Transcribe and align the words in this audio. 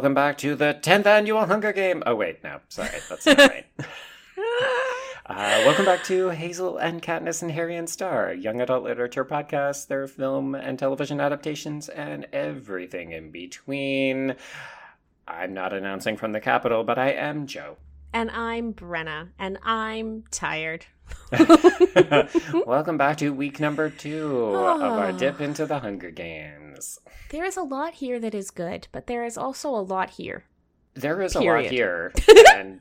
welcome 0.00 0.14
back 0.14 0.38
to 0.38 0.56
the 0.56 0.78
10th 0.80 1.04
annual 1.04 1.44
Hunger 1.44 1.74
Game. 1.74 2.02
Oh, 2.06 2.14
wait, 2.14 2.42
no, 2.42 2.60
sorry, 2.70 2.88
that's 3.06 3.26
not 3.26 3.36
right. 3.36 3.66
Uh, 5.26 5.62
welcome 5.64 5.84
back 5.84 6.02
to 6.02 6.30
Hazel 6.30 6.76
and 6.78 7.00
Katniss 7.00 7.40
and 7.42 7.52
Harry 7.52 7.76
and 7.76 7.88
Starr, 7.88 8.32
young 8.32 8.60
adult 8.60 8.82
literature 8.82 9.24
podcast, 9.24 9.86
their 9.86 10.08
film 10.08 10.56
and 10.56 10.76
television 10.76 11.20
adaptations, 11.20 11.88
and 11.88 12.26
everything 12.32 13.12
in 13.12 13.30
between. 13.30 14.34
I'm 15.28 15.54
not 15.54 15.72
announcing 15.72 16.16
from 16.16 16.32
the 16.32 16.40
Capitol, 16.40 16.82
but 16.82 16.98
I 16.98 17.10
am 17.10 17.46
Joe. 17.46 17.76
And 18.12 18.28
I'm 18.32 18.72
Brenna, 18.72 19.28
and 19.38 19.58
I'm 19.62 20.24
tired. 20.32 20.86
welcome 22.66 22.96
back 22.96 23.18
to 23.18 23.30
week 23.30 23.60
number 23.60 23.88
two 23.88 24.46
of 24.54 24.82
our 24.82 25.12
dip 25.12 25.40
into 25.40 25.64
the 25.64 25.78
Hunger 25.78 26.10
Games. 26.10 26.98
There 27.30 27.44
is 27.44 27.56
a 27.56 27.62
lot 27.62 27.94
here 27.94 28.18
that 28.20 28.34
is 28.34 28.50
good, 28.50 28.86
but 28.92 29.06
there 29.06 29.24
is 29.24 29.36
also 29.38 29.70
a 29.70 29.80
lot 29.80 30.10
here. 30.10 30.44
There 30.94 31.22
is 31.22 31.32
Period. 31.34 31.60
a 31.60 31.62
lot 31.64 31.70
here. 31.72 32.12
and 32.56 32.80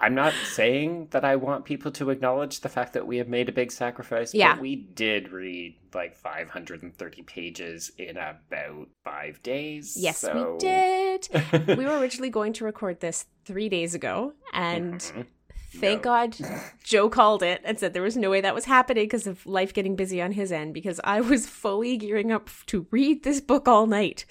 I'm 0.00 0.14
not 0.14 0.32
saying 0.52 1.08
that 1.10 1.24
I 1.24 1.36
want 1.36 1.64
people 1.64 1.92
to 1.92 2.10
acknowledge 2.10 2.60
the 2.60 2.68
fact 2.68 2.94
that 2.94 3.06
we 3.06 3.18
have 3.18 3.28
made 3.28 3.48
a 3.48 3.52
big 3.52 3.70
sacrifice, 3.70 4.34
Yeah. 4.34 4.54
but 4.54 4.62
we 4.62 4.74
did 4.76 5.30
read 5.30 5.76
like 5.94 6.16
530 6.16 7.22
pages 7.22 7.92
in 7.98 8.16
about 8.16 8.88
five 9.04 9.42
days. 9.42 9.96
Yes, 9.96 10.18
so- 10.18 10.54
we 10.54 10.58
did. 10.58 11.28
we 11.78 11.84
were 11.84 11.98
originally 11.98 12.30
going 12.30 12.52
to 12.54 12.64
record 12.64 13.00
this 13.00 13.26
three 13.44 13.68
days 13.68 13.94
ago, 13.94 14.32
and 14.54 14.94
Mhm. 15.00 15.26
Thank 15.72 16.04
No. 16.04 16.10
God 16.10 16.36
Joe 16.84 17.08
called 17.08 17.42
it 17.42 17.60
and 17.64 17.78
said 17.78 17.92
there 17.94 18.02
was 18.02 18.16
no 18.16 18.30
way 18.30 18.40
that 18.40 18.54
was 18.54 18.64
happening 18.64 19.04
because 19.04 19.26
of 19.26 19.44
life 19.46 19.72
getting 19.72 19.96
busy 19.96 20.20
on 20.20 20.32
his 20.32 20.52
end. 20.52 20.74
Because 20.74 21.00
I 21.04 21.20
was 21.20 21.46
fully 21.46 21.96
gearing 21.96 22.32
up 22.32 22.50
to 22.66 22.86
read 22.90 23.24
this 23.24 23.40
book 23.40 23.68
all 23.68 23.86
night. 23.86 24.24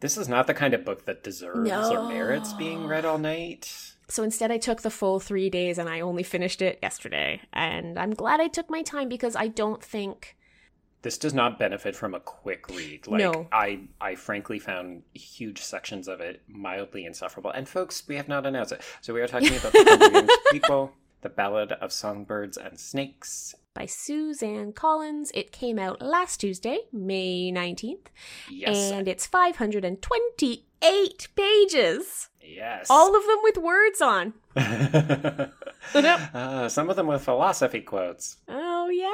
This 0.00 0.16
is 0.16 0.28
not 0.28 0.46
the 0.46 0.54
kind 0.54 0.72
of 0.72 0.84
book 0.84 1.04
that 1.04 1.22
deserves 1.22 1.70
or 1.70 2.08
merits 2.08 2.54
being 2.54 2.86
read 2.86 3.04
all 3.04 3.18
night. 3.18 3.94
So 4.08 4.22
instead, 4.24 4.50
I 4.50 4.58
took 4.58 4.82
the 4.82 4.90
full 4.90 5.20
three 5.20 5.50
days 5.50 5.78
and 5.78 5.88
I 5.88 6.00
only 6.00 6.22
finished 6.22 6.62
it 6.62 6.78
yesterday. 6.82 7.40
And 7.52 7.98
I'm 7.98 8.12
glad 8.12 8.40
I 8.40 8.48
took 8.48 8.68
my 8.68 8.82
time 8.82 9.08
because 9.08 9.36
I 9.36 9.48
don't 9.48 9.82
think. 9.82 10.36
This 11.02 11.16
does 11.16 11.32
not 11.32 11.58
benefit 11.58 11.96
from 11.96 12.14
a 12.14 12.20
quick 12.20 12.68
read. 12.68 13.06
Like 13.06 13.20
No. 13.20 13.48
I, 13.52 13.80
I 14.00 14.16
frankly 14.16 14.58
found 14.58 15.02
huge 15.14 15.60
sections 15.62 16.08
of 16.08 16.20
it 16.20 16.42
mildly 16.46 17.06
insufferable. 17.06 17.50
And 17.50 17.66
folks, 17.68 18.02
we 18.06 18.16
have 18.16 18.28
not 18.28 18.44
announced 18.44 18.72
it. 18.72 18.82
So 19.00 19.14
we 19.14 19.22
are 19.22 19.26
talking 19.26 19.56
about 19.56 19.72
the 19.72 19.84
Hunger 19.88 20.10
Games 20.10 20.30
prequel, 20.52 20.90
The 21.22 21.30
Ballad 21.30 21.72
of 21.72 21.90
Songbirds 21.92 22.58
and 22.58 22.78
Snakes. 22.78 23.54
By 23.72 23.86
Suzanne 23.86 24.72
Collins. 24.74 25.30
It 25.32 25.52
came 25.52 25.78
out 25.78 26.02
last 26.02 26.38
Tuesday, 26.38 26.80
May 26.92 27.50
19th, 27.52 28.08
Yes. 28.50 28.90
and 28.92 29.06
it's 29.08 29.26
528 29.26 31.28
pages. 31.36 32.28
yes. 32.42 32.86
All 32.90 33.16
of 33.16 33.24
them 33.26 33.38
with 33.42 33.56
words 33.58 34.00
on. 34.02 34.34
uh, 35.94 36.68
some 36.68 36.90
of 36.90 36.96
them 36.96 37.06
with 37.06 37.22
philosophy 37.22 37.80
quotes. 37.80 38.36
Oh, 38.48 38.88
yeah. 38.90 39.08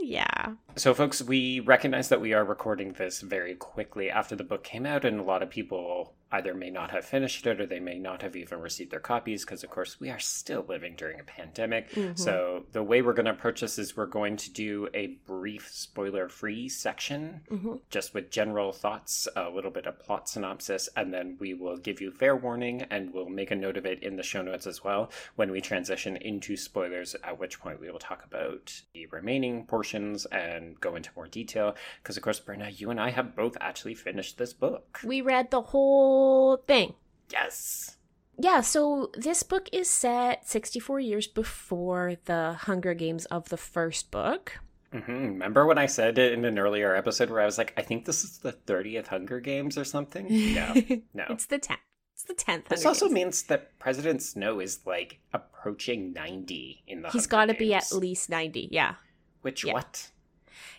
Yeah. 0.00 0.54
So, 0.76 0.94
folks, 0.94 1.22
we 1.22 1.60
recognize 1.60 2.08
that 2.08 2.20
we 2.20 2.32
are 2.32 2.44
recording 2.44 2.94
this 2.94 3.20
very 3.20 3.54
quickly 3.54 4.10
after 4.10 4.34
the 4.34 4.44
book 4.44 4.64
came 4.64 4.86
out, 4.86 5.04
and 5.04 5.20
a 5.20 5.24
lot 5.24 5.42
of 5.42 5.50
people 5.50 6.14
either 6.32 6.54
may 6.54 6.70
not 6.70 6.90
have 6.90 7.04
finished 7.04 7.46
it 7.46 7.60
or 7.60 7.66
they 7.66 7.80
may 7.80 7.98
not 7.98 8.22
have 8.22 8.36
even 8.36 8.60
received 8.60 8.90
their 8.90 9.00
copies 9.00 9.44
because, 9.44 9.64
of 9.64 9.70
course, 9.70 9.98
we 9.98 10.10
are 10.10 10.18
still 10.18 10.64
living 10.68 10.94
during 10.96 11.18
a 11.18 11.24
pandemic. 11.24 11.90
Mhm. 11.90 12.18
So, 12.18 12.66
the 12.72 12.82
way 12.82 13.02
we're 13.02 13.12
going 13.14 13.26
to 13.26 13.32
approach 13.32 13.60
this 13.60 13.78
is 13.78 13.96
we're 13.96 14.06
going 14.06 14.36
to 14.36 14.50
do 14.52 14.88
a 14.94 15.08
brief 15.26 15.68
spoiler 15.70 16.28
free 16.28 16.68
section 16.68 17.40
hmm 17.48 17.76
just 17.90 18.14
with 18.14 18.30
general 18.30 18.72
thoughts, 18.72 19.26
a 19.34 19.48
little 19.50 19.70
bit 19.70 19.86
of 19.86 19.98
plot 19.98 20.28
synopsis, 20.28 20.88
and 20.96 21.12
then 21.12 21.36
we 21.40 21.54
will 21.54 21.76
give 21.76 22.00
you 22.00 22.10
fair 22.12 22.36
warning 22.36 22.82
and 22.90 23.12
we'll 23.12 23.28
make 23.28 23.50
a 23.50 23.56
note 23.56 23.76
of 23.76 23.84
it 23.84 24.00
in 24.02 24.16
the 24.16 24.22
show 24.22 24.42
notes 24.42 24.66
as 24.66 24.84
well 24.84 25.10
when 25.34 25.50
we 25.50 25.60
transition 25.60 26.16
into 26.16 26.56
spoilers, 26.56 27.16
at 27.24 27.38
which 27.38 27.58
point 27.58 27.80
we 27.80 27.90
will 27.90 27.98
talk 27.98 28.24
about 28.24 28.82
the 28.92 29.06
remaining 29.06 29.64
portions 29.66 30.24
and 30.26 30.78
go 30.80 30.94
into 30.94 31.10
more 31.16 31.26
detail. 31.26 31.74
Because, 32.02 32.16
of 32.16 32.22
course, 32.22 32.40
Brenna, 32.40 32.78
you 32.78 32.90
and 32.90 33.00
I 33.00 33.10
have 33.10 33.34
both 33.34 33.56
actually 33.60 33.94
finished 33.94 34.38
this 34.38 34.52
book. 34.52 35.00
We 35.04 35.20
read 35.20 35.50
the 35.50 35.62
whole 35.62 36.19
thing. 36.66 36.94
Yes. 37.32 37.96
Yeah, 38.38 38.60
so 38.62 39.10
this 39.14 39.42
book 39.42 39.68
is 39.72 39.88
set 39.88 40.48
64 40.48 41.00
years 41.00 41.26
before 41.26 42.14
the 42.24 42.54
Hunger 42.60 42.94
Games 42.94 43.26
of 43.26 43.48
the 43.50 43.56
first 43.58 44.10
book. 44.10 44.58
hmm 44.92 45.36
Remember 45.36 45.66
when 45.66 45.76
I 45.78 45.86
said 45.86 46.18
it 46.18 46.32
in 46.32 46.44
an 46.44 46.58
earlier 46.58 46.94
episode 46.94 47.30
where 47.30 47.40
I 47.42 47.44
was 47.44 47.58
like, 47.58 47.74
I 47.76 47.82
think 47.82 48.04
this 48.06 48.24
is 48.24 48.38
the 48.38 48.52
30th 48.52 49.08
Hunger 49.08 49.40
Games 49.40 49.76
or 49.76 49.84
something? 49.84 50.26
No, 50.54 50.74
no. 51.14 51.24
it's 51.28 51.46
the 51.46 51.58
10th. 51.58 51.76
It's 52.14 52.24
the 52.24 52.34
10th. 52.34 52.68
This 52.68 52.80
Hunger 52.82 52.88
also 52.88 53.06
Games. 53.06 53.14
means 53.14 53.42
that 53.44 53.78
President 53.78 54.22
Snow 54.22 54.58
is 54.60 54.80
like 54.86 55.20
approaching 55.34 56.12
90 56.14 56.84
in 56.86 57.02
the 57.02 57.10
He's 57.10 57.26
got 57.26 57.46
to 57.46 57.54
be 57.54 57.74
at 57.74 57.92
least 57.92 58.30
90. 58.30 58.68
Yeah. 58.72 58.94
Which 59.42 59.64
yeah. 59.64 59.74
what? 59.74 60.10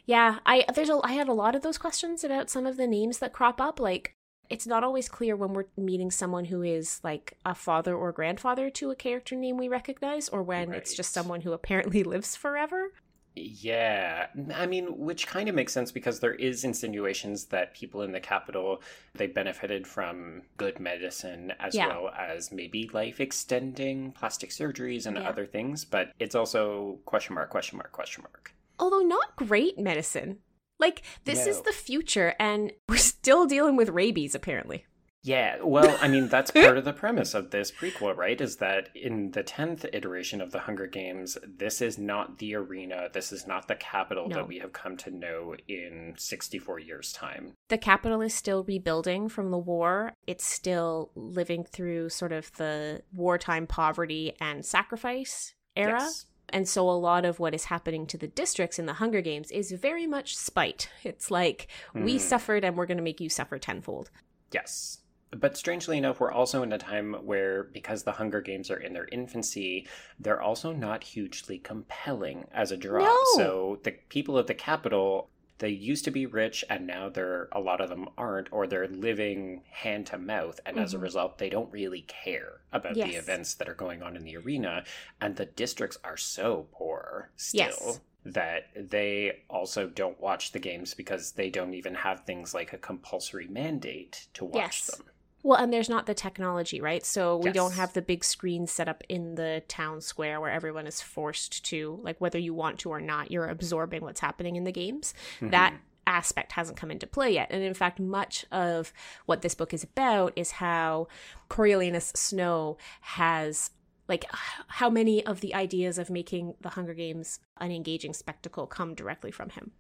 Yeah, 0.06 0.40
I 0.46 0.66
there's 0.74 0.90
a 0.90 1.00
I 1.04 1.14
had 1.14 1.28
a 1.30 1.34
lot 1.34 1.56
of 1.56 1.62
those 1.62 1.78
questions 1.78 2.24
about 2.24 2.50
some 2.50 2.66
of 2.66 2.78
the 2.78 2.88
names 2.88 3.20
that 3.20 3.34
crop 3.34 3.62
up 3.62 3.80
like 3.80 4.16
it's 4.52 4.68
not 4.68 4.84
always 4.84 5.08
clear 5.10 5.36
when 5.36 5.54
we're 5.54 5.66
meeting 5.78 6.12
someone 6.12 6.46
who 6.46 6.62
is 6.62 7.00
like 7.04 7.38
a 7.46 7.56
father 7.56 7.96
or 7.96 8.12
grandfather 8.12 8.70
to 8.72 8.92
a 8.92 8.96
character 8.96 9.36
name 9.36 9.58
we 9.58 9.68
recognize 9.68 10.30
or 10.30 10.44
when 10.44 10.74
it's 10.74 10.94
just 10.94 11.14
someone 11.14 11.42
who 11.42 11.54
apparently 11.54 12.04
lives 12.16 12.36
forever. 12.36 12.92
Yeah, 13.34 14.28
I 14.54 14.66
mean, 14.66 14.98
which 14.98 15.26
kind 15.26 15.48
of 15.48 15.56
makes 15.56 15.72
sense 15.72 15.90
because 15.90 16.20
there 16.20 16.34
is 16.34 16.66
insinuations 16.66 17.46
that 17.46 17.74
people 17.74 18.02
in 18.02 18.12
the 18.12 18.20
capital 18.20 18.82
they 19.16 19.28
benefited 19.28 19.88
from 19.88 20.42
good 20.58 20.82
medicine 20.82 21.54
as 21.60 21.74
Yeah. 21.74 21.88
well 21.88 22.10
as 22.10 22.52
maybe 22.52 22.90
life 22.92 23.22
extending 23.22 24.12
plastic 24.12 24.50
surgeries 24.50 25.06
and 25.06 25.16
Yeah. 25.16 25.30
other 25.30 25.46
things, 25.46 25.86
but 25.86 26.12
it's 26.20 26.36
also 26.36 27.00
question 27.06 27.36
mark 27.36 27.50
question 27.50 27.78
mark 27.78 27.94
question 27.94 28.24
mark. 28.24 28.54
Although 28.78 29.00
not 29.00 29.36
great 29.38 29.80
medicine. 29.80 30.40
Like 30.82 31.04
this 31.24 31.48
is 31.48 31.62
the 31.62 31.72
future 31.72 32.34
and 32.40 32.74
we're 32.90 32.98
still 32.98 33.46
dealing 33.46 33.78
with 33.78 33.90
rabies 33.90 34.36
apparently. 34.36 34.86
Yeah, 35.24 35.58
well, 35.64 36.00
I 36.02 36.08
mean, 36.08 36.30
that's 36.30 36.50
part 36.50 36.80
of 36.80 36.84
the 36.92 36.94
premise 36.94 37.36
of 37.36 37.52
this 37.52 37.72
prequel, 37.72 38.18
right? 38.18 38.42
Is 38.42 38.58
that 38.58 38.90
in 38.96 39.32
the 39.32 39.44
10th 39.44 39.86
iteration 39.94 40.42
of 40.42 40.52
the 40.52 40.62
Hunger 40.62 40.88
Games, 40.88 41.38
this 41.46 41.80
is 41.80 42.00
not 42.00 42.40
the 42.40 42.56
arena, 42.56 43.08
this 43.14 43.32
is 43.32 43.46
not 43.46 43.68
the 43.68 43.76
capital 43.76 44.28
No. 44.28 44.38
that 44.38 44.48
we 44.48 44.58
have 44.58 44.74
come 44.74 44.98
to 44.98 45.12
know 45.12 45.56
in 45.68 46.16
64 46.18 46.80
years' 46.80 47.14
time. 47.14 47.54
The 47.70 47.78
capital 47.78 48.22
is 48.22 48.34
still 48.34 48.64
rebuilding 48.64 49.30
from 49.30 49.52
the 49.52 49.60
war. 49.60 50.14
It's 50.26 50.46
still 50.46 51.12
living 51.14 51.66
through 51.66 52.10
sort 52.10 52.32
of 52.32 52.52
the 52.54 53.04
wartime 53.14 53.68
poverty 53.68 54.34
and 54.42 54.66
sacrifice 54.66 55.54
era. 55.76 56.00
Yes. 56.00 56.26
And 56.52 56.68
so 56.68 56.90
a 56.90 56.92
lot 56.92 57.26
of 57.26 57.40
what 57.40 57.54
is 57.54 57.66
happening 57.66 58.06
to 58.08 58.18
the 58.18 58.28
districts 58.28 58.78
in 58.80 58.86
the 58.86 58.94
Hunger 58.94 59.22
Games 59.22 59.52
is 59.52 59.72
very 59.72 60.08
much 60.08 60.36
spite. 60.36 60.90
It's 61.04 61.32
like, 61.32 61.68
we 61.94 62.16
Mhm. 62.16 62.20
suffered 62.20 62.64
and 62.64 62.76
we're 62.78 62.86
going 62.86 62.98
to 62.98 63.04
make 63.04 63.22
you 63.22 63.30
suffer 63.30 63.58
tenfold. 63.58 64.10
Yes. 64.52 65.00
But 65.32 65.56
strangely 65.56 65.98
enough, 65.98 66.20
we're 66.20 66.32
also 66.32 66.62
in 66.62 66.74
a 66.74 66.78
time 66.78 67.14
where, 67.26 67.64
because 67.64 68.04
the 68.04 68.12
Hunger 68.12 68.42
Games 68.42 68.70
are 68.70 68.80
in 68.80 68.92
their 68.92 69.08
infancy, 69.14 69.88
they're 70.20 70.42
also 70.42 70.74
not 70.74 71.06
hugely 71.06 71.58
compelling 71.58 72.48
as 72.54 72.72
a 72.74 72.78
draw. 72.78 73.06
No. 73.06 73.18
So 73.36 73.80
the 73.84 73.94
people 74.10 74.38
at 74.40 74.48
the 74.48 74.54
capital, 74.54 75.30
they 75.62 75.70
used 75.70 76.04
to 76.06 76.12
be 76.12 76.26
rich, 76.26 76.66
and 76.72 76.88
now 76.88 77.08
they're 77.08 77.48
a 77.52 77.60
lot 77.60 77.80
of 77.82 77.90
them 77.90 78.10
aren't, 78.18 78.52
or 78.52 78.66
they're 78.66 78.88
living 78.88 79.62
hand 79.70 80.08
to 80.08 80.18
mouth, 80.18 80.60
and 80.66 80.80
as 80.80 80.94
a 80.94 80.98
Mhm. 80.98 81.04
result, 81.04 81.38
they 81.38 81.50
don't 81.50 81.72
really 81.72 82.02
care 82.02 82.62
about 82.74 82.96
the 82.96 83.16
events 83.16 83.54
that 83.54 83.70
are 83.70 83.76
going 83.76 84.02
on 84.02 84.16
in 84.16 84.24
the 84.24 84.36
arena. 84.36 84.84
And 85.22 85.36
the 85.36 85.46
districts 85.46 86.00
are 86.04 86.18
so 86.18 86.68
poor 86.72 87.30
still. 87.36 87.60
Yes. 87.60 88.00
That 88.26 88.70
they 88.76 89.44
also 89.50 89.88
don't 89.88 90.20
watch 90.20 90.52
the 90.52 90.60
games 90.60 90.94
because 90.96 91.34
they 91.34 91.50
don't 91.52 91.74
even 91.76 91.96
have 91.96 92.22
things 92.26 92.54
like 92.56 92.74
a 92.74 92.78
compulsory 92.78 93.48
mandate 93.48 94.28
to 94.34 94.46
watch 94.46 94.56
Yes. 94.56 94.86
them. 94.88 95.11
Well, 95.44 95.58
and 95.60 95.74
there's 95.74 95.90
not 95.90 96.06
the 96.06 96.14
technology, 96.14 96.80
right? 96.82 97.06
So 97.06 97.38
we 97.38 97.52
don't 97.52 97.74
have 97.74 97.94
the 97.94 98.02
big 98.02 98.24
screen 98.24 98.68
set 98.68 98.88
up 98.88 99.04
in 99.10 99.36
the 99.36 99.64
town 99.68 100.02
square 100.02 100.40
where 100.40 100.52
everyone 100.52 100.86
is 100.86 101.02
forced 101.02 101.66
to, 101.66 102.00
like, 102.04 102.22
whether 102.22 102.38
you 102.38 102.54
want 102.54 102.80
to 102.80 102.90
or 102.90 103.02
not, 103.02 103.32
you're 103.32 103.48
absorbing 103.48 104.02
what's 104.02 104.20
happening 104.20 104.56
in 104.56 104.66
the 104.66 104.72
games. 104.72 105.14
That 105.42 105.74
Mhm. 105.74 105.80
aspect 106.06 106.52
hasn't 106.52 106.78
come 106.78 106.92
into 106.92 107.08
play 107.08 107.32
yet. 107.34 107.48
And 107.52 107.64
in 107.64 107.74
fact, 107.74 108.00
much 108.00 108.46
of 108.52 108.94
what 109.26 109.42
this 109.42 109.56
book 109.56 109.74
is 109.74 109.84
about 109.84 110.34
is 110.36 110.52
how 110.52 111.08
Coriolanus 111.50 112.16
Snow 112.16 112.78
has 113.02 113.72
like 114.08 114.26
how 114.68 114.90
many 114.90 115.26
of 115.26 115.40
the 115.40 115.56
ideas 115.56 115.98
of 115.98 116.10
making 116.10 116.56
the 116.60 116.70
Hunger 116.70 116.94
Games 116.94 117.40
an 117.58 117.72
engaging 117.72 118.14
spectacle 118.14 118.68
come 118.68 118.94
directly 118.94 119.32
from 119.32 119.52
him. 119.52 119.72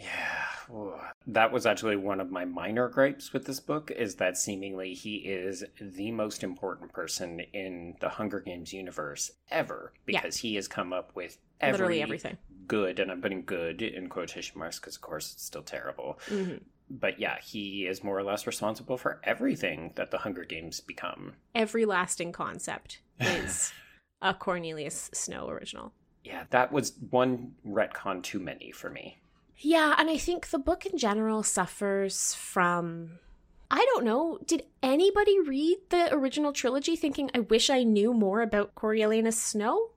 Yeah, 0.00 0.74
ooh. 0.74 0.94
that 1.26 1.52
was 1.52 1.66
actually 1.66 1.96
one 1.96 2.20
of 2.20 2.30
my 2.30 2.44
minor 2.46 2.88
gripes 2.88 3.32
with 3.34 3.44
this 3.44 3.60
book 3.60 3.90
is 3.90 4.14
that 4.16 4.38
seemingly 4.38 4.94
he 4.94 5.16
is 5.16 5.62
the 5.80 6.10
most 6.10 6.42
important 6.42 6.92
person 6.92 7.40
in 7.52 7.96
the 8.00 8.08
Hunger 8.08 8.40
Games 8.40 8.72
universe 8.72 9.30
ever 9.50 9.92
Yeah. 10.06 10.20
because 10.22 10.38
he 10.38 10.54
has 10.54 10.68
come 10.68 10.92
up 10.94 11.14
with 11.14 11.36
every 11.60 11.72
Literally 11.72 12.02
everything. 12.02 12.38
good, 12.66 12.98
and 12.98 13.10
I'm 13.10 13.20
putting 13.20 13.44
good 13.44 13.82
in 13.82 14.08
quotation 14.08 14.58
marks 14.58 14.78
because, 14.80 14.96
of 14.96 15.02
course, 15.02 15.32
it's 15.34 15.44
still 15.44 15.62
terrible. 15.62 16.18
hmm 16.28 16.54
But 16.88 17.20
yeah, 17.20 17.38
he 17.40 17.86
is 17.86 18.02
more 18.02 18.18
or 18.18 18.22
less 18.24 18.46
responsible 18.46 18.96
for 18.96 19.20
everything 19.22 19.92
that 19.96 20.10
the 20.10 20.18
Hunger 20.18 20.44
Games 20.44 20.80
become. 20.80 21.34
Every 21.54 21.84
lasting 21.84 22.32
concept 22.32 23.00
is 23.20 23.72
a 24.22 24.32
Cornelius 24.34 25.10
Snow 25.12 25.48
original. 25.50 25.92
Yeah, 26.24 26.44
that 26.50 26.72
was 26.72 26.94
one 27.10 27.54
retcon 27.66 28.22
too 28.22 28.40
many 28.40 28.72
for 28.72 28.90
me. 28.90 29.18
Yeah, 29.60 29.94
and 29.98 30.08
I 30.08 30.16
think 30.16 30.48
the 30.48 30.58
book 30.58 30.86
in 30.86 30.96
general 30.98 31.42
suffers 31.42 32.34
from. 32.34 33.18
I 33.70 33.84
don't 33.92 34.04
know. 34.04 34.38
Did 34.46 34.64
anybody 34.82 35.38
read 35.38 35.76
the 35.90 36.12
original 36.12 36.52
trilogy 36.52 36.96
thinking, 36.96 37.30
I 37.34 37.40
wish 37.40 37.70
I 37.70 37.84
knew 37.84 38.12
more 38.12 38.42
about 38.42 38.74
Coriolanus 38.74 39.34
Snow? 39.36 39.90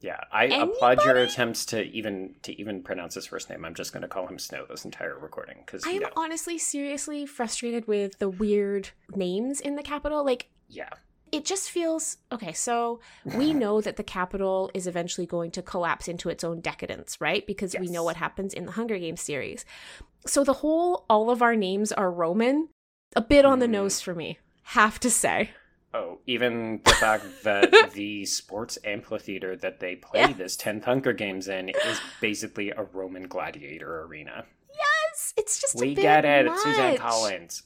Yeah, 0.00 0.18
I 0.32 0.44
applaud 0.44 1.04
your 1.04 1.16
attempts 1.16 1.66
to 1.66 1.82
even 1.82 2.34
to 2.42 2.58
even 2.58 2.82
pronounce 2.82 3.14
his 3.14 3.26
first 3.26 3.50
name. 3.50 3.66
I'm 3.66 3.74
just 3.74 3.92
going 3.92 4.02
to 4.02 4.08
call 4.08 4.26
him 4.26 4.38
Snow 4.38 4.64
this 4.68 4.86
entire 4.86 5.18
recording 5.18 5.58
because 5.64 5.86
I 5.86 5.90
am 5.90 6.04
honestly 6.16 6.56
seriously 6.56 7.26
frustrated 7.26 7.86
with 7.86 8.18
the 8.18 8.30
weird 8.30 8.88
names 9.14 9.60
in 9.60 9.76
the 9.76 9.82
capital. 9.82 10.24
Like, 10.24 10.48
yeah, 10.68 10.88
it 11.32 11.44
just 11.44 11.70
feels 11.70 12.16
okay. 12.32 12.52
So 12.52 13.00
we 13.24 13.52
know 13.62 13.80
that 13.80 13.96
the 13.96 14.02
capital 14.02 14.70
is 14.74 14.86
eventually 14.86 15.26
going 15.26 15.50
to 15.52 15.62
collapse 15.62 16.08
into 16.08 16.28
its 16.28 16.42
own 16.44 16.60
decadence, 16.60 17.20
right? 17.20 17.46
Because 17.46 17.74
we 17.78 17.88
know 17.88 18.02
what 18.04 18.16
happens 18.16 18.52
in 18.54 18.66
the 18.66 18.72
Hunger 18.72 18.98
Games 18.98 19.20
series. 19.20 19.64
So 20.26 20.44
the 20.44 20.54
whole 20.54 21.04
all 21.08 21.30
of 21.30 21.42
our 21.42 21.56
names 21.56 21.92
are 21.92 22.10
Roman, 22.10 22.68
a 23.16 23.20
bit 23.20 23.44
on 23.44 23.58
the 23.58 23.66
Mm. 23.66 23.70
nose 23.70 24.00
for 24.00 24.14
me. 24.14 24.38
Have 24.64 25.00
to 25.00 25.10
say. 25.10 25.50
Oh, 25.92 26.18
even 26.26 26.80
the 26.84 26.92
fact 26.92 27.24
that 27.42 27.90
the 27.94 28.24
sports 28.24 28.78
amphitheater 28.84 29.56
that 29.56 29.80
they 29.80 29.96
play 29.96 30.20
Yeah. 30.20 30.32
this 30.34 30.56
10th 30.56 30.84
Hunger 30.84 31.12
Games 31.12 31.48
in 31.48 31.70
is 31.70 32.00
basically 32.20 32.70
a 32.70 32.82
Roman 32.84 33.26
gladiator 33.26 34.02
arena. 34.02 34.44
Yes, 34.72 35.34
it's 35.36 35.60
just 35.60 35.74
a 35.74 35.78
We 35.78 35.94
get 35.96 36.24
it. 36.24 36.46
much. 36.46 36.54
It's 36.54 36.62
Suzanne 36.62 36.96
Collins. 36.96 37.62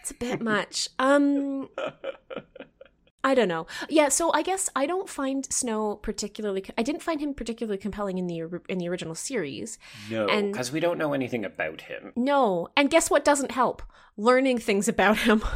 It's 0.00 0.12
a 0.12 0.14
bit 0.14 0.40
much. 0.40 0.88
Um, 1.00 1.68
I 3.22 3.34
don't 3.34 3.48
know. 3.48 3.66
Yeah, 3.88 4.08
so 4.08 4.32
I 4.32 4.42
guess 4.42 4.68
I 4.74 4.86
don't 4.86 5.08
find 5.08 5.46
Snow 5.52 5.96
particularly. 5.96 6.64
I 6.78 6.82
didn't 6.82 7.02
find 7.02 7.20
him 7.20 7.34
particularly 7.34 7.76
compelling 7.78 8.16
in 8.18 8.26
the 8.26 8.60
in 8.68 8.78
the 8.78 8.88
original 8.88 9.14
series. 9.14 9.78
no, 10.10 10.26
because 10.26 10.72
we 10.72 10.80
don't 10.80 10.98
know 10.98 11.12
anything 11.12 11.44
about 11.44 11.82
him. 11.82 12.12
No, 12.16 12.68
and 12.76 12.90
guess 12.90 13.10
what 13.10 13.24
doesn't 13.24 13.50
help? 13.52 13.82
Learning 14.16 14.58
things 14.58 14.88
about 14.88 15.18
him. 15.18 15.42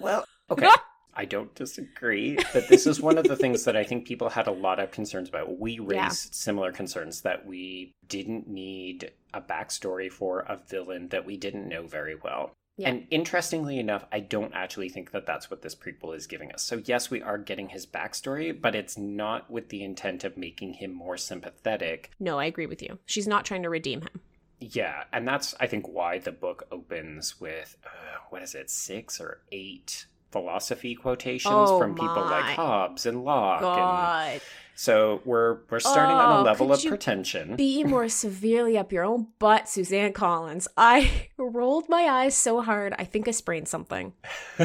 Well, 0.00 0.24
okay. 0.48 0.68
I 1.12 1.24
don't 1.24 1.52
disagree, 1.56 2.38
but 2.52 2.68
this 2.68 2.86
is 2.86 3.00
one 3.00 3.18
of 3.18 3.24
the 3.24 3.34
things 3.34 3.64
that 3.64 3.76
I 3.76 3.82
think 3.82 4.06
people 4.06 4.28
had 4.28 4.46
a 4.46 4.52
lot 4.52 4.78
of 4.78 4.92
concerns 4.92 5.28
about. 5.28 5.58
We 5.58 5.80
raised 5.80 5.92
Yeah. 5.96 6.08
similar 6.10 6.70
concerns 6.70 7.22
that 7.22 7.44
we 7.44 7.90
didn't 8.06 8.46
need 8.46 9.10
a 9.34 9.40
backstory 9.40 10.08
for 10.08 10.42
a 10.42 10.56
villain 10.68 11.08
that 11.08 11.26
we 11.26 11.36
didn't 11.36 11.66
know 11.68 11.84
very 11.88 12.14
well. 12.14 12.52
Yeah. 12.78 12.90
And 12.90 13.06
interestingly 13.10 13.78
enough, 13.78 14.06
I 14.12 14.20
don't 14.20 14.54
actually 14.54 14.88
think 14.88 15.10
that 15.10 15.26
that's 15.26 15.50
what 15.50 15.62
this 15.62 15.74
prequel 15.74 16.16
is 16.16 16.28
giving 16.28 16.52
us. 16.52 16.62
So, 16.62 16.80
yes, 16.84 17.10
we 17.10 17.20
are 17.20 17.36
getting 17.36 17.68
his 17.68 17.86
backstory, 17.86 18.58
but 18.58 18.76
it's 18.76 18.96
not 18.96 19.50
with 19.50 19.68
the 19.68 19.82
intent 19.82 20.22
of 20.22 20.36
making 20.36 20.74
him 20.74 20.94
more 20.94 21.16
sympathetic. 21.16 22.12
No, 22.20 22.38
I 22.38 22.44
agree 22.44 22.66
with 22.66 22.80
you. 22.80 23.00
She's 23.04 23.26
not 23.26 23.44
trying 23.44 23.64
to 23.64 23.68
redeem 23.68 24.02
him. 24.02 24.20
Yeah, 24.60 25.04
and 25.12 25.26
that's, 25.26 25.54
I 25.58 25.66
think, 25.66 25.88
why 25.88 26.18
the 26.18 26.32
book 26.32 26.68
opens 26.70 27.40
with, 27.40 27.76
uh, 27.84 28.18
what 28.30 28.42
is 28.42 28.54
it, 28.54 28.70
six 28.70 29.20
or 29.20 29.40
eight 29.50 30.06
philosophy 30.30 30.94
quotations 30.94 31.54
Oh 31.56 31.78
from 31.78 31.94
people 31.94 32.22
like 32.22 32.56
Hobbes 32.56 33.06
and 33.06 33.24
Locke. 33.24 33.62
And 33.62 33.62
God, 33.62 34.40
so 34.80 35.20
we're 35.24 35.58
we're 35.70 35.80
starting 35.80 36.14
on 36.14 36.38
Oh, 36.38 36.42
a 36.42 36.44
level 36.44 36.68
could 36.68 36.78
of 36.84 36.88
pretension. 36.88 37.56
be 37.56 37.82
more 37.82 38.08
severely 38.08 38.78
up 38.78 38.92
your 38.92 39.02
own 39.04 39.26
butt, 39.40 39.68
Suzanne 39.68 40.12
Collins. 40.12 40.68
I 40.76 41.28
rolled 41.36 41.88
my 41.88 42.02
eyes 42.04 42.36
so 42.36 42.60
hard, 42.62 42.94
I 42.96 43.02
think 43.02 43.26
I 43.26 43.32
sprained 43.32 43.66
something. 43.66 44.12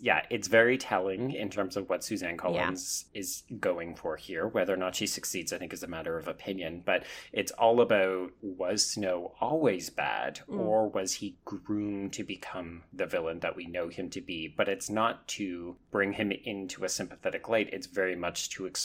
yeah, 0.00 0.22
it's 0.30 0.46
very 0.46 0.78
telling 0.78 1.32
in 1.32 1.50
terms 1.50 1.76
of 1.76 1.88
what 1.88 2.04
Suzanne 2.04 2.36
Collins 2.36 3.06
is 3.14 3.42
going 3.58 3.96
for 3.96 4.16
here. 4.16 4.46
Whether 4.46 4.74
or 4.74 4.76
not 4.76 4.94
she 4.94 5.06
succeeds, 5.08 5.52
I 5.52 5.58
think, 5.58 5.72
is 5.72 5.82
a 5.82 5.88
matter 5.88 6.16
of 6.16 6.28
opinion. 6.28 6.82
But 6.84 7.02
it's 7.32 7.50
all 7.52 7.80
about 7.80 8.30
was 8.42 8.84
Snow 8.86 9.34
always 9.40 9.90
bad, 9.90 10.40
Mm. 10.48 10.58
or 10.60 10.88
was 10.88 11.14
he 11.14 11.36
groomed 11.44 12.12
to 12.12 12.22
become 12.22 12.82
the 12.92 13.06
villain 13.06 13.40
that 13.40 13.56
we 13.56 13.66
know 13.66 13.88
him 13.88 14.08
to 14.10 14.20
be? 14.20 14.46
But 14.48 14.68
it's 14.68 14.88
not 14.90 15.26
to 15.28 15.76
bring 15.90 16.12
him 16.12 16.30
into 16.32 16.84
a 16.84 16.88
sympathetic 16.88 17.48
light. 17.48 17.70
It's 17.72 17.86
very 17.86 18.14
much 18.14 18.50
to 18.50 18.66
explore 18.66 18.83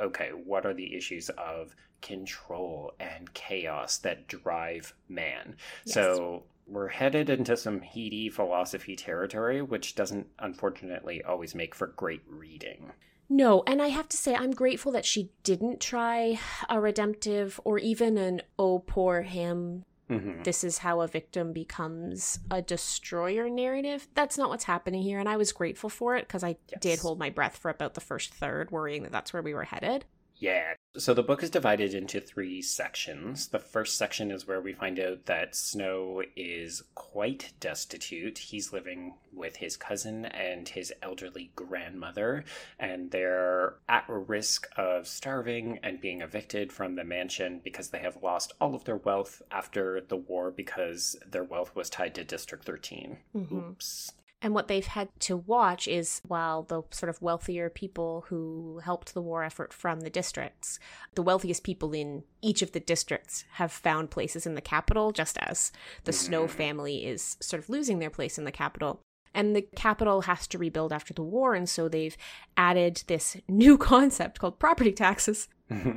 okay, 0.00 0.30
what 0.30 0.66
are 0.66 0.74
the 0.74 0.94
issues 0.94 1.28
of 1.30 1.74
control 2.00 2.92
and 2.98 3.32
chaos 3.34 3.98
that 3.98 4.26
drive 4.26 4.94
man? 5.08 5.56
Yes. 5.84 5.94
So 5.94 6.44
we're 6.66 6.88
headed 6.88 7.28
into 7.28 7.56
some 7.56 7.80
heady 7.80 8.28
philosophy 8.28 8.96
territory, 8.96 9.60
which 9.60 9.94
doesn't 9.94 10.28
unfortunately 10.38 11.22
always 11.22 11.54
make 11.54 11.74
for 11.74 11.88
great 11.88 12.22
reading. 12.28 12.92
No, 13.28 13.62
and 13.66 13.80
I 13.80 13.88
have 13.88 14.08
to 14.08 14.16
say, 14.16 14.34
I'm 14.34 14.50
grateful 14.50 14.90
that 14.92 15.04
she 15.04 15.30
didn't 15.44 15.80
try 15.80 16.40
a 16.68 16.80
redemptive 16.80 17.60
or 17.64 17.78
even 17.78 18.18
an 18.18 18.42
oh, 18.58 18.80
poor 18.80 19.22
him. 19.22 19.84
Hmm 20.10 20.42
This 20.42 20.64
is 20.64 20.78
how 20.78 21.00
a 21.00 21.06
victim 21.06 21.52
becomes 21.52 22.40
a 22.50 22.60
destroyer 22.60 23.48
narrative. 23.48 24.08
That's 24.14 24.36
not 24.36 24.48
what's 24.48 24.64
happening 24.64 25.02
here, 25.02 25.18
and 25.20 25.28
I 25.28 25.36
was 25.36 25.52
grateful 25.52 25.88
for 25.88 26.16
it 26.16 26.26
because 26.26 26.42
I 26.42 26.56
did 26.80 26.98
hold 26.98 27.18
my 27.18 27.30
breath 27.30 27.56
for 27.56 27.70
about 27.70 27.94
the 27.94 28.00
first 28.00 28.34
third, 28.34 28.70
worrying 28.70 29.04
that 29.04 29.12
that's 29.12 29.32
where 29.32 29.42
we 29.42 29.54
were 29.54 29.64
headed. 29.64 30.04
Yeah. 30.40 30.72
So 30.96 31.12
the 31.14 31.22
book 31.22 31.42
is 31.42 31.50
divided 31.50 31.94
into 31.94 32.18
three 32.20 32.62
sections. 32.62 33.48
The 33.48 33.58
first 33.58 33.96
section 33.96 34.30
is 34.30 34.46
where 34.48 34.60
we 34.60 34.72
find 34.72 34.98
out 34.98 35.26
that 35.26 35.54
Snow 35.54 36.22
is 36.34 36.82
quite 36.94 37.52
destitute. 37.60 38.38
He's 38.38 38.72
living 38.72 39.14
with 39.32 39.56
his 39.56 39.76
cousin 39.76 40.24
and 40.24 40.68
his 40.68 40.92
elderly 41.02 41.52
grandmother, 41.54 42.44
and 42.78 43.10
they're 43.10 43.74
at 43.88 44.04
risk 44.08 44.66
of 44.76 45.06
starving 45.06 45.78
and 45.82 46.00
being 46.00 46.22
evicted 46.22 46.72
from 46.72 46.96
the 46.96 47.04
mansion 47.04 47.60
because 47.62 47.90
they 47.90 48.00
have 48.00 48.22
lost 48.22 48.52
all 48.60 48.74
of 48.74 48.84
their 48.84 48.96
wealth 48.96 49.42
after 49.50 50.00
the 50.00 50.16
war 50.16 50.50
because 50.50 51.16
their 51.30 51.44
wealth 51.44 51.76
was 51.76 51.90
tied 51.90 52.14
to 52.14 52.24
District 52.24 52.64
13. 52.64 53.18
Mhm. 53.36 53.70
Oops. 53.70 54.12
And 54.42 54.54
what 54.54 54.68
they've 54.68 54.86
had 54.86 55.08
to 55.20 55.36
watch 55.36 55.86
is 55.86 56.22
while 56.26 56.62
the 56.62 56.82
sort 56.90 57.10
of 57.10 57.20
wealthier 57.20 57.68
people 57.68 58.24
who 58.28 58.80
helped 58.82 59.12
the 59.12 59.20
war 59.20 59.44
effort 59.44 59.72
from 59.72 60.00
the 60.00 60.08
districts, 60.08 60.78
the 61.14 61.22
wealthiest 61.22 61.62
people 61.62 61.92
in 61.92 62.24
each 62.40 62.62
of 62.62 62.72
the 62.72 62.80
districts 62.80 63.44
have 63.52 63.70
found 63.70 64.10
places 64.10 64.46
in 64.46 64.54
the 64.54 64.62
capital, 64.62 65.12
just 65.12 65.36
as 65.40 65.72
the 66.04 66.12
Snow 66.12 66.46
Mhm. 66.46 66.50
family 66.50 67.04
is 67.06 67.36
sort 67.40 67.62
of 67.62 67.68
losing 67.68 67.98
their 67.98 68.08
place 68.08 68.38
in 68.38 68.44
the 68.44 68.52
capital. 68.52 69.00
And 69.34 69.54
the 69.54 69.62
capital 69.76 70.22
has 70.22 70.46
to 70.48 70.58
rebuild 70.58 70.92
after 70.92 71.12
the 71.14 71.22
war, 71.22 71.54
and 71.54 71.68
so 71.68 71.88
they've 71.88 72.16
added 72.56 73.04
this 73.08 73.36
new 73.46 73.76
concept 73.92 74.38
called 74.40 74.58
property 74.58 74.90
taxes, 74.92 75.48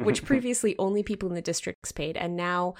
which 0.03 0.23
previously 0.25 0.75
only 0.77 1.01
people 1.01 1.29
in 1.29 1.35
the 1.35 1.41
districts 1.41 1.93
paid, 1.93 2.17
and 2.17 2.35
now 2.35 2.75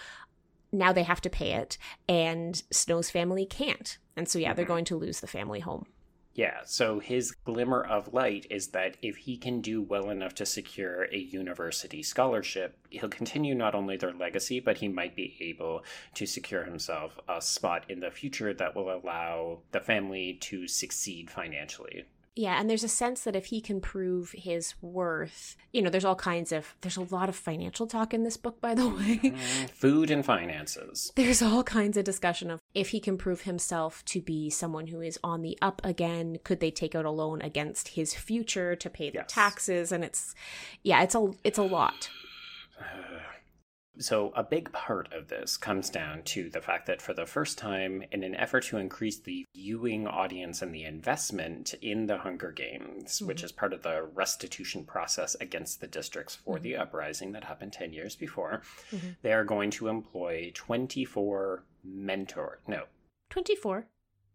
now 0.73 0.91
they 0.91 1.03
have 1.03 1.21
to 1.21 1.29
pay 1.29 1.53
it, 1.53 1.77
and 2.07 2.61
Snow's 2.71 3.09
family 3.09 3.45
can't. 3.45 3.97
And 4.15 4.27
so 4.27 4.39
yeah, 4.39 4.53
they're 4.53 4.65
Mhm. 4.65 4.69
going 4.69 4.85
to 4.85 4.97
lose 4.97 5.19
the 5.21 5.27
family 5.27 5.59
home. 5.61 5.87
Yeah, 6.35 6.61
so 6.65 6.97
his 6.97 7.29
glimmer 7.31 7.83
of 7.83 8.11
light 8.11 8.47
is 8.49 8.69
that 8.69 8.97
if 9.03 9.17
he 9.17 9.37
can 9.37 9.61
do 9.61 9.83
well 9.83 10.09
enough 10.09 10.33
to 10.35 10.47
secure 10.47 11.03
a 11.11 11.17
university 11.17 12.01
scholarship, 12.01 12.75
he'll 12.89 13.07
continue 13.07 13.53
not 13.53 13.75
only 13.75 13.97
their 13.97 14.13
legacy, 14.13 14.59
but 14.59 14.79
he 14.79 14.87
might 14.87 15.15
be 15.15 15.37
able 15.39 15.83
to 16.15 16.25
secure 16.25 16.63
himself 16.63 17.19
a 17.29 17.39
spot 17.39 17.85
in 17.87 17.99
the 17.99 18.09
future 18.09 18.51
that 18.51 18.75
will 18.75 18.91
allow 18.91 19.59
the 19.73 19.79
family 19.79 20.33
to 20.41 20.67
succeed 20.67 21.29
financially. 21.29 22.05
Yeah, 22.35 22.59
and 22.59 22.67
there's 22.67 22.83
a 22.83 22.87
sense 22.87 23.21
that 23.25 23.35
if 23.35 23.45
he 23.45 23.61
can 23.61 23.79
prove 23.79 24.31
his 24.31 24.73
worth, 24.81 25.55
you 25.71 25.83
know, 25.83 25.91
there's 25.91 26.03
all 26.05 26.15
kinds 26.15 26.51
of 26.51 26.73
there's 26.81 26.97
a 26.97 27.01
lot 27.15 27.29
of 27.29 27.35
financial 27.35 27.85
talk 27.85 28.11
in 28.11 28.23
this 28.23 28.37
book 28.37 28.59
by 28.59 28.73
the 28.73 28.87
way. 28.89 29.19
Mm, 29.23 29.69
Food 29.69 30.09
and 30.09 30.25
finances. 30.25 31.11
There's 31.15 31.43
all 31.43 31.61
kinds 31.63 31.95
of 31.95 32.05
discussion 32.05 32.49
of 32.49 32.59
if 32.73 32.89
he 32.89 32.99
can 32.99 33.17
prove 33.19 33.41
himself 33.41 34.03
to 34.05 34.19
be 34.19 34.49
someone 34.49 34.87
who 34.87 34.99
is 35.01 35.19
on 35.23 35.43
the 35.43 35.57
up 35.61 35.79
again, 35.83 36.39
could 36.43 36.59
they 36.59 36.71
take 36.71 36.95
out 36.95 37.05
a 37.05 37.11
loan 37.11 37.39
against 37.41 37.89
his 37.89 38.15
future 38.15 38.75
to 38.77 38.89
pay 38.89 39.09
the 39.11 39.17
Yes. 39.19 39.25
taxes 39.27 39.91
and 39.91 40.03
it's 40.03 40.33
yeah, 40.81 41.03
it's 41.03 41.13
a 41.13 41.31
it's 41.43 41.59
a 41.59 41.63
lot. 41.63 42.09
So, 43.99 44.33
a 44.35 44.43
big 44.43 44.71
part 44.71 45.13
of 45.13 45.27
this 45.27 45.55
comes 45.55 45.91
down 45.91 46.23
to 46.23 46.49
the 46.49 46.61
fact 46.61 46.87
that 46.87 46.99
for 46.99 47.13
the 47.13 47.27
first 47.27 47.59
time, 47.59 48.03
in 48.11 48.23
an 48.23 48.33
effort 48.33 48.63
to 48.65 48.77
increase 48.77 49.19
the 49.19 49.45
viewing 49.55 50.07
audience 50.07 50.63
and 50.63 50.73
the 50.73 50.83
investment 50.83 51.75
in 51.79 52.07
the 52.07 52.17
Hunger 52.17 52.51
Games, 52.51 53.21
which 53.21 53.43
is 53.43 53.51
part 53.51 53.71
of 53.71 53.83
the 53.83 54.01
restitution 54.01 54.83
process 54.83 55.35
against 55.39 55.79
the 55.79 55.85
districts 55.87 56.35
for 56.35 56.57
the 56.57 56.75
uprising 56.75 57.33
that 57.33 57.43
happened 57.43 57.71
10 57.73 57.93
years 57.93 58.15
before, 58.15 58.63
Mhm. 58.91 59.15
they 59.21 59.31
are 59.31 59.43
going 59.45 59.69
to 59.71 59.87
employ 59.89 60.51
24 60.55 61.63
mentor, 61.83 62.61
no, 62.67 62.85
24. 63.29 63.85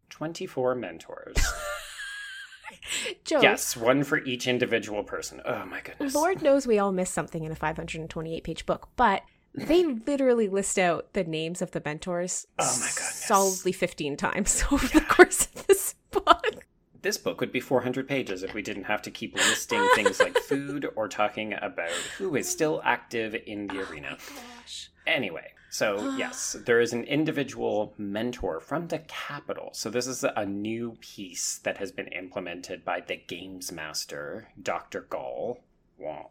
24 0.08 0.74
mentors. 0.76 1.36
Joe, 3.24 3.40
yes, 3.40 3.76
one 3.76 4.04
for 4.04 4.18
each 4.18 4.46
individual 4.46 5.02
person. 5.02 5.40
Oh 5.44 5.64
my 5.66 5.80
goodness. 5.80 6.14
Lord 6.14 6.42
knows 6.42 6.66
we 6.66 6.78
all 6.78 6.92
miss 6.92 7.10
something 7.10 7.42
in 7.44 7.50
a 7.50 7.56
528 7.56 8.44
page 8.44 8.66
book, 8.66 8.88
but 8.96 9.22
they 9.54 9.84
literally 9.84 10.48
list 10.48 10.78
out 10.78 11.12
the 11.14 11.24
names 11.24 11.60
of 11.62 11.72
the 11.72 11.82
mentors 11.84 12.46
Oh 12.58 12.64
my 12.64 12.86
goodness. 12.86 13.24
solidly 13.26 13.72
15 13.72 14.16
times 14.16 14.62
over 14.70 14.86
the 14.86 15.00
course 15.00 15.46
of 15.46 15.66
this 15.66 15.94
book. 16.10 16.64
This 17.00 17.16
book 17.16 17.40
would 17.40 17.52
be 17.52 17.60
400 17.60 18.08
pages 18.08 18.42
if 18.42 18.54
we 18.54 18.62
didn't 18.62 18.84
have 18.84 19.02
to 19.02 19.10
keep 19.10 19.34
listing 19.34 19.86
things 19.94 20.18
like 20.20 20.36
food 20.38 20.86
or 20.96 21.08
talking 21.08 21.54
about 21.54 21.90
who 22.18 22.34
is 22.36 22.48
still 22.48 22.80
active 22.84 23.34
in 23.46 23.68
the 23.68 23.80
oh 23.80 23.90
arena. 23.90 24.18
Gosh. 24.28 24.90
Anyway, 25.06 25.52
so 25.70 26.14
yes, 26.18 26.56
there 26.66 26.80
is 26.80 26.92
an 26.92 27.04
individual 27.04 27.94
mentor 27.98 28.58
from 28.60 28.88
the 28.88 28.98
capital. 29.00 29.70
So 29.72 29.90
this 29.90 30.06
is 30.08 30.24
a 30.24 30.44
new 30.44 30.96
piece 31.00 31.58
that 31.58 31.78
has 31.78 31.92
been 31.92 32.08
implemented 32.08 32.84
by 32.84 33.00
the 33.00 33.16
games 33.16 33.70
master, 33.70 34.48
Dr. 34.60 35.02
Gaul. 35.08 35.60
Wah, 35.98 36.26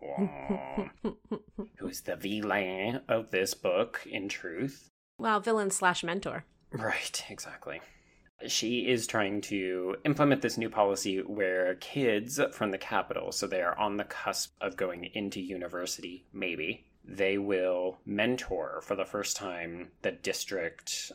wah, 0.00 0.18
wah, 1.02 1.12
who 1.78 1.88
is 1.88 2.02
the 2.02 2.16
villain 2.16 3.00
of 3.08 3.30
this 3.30 3.54
book, 3.54 4.06
in 4.10 4.28
truth. 4.28 4.90
Well, 5.18 5.40
villain 5.40 5.70
slash 5.70 6.02
mentor. 6.02 6.44
Right, 6.72 7.24
exactly. 7.28 7.80
She 8.46 8.88
is 8.88 9.06
trying 9.06 9.40
to 9.42 9.96
implement 10.04 10.42
this 10.42 10.58
new 10.58 10.68
policy 10.68 11.18
where 11.18 11.76
kids 11.76 12.40
from 12.52 12.72
the 12.72 12.78
capital, 12.78 13.32
so 13.32 13.46
they 13.46 13.62
are 13.62 13.78
on 13.78 13.96
the 13.96 14.04
cusp 14.04 14.54
of 14.60 14.76
going 14.76 15.10
into 15.14 15.40
university, 15.40 16.26
maybe, 16.32 16.86
they 17.04 17.38
will 17.38 17.98
mentor 18.04 18.80
for 18.82 18.96
the 18.96 19.04
first 19.04 19.36
time 19.36 19.90
the 20.02 20.10
district 20.10 21.12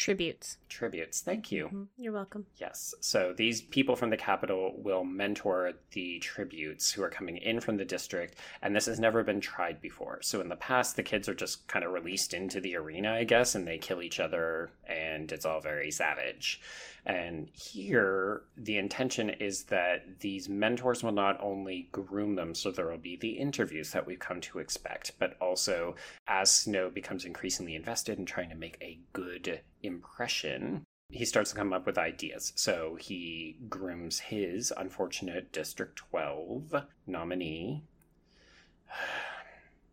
Tributes. 0.00 0.56
tributes. 0.70 1.20
Thank 1.20 1.52
you. 1.52 1.68
Mhm. 1.68 1.88
You're 1.98 2.14
welcome. 2.14 2.46
Yes. 2.56 2.94
So 3.00 3.34
these 3.34 3.60
people 3.60 3.96
from 3.96 4.08
the 4.08 4.16
capital 4.16 4.74
will 4.78 5.04
mentor 5.04 5.74
the 5.90 6.18
tributes 6.20 6.90
who 6.90 7.02
are 7.02 7.10
coming 7.10 7.36
in 7.36 7.60
from 7.60 7.76
the 7.76 7.84
district, 7.84 8.36
and 8.62 8.74
this 8.74 8.86
has 8.86 8.98
never 8.98 9.22
been 9.22 9.42
tried 9.42 9.82
before. 9.82 10.22
So 10.22 10.40
in 10.40 10.48
the 10.48 10.56
past, 10.56 10.96
the 10.96 11.02
kids 11.02 11.28
are 11.28 11.34
just 11.34 11.68
kind 11.68 11.84
of 11.84 11.92
released 11.92 12.32
into 12.32 12.62
the 12.62 12.76
arena, 12.76 13.12
I 13.12 13.24
guess, 13.24 13.54
and 13.54 13.68
they 13.68 13.76
kill 13.76 14.00
each 14.00 14.18
other, 14.18 14.70
and 14.86 15.30
it's 15.30 15.44
all 15.44 15.60
very 15.60 15.90
savage. 15.90 16.62
And 17.06 17.48
here, 17.52 18.42
the 18.56 18.78
intention 18.78 19.30
is 19.30 19.64
that 19.64 20.20
these 20.20 20.48
mentors 20.48 21.02
will 21.02 21.12
not 21.12 21.38
only 21.40 21.88
groom 21.92 22.34
them, 22.34 22.54
so 22.54 22.70
there 22.70 22.88
will 22.88 22.98
be 22.98 23.16
the 23.16 23.32
interviews 23.32 23.92
that 23.92 24.06
we've 24.06 24.18
come 24.18 24.40
to 24.42 24.58
expect, 24.58 25.12
but 25.18 25.36
also 25.40 25.96
as 26.28 26.50
Snow 26.50 26.90
becomes 26.90 27.24
increasingly 27.24 27.74
invested 27.74 28.18
in 28.18 28.26
trying 28.26 28.50
to 28.50 28.56
make 28.56 28.76
a 28.80 29.00
good 29.12 29.60
impression, 29.82 30.84
he 31.10 31.24
starts 31.24 31.50
to 31.50 31.56
come 31.56 31.72
up 31.72 31.86
with 31.86 31.98
ideas. 31.98 32.52
So 32.56 32.96
he 33.00 33.56
grooms 33.68 34.20
his 34.20 34.72
unfortunate 34.76 35.52
District 35.52 35.96
12 35.96 36.74
nominee. 37.06 37.84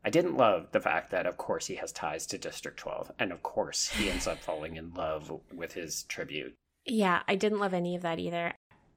I 0.06 0.10
didn't 0.10 0.38
love 0.38 0.72
the 0.72 0.80
fact 0.80 1.12
that, 1.12 1.26
of 1.26 1.36
course, 1.36 1.66
he 1.66 1.76
has 1.76 1.92
ties 1.92 2.26
to 2.28 2.38
District 2.38 2.80
12, 2.80 3.12
and 3.20 3.34
of 3.34 3.44
course, 3.44 3.90
he 3.90 4.10
ends 4.10 4.26
up 4.26 4.38
falling 4.38 4.78
in 4.78 4.94
love 4.94 5.30
with 5.54 5.74
his 5.74 6.04
tribute. 6.04 6.54
Yeah, 6.88 7.22
I 7.27 7.36
didn't 7.36 7.60
love 7.60 7.74
any 7.74 7.96
of 7.96 8.01
that 8.01 8.20
either. 8.20 8.53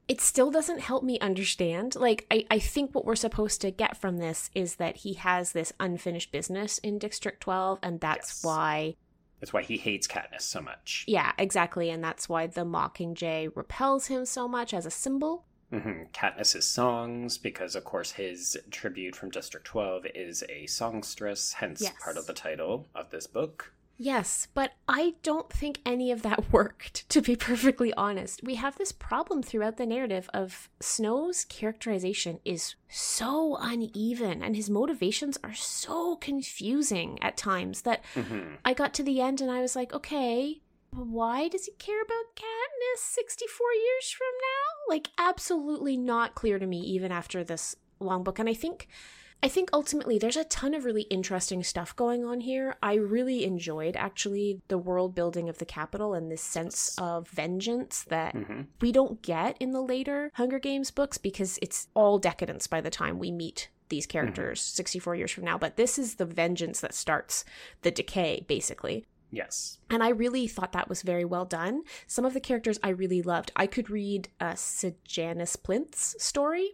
It 0.07 0.19
still 0.19 0.51
doesn't 0.51 0.79
help 0.81 1.03
me 1.03 1.19
understand. 1.19 1.95
Like, 1.95 2.25
I, 2.31 2.45
I 2.51 2.59
think 2.59 2.93
what 2.93 3.05
we're 3.05 3.15
supposed 3.15 3.61
to 3.61 3.71
get 3.71 3.95
from 3.95 4.17
this 4.17 4.49
is 4.53 4.75
that 4.75 4.97
he 4.97 5.13
has 5.13 5.51
this 5.53 5.71
unfinished 5.79 6.31
business 6.31 6.79
in 6.79 6.97
District 6.99 7.39
12, 7.41 7.79
and 7.83 7.99
that's 8.01 8.29
Yes. 8.39 8.43
why, 8.43 8.95
That's 9.39 9.53
why 9.53 9.61
he 9.63 9.77
hates 9.77 10.07
Katniss 10.07 10.41
so 10.41 10.61
much. 10.61 11.05
yeah, 11.07 11.31
exactly. 11.37 11.89
And 11.89 12.03
that's 12.03 12.27
why 12.27 12.47
the 12.47 12.65
Mockingjay 12.65 13.55
repels 13.55 14.07
him 14.07 14.25
so 14.25 14.47
much 14.47 14.73
as 14.73 14.85
a 14.85 14.91
symbol. 14.91 15.45
hmm 15.71 16.03
Katniss's 16.13 16.67
songs, 16.67 17.37
because 17.37 17.75
of 17.75 17.85
course 17.85 18.11
his 18.11 18.57
tribute 18.71 19.15
from 19.15 19.29
District 19.29 19.65
12 19.65 20.05
is 20.13 20.43
a 20.49 20.65
songstress, 20.67 21.53
hence 21.53 21.81
Yes. 21.81 21.93
part 22.03 22.17
of 22.17 22.27
the 22.27 22.33
title 22.33 22.89
of 22.93 23.11
this 23.11 23.27
book. 23.27 23.73
Yes, 24.03 24.47
but 24.55 24.71
I 24.87 25.13
don't 25.21 25.53
think 25.53 25.79
any 25.85 26.11
of 26.11 26.23
that 26.23 26.51
worked, 26.51 27.07
to 27.09 27.21
be 27.21 27.35
perfectly 27.35 27.93
honest. 27.93 28.41
We 28.43 28.55
have 28.55 28.75
this 28.75 28.91
problem 28.91 29.43
throughout 29.43 29.77
the 29.77 29.85
narrative 29.85 30.27
of 30.33 30.69
Snow's 30.79 31.45
characterization 31.45 32.39
is 32.43 32.73
so 32.89 33.57
uneven 33.61 34.41
and 34.41 34.55
his 34.55 34.71
motivations 34.71 35.37
are 35.43 35.53
so 35.53 36.15
confusing 36.15 37.19
at 37.21 37.37
times 37.37 37.83
that 37.83 38.03
hmm 38.15 38.55
I 38.65 38.73
got 38.73 38.95
to 38.95 39.03
the 39.03 39.21
end 39.21 39.39
and 39.39 39.51
I 39.51 39.61
was 39.61 39.75
like, 39.75 39.93
okay, 39.93 40.61
why 40.89 41.47
does 41.47 41.65
he 41.65 41.73
care 41.73 42.01
about 42.01 42.35
Katniss 42.35 43.01
64 43.03 43.67
years 43.73 44.09
from 44.09 44.33
now? 44.41 44.95
Like, 44.95 45.09
absolutely 45.19 45.95
not 45.95 46.33
clear 46.33 46.57
to 46.57 46.65
me, 46.65 46.79
even 46.79 47.11
after 47.11 47.43
this 47.43 47.75
long 47.99 48.23
book. 48.23 48.39
And 48.39 48.49
I 48.49 48.55
think. 48.55 48.87
I 49.43 49.47
think 49.47 49.69
ultimately 49.73 50.19
there's 50.19 50.37
a 50.37 50.43
ton 50.43 50.73
of 50.73 50.85
really 50.85 51.03
interesting 51.03 51.63
stuff 51.63 51.95
going 51.95 52.23
on 52.23 52.41
here. 52.41 52.75
I 52.83 52.93
really 52.93 53.43
enjoyed 53.43 53.95
actually 53.95 54.61
the 54.67 54.77
world 54.77 55.15
building 55.15 55.49
of 55.49 55.57
the 55.57 55.65
capital 55.65 56.13
and 56.13 56.31
this 56.31 56.41
sense 56.43 56.95
of 56.97 57.27
vengeance 57.29 58.03
that 58.09 58.35
hmm 58.35 58.61
we 58.79 58.91
don't 58.91 59.21
get 59.21 59.57
in 59.59 59.71
the 59.71 59.81
later 59.81 60.31
Hunger 60.35 60.59
Games 60.59 60.91
books 60.91 61.17
because 61.17 61.57
it's 61.61 61.87
all 61.93 62.17
decadence 62.17 62.67
by 62.67 62.81
the 62.81 62.89
time 62.89 63.19
we 63.19 63.31
meet 63.31 63.69
these 63.89 64.05
characters 64.05 64.61
64 64.61 65.15
years 65.15 65.31
from 65.31 65.43
now. 65.43 65.57
But 65.57 65.77
this 65.77 65.99
is 65.99 66.15
the 66.15 66.25
vengeance 66.25 66.79
that 66.81 66.93
starts 66.93 67.45
the 67.81 67.91
decay, 67.91 68.45
basically. 68.47 69.05
Yes. 69.31 69.79
And 69.89 70.03
I 70.03 70.09
really 70.09 70.47
thought 70.47 70.73
that 70.73 70.89
was 70.89 71.01
very 71.03 71.25
well 71.25 71.45
done. 71.45 71.83
Some 72.07 72.25
of 72.25 72.33
the 72.33 72.39
characters 72.39 72.79
I 72.83 72.89
really 72.89 73.21
loved. 73.21 73.51
I 73.55 73.67
could 73.67 73.89
read 73.89 74.29
uh, 74.39 74.55
Sejanus 74.55 75.55
Plinth's 75.55 76.15
story. 76.23 76.71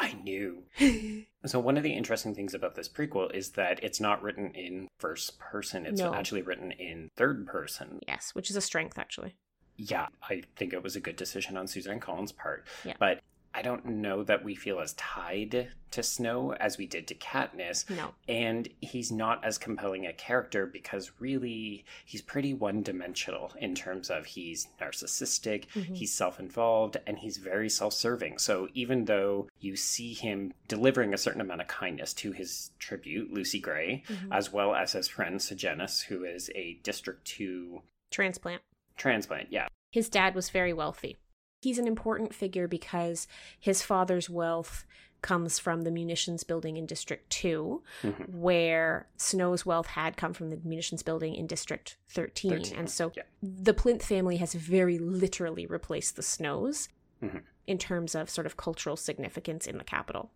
I 0.00 0.12
knew. 0.24 0.64
So 1.46 1.58
one 1.58 1.78
of 1.78 1.82
the 1.82 1.94
interesting 1.94 2.34
things 2.34 2.52
about 2.52 2.74
this 2.74 2.86
prequel 2.86 3.34
is 3.34 3.52
that 3.52 3.82
it's 3.82 3.98
not 3.98 4.22
written 4.22 4.50
in 4.54 4.88
first 4.98 5.38
person. 5.38 5.86
It's 5.86 5.98
No. 5.98 6.12
actually 6.12 6.42
written 6.42 6.70
in 6.72 7.08
third 7.16 7.46
person. 7.46 7.98
yes, 8.06 8.34
which 8.34 8.50
is 8.50 8.56
a 8.56 8.60
strength, 8.60 8.98
actually. 8.98 9.36
Yeah, 9.76 10.08
I 10.22 10.42
think 10.56 10.74
it 10.74 10.82
was 10.82 10.96
a 10.96 11.00
good 11.00 11.16
decision 11.16 11.56
on 11.56 11.66
Suzanne 11.66 11.98
Collins' 11.98 12.32
part. 12.32 12.66
Yeah. 12.84 12.92
But 12.98 13.20
I 13.52 13.62
don't 13.62 13.84
know 13.84 14.22
that 14.24 14.44
we 14.44 14.54
feel 14.54 14.78
as 14.80 14.92
tied 14.94 15.72
to 15.90 16.02
Snow 16.04 16.52
as 16.54 16.78
we 16.78 16.86
did 16.86 17.08
to 17.08 17.16
Katniss. 17.16 17.90
No. 17.90 18.14
And 18.28 18.68
he's 18.80 19.10
not 19.10 19.44
as 19.44 19.58
compelling 19.58 20.06
a 20.06 20.12
character 20.12 20.66
because 20.66 21.10
really 21.18 21.84
he's 22.04 22.22
pretty 22.22 22.54
one 22.54 22.82
dimensional 22.82 23.52
in 23.58 23.74
terms 23.74 24.08
of 24.08 24.26
he's 24.26 24.68
narcissistic, 24.80 25.66
Mhm. 25.74 25.96
he's 25.96 26.12
self 26.12 26.38
involved, 26.38 26.96
and 27.06 27.18
he's 27.18 27.38
very 27.38 27.68
self 27.68 27.92
serving. 27.92 28.38
So 28.38 28.68
even 28.72 29.06
though 29.06 29.48
you 29.58 29.74
see 29.74 30.14
him 30.14 30.52
delivering 30.68 31.12
a 31.12 31.18
certain 31.18 31.40
amount 31.40 31.60
of 31.60 31.66
kindness 31.66 32.14
to 32.14 32.30
his 32.32 32.70
tribute, 32.78 33.32
Lucy 33.32 33.58
Gray, 33.58 34.04
Mhm. 34.06 34.28
as 34.30 34.52
well 34.52 34.74
as 34.76 34.92
his 34.92 35.08
friend 35.08 35.42
Sejanus, 35.42 36.02
who 36.02 36.24
is 36.24 36.50
a 36.54 36.74
District 36.84 37.24
2 37.24 37.82
Transplant. 38.12 38.62
transplant, 38.96 39.50
yeah. 39.50 39.66
His 39.90 40.08
dad 40.08 40.36
was 40.36 40.50
very 40.50 40.72
wealthy. 40.72 41.16
He's 41.60 41.78
an 41.78 41.86
important 41.86 42.34
figure 42.34 42.66
because 42.66 43.28
his 43.58 43.82
father's 43.82 44.30
wealth 44.30 44.86
comes 45.22 45.58
from 45.58 45.82
the 45.82 45.90
munitions 45.90 46.44
building 46.44 46.78
in 46.78 46.86
District 46.86 47.28
2, 47.28 47.82
Mhm. 48.02 48.30
where 48.30 49.06
Snow's 49.18 49.66
wealth 49.66 49.88
had 49.88 50.16
come 50.16 50.32
from 50.32 50.48
the 50.48 50.56
munitions 50.64 51.02
building 51.02 51.34
in 51.34 51.46
District 51.46 51.98
13. 52.08 52.50
13, 52.52 52.76
And 52.78 52.90
so 52.90 53.12
yeah. 53.14 53.24
the 53.42 53.74
Plinth 53.74 54.02
family 54.02 54.38
has 54.38 54.54
very 54.54 54.98
literally 54.98 55.66
replaced 55.66 56.16
the 56.16 56.22
Snows 56.22 56.88
Mhm. 57.22 57.42
in 57.66 57.76
terms 57.76 58.14
of 58.14 58.30
sort 58.30 58.46
of 58.46 58.56
cultural 58.56 58.96
significance 58.96 59.66
in 59.66 59.76
the 59.76 59.84
capital. 59.84 60.30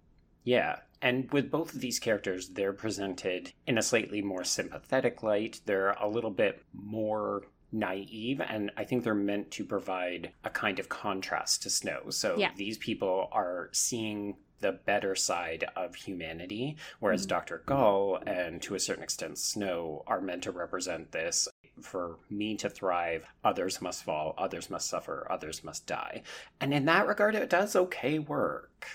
Yeah, 0.47 0.81
and 1.01 1.33
with 1.33 1.51
both 1.51 1.75
of 1.75 1.81
these 1.81 1.99
characters, 1.99 2.51
they're 2.51 2.75
presented 2.75 3.55
in 3.67 3.79
a 3.79 3.83
slightly 3.83 4.21
more 4.21 4.45
sympathetic 4.45 5.23
light. 5.23 5.63
They're 5.65 5.93
a 5.93 6.07
little 6.07 6.31
bit 6.31 6.63
more 6.75 7.47
naive, 7.75 8.41
and 8.41 8.71
I 8.77 8.85
think 8.85 9.03
they're 9.05 9.15
meant 9.15 9.51
to 9.53 9.65
provide 9.65 10.33
a 10.45 10.51
kind 10.51 10.79
of 10.79 10.89
contrast 10.89 11.63
to 11.65 11.71
Snow. 11.71 12.11
So 12.11 12.37
Yeah. 12.39 12.53
these 12.57 12.79
people 12.79 13.29
are 13.33 13.69
seeing 13.73 14.37
the 14.61 14.73
better 14.73 15.15
side 15.15 15.65
of 15.77 15.95
humanity, 15.95 16.77
whereas 17.01 17.27
Mhm. 17.27 17.31
Dr. 17.31 17.63
Gaul 17.67 18.17
and 18.27 18.63
to 18.63 18.75
a 18.75 18.81
certain 18.81 19.03
extent 19.03 19.39
Snow 19.39 20.05
are 20.07 20.21
meant 20.21 20.45
to 20.45 20.53
represent 20.53 21.13
this. 21.13 21.49
For 21.83 22.19
me 22.31 22.57
to 22.59 22.71
thrive, 22.71 23.27
others 23.43 23.83
must 23.83 24.05
fall, 24.05 24.35
others 24.39 24.71
must 24.71 24.89
suffer, 24.89 25.27
others 25.29 25.65
must 25.65 25.87
die. 25.87 26.23
And 26.61 26.73
in 26.73 26.85
that 26.85 27.07
regard, 27.09 27.35
it 27.35 27.51
does 27.51 27.75
okay 27.75 28.21
work. 28.21 28.87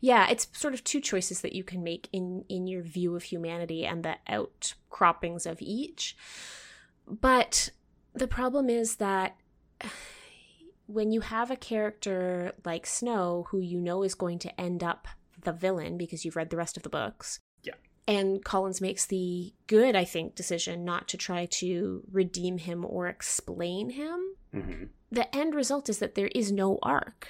Yeah, 0.00 0.28
it's 0.28 0.46
sort 0.52 0.74
of 0.74 0.84
two 0.84 1.00
choices 1.00 1.40
that 1.40 1.54
you 1.54 1.64
can 1.64 1.82
make 1.82 2.08
in 2.12 2.44
in 2.50 2.66
your 2.66 2.82
view 2.82 3.16
of 3.16 3.22
humanity 3.24 3.86
and 3.86 4.04
the 4.04 4.18
outcroppings 4.28 5.46
of 5.46 5.62
each. 5.62 6.14
But 7.06 7.70
the 8.16 8.26
problem 8.26 8.68
is 8.70 8.96
that 8.96 9.36
when 10.86 11.12
you 11.12 11.20
have 11.20 11.50
a 11.50 11.56
character 11.56 12.52
like 12.64 12.86
Snow 12.86 13.46
who 13.50 13.60
you 13.60 13.80
know 13.80 14.02
is 14.02 14.14
going 14.14 14.38
to 14.40 14.60
end 14.60 14.82
up 14.82 15.08
the 15.42 15.52
villain 15.52 15.96
because 15.96 16.24
you've 16.24 16.36
read 16.36 16.50
the 16.50 16.56
rest 16.56 16.76
of 16.76 16.82
the 16.82 16.88
books. 16.88 17.40
Yeah. 17.62 17.74
And 18.08 18.44
Collins 18.44 18.80
makes 18.80 19.06
the 19.06 19.52
good, 19.66 19.96
I 19.96 20.04
think, 20.04 20.34
decision 20.34 20.84
not 20.84 21.08
to 21.08 21.16
try 21.16 21.46
to 21.46 22.02
redeem 22.10 22.58
him 22.58 22.84
or 22.86 23.08
explain 23.08 23.90
him. 23.90 24.34
hmm 24.52 24.84
The 25.10 25.34
end 25.34 25.54
result 25.54 25.88
is 25.88 25.98
that 25.98 26.14
there 26.14 26.30
is 26.34 26.52
no 26.52 26.78
arc. 26.82 27.28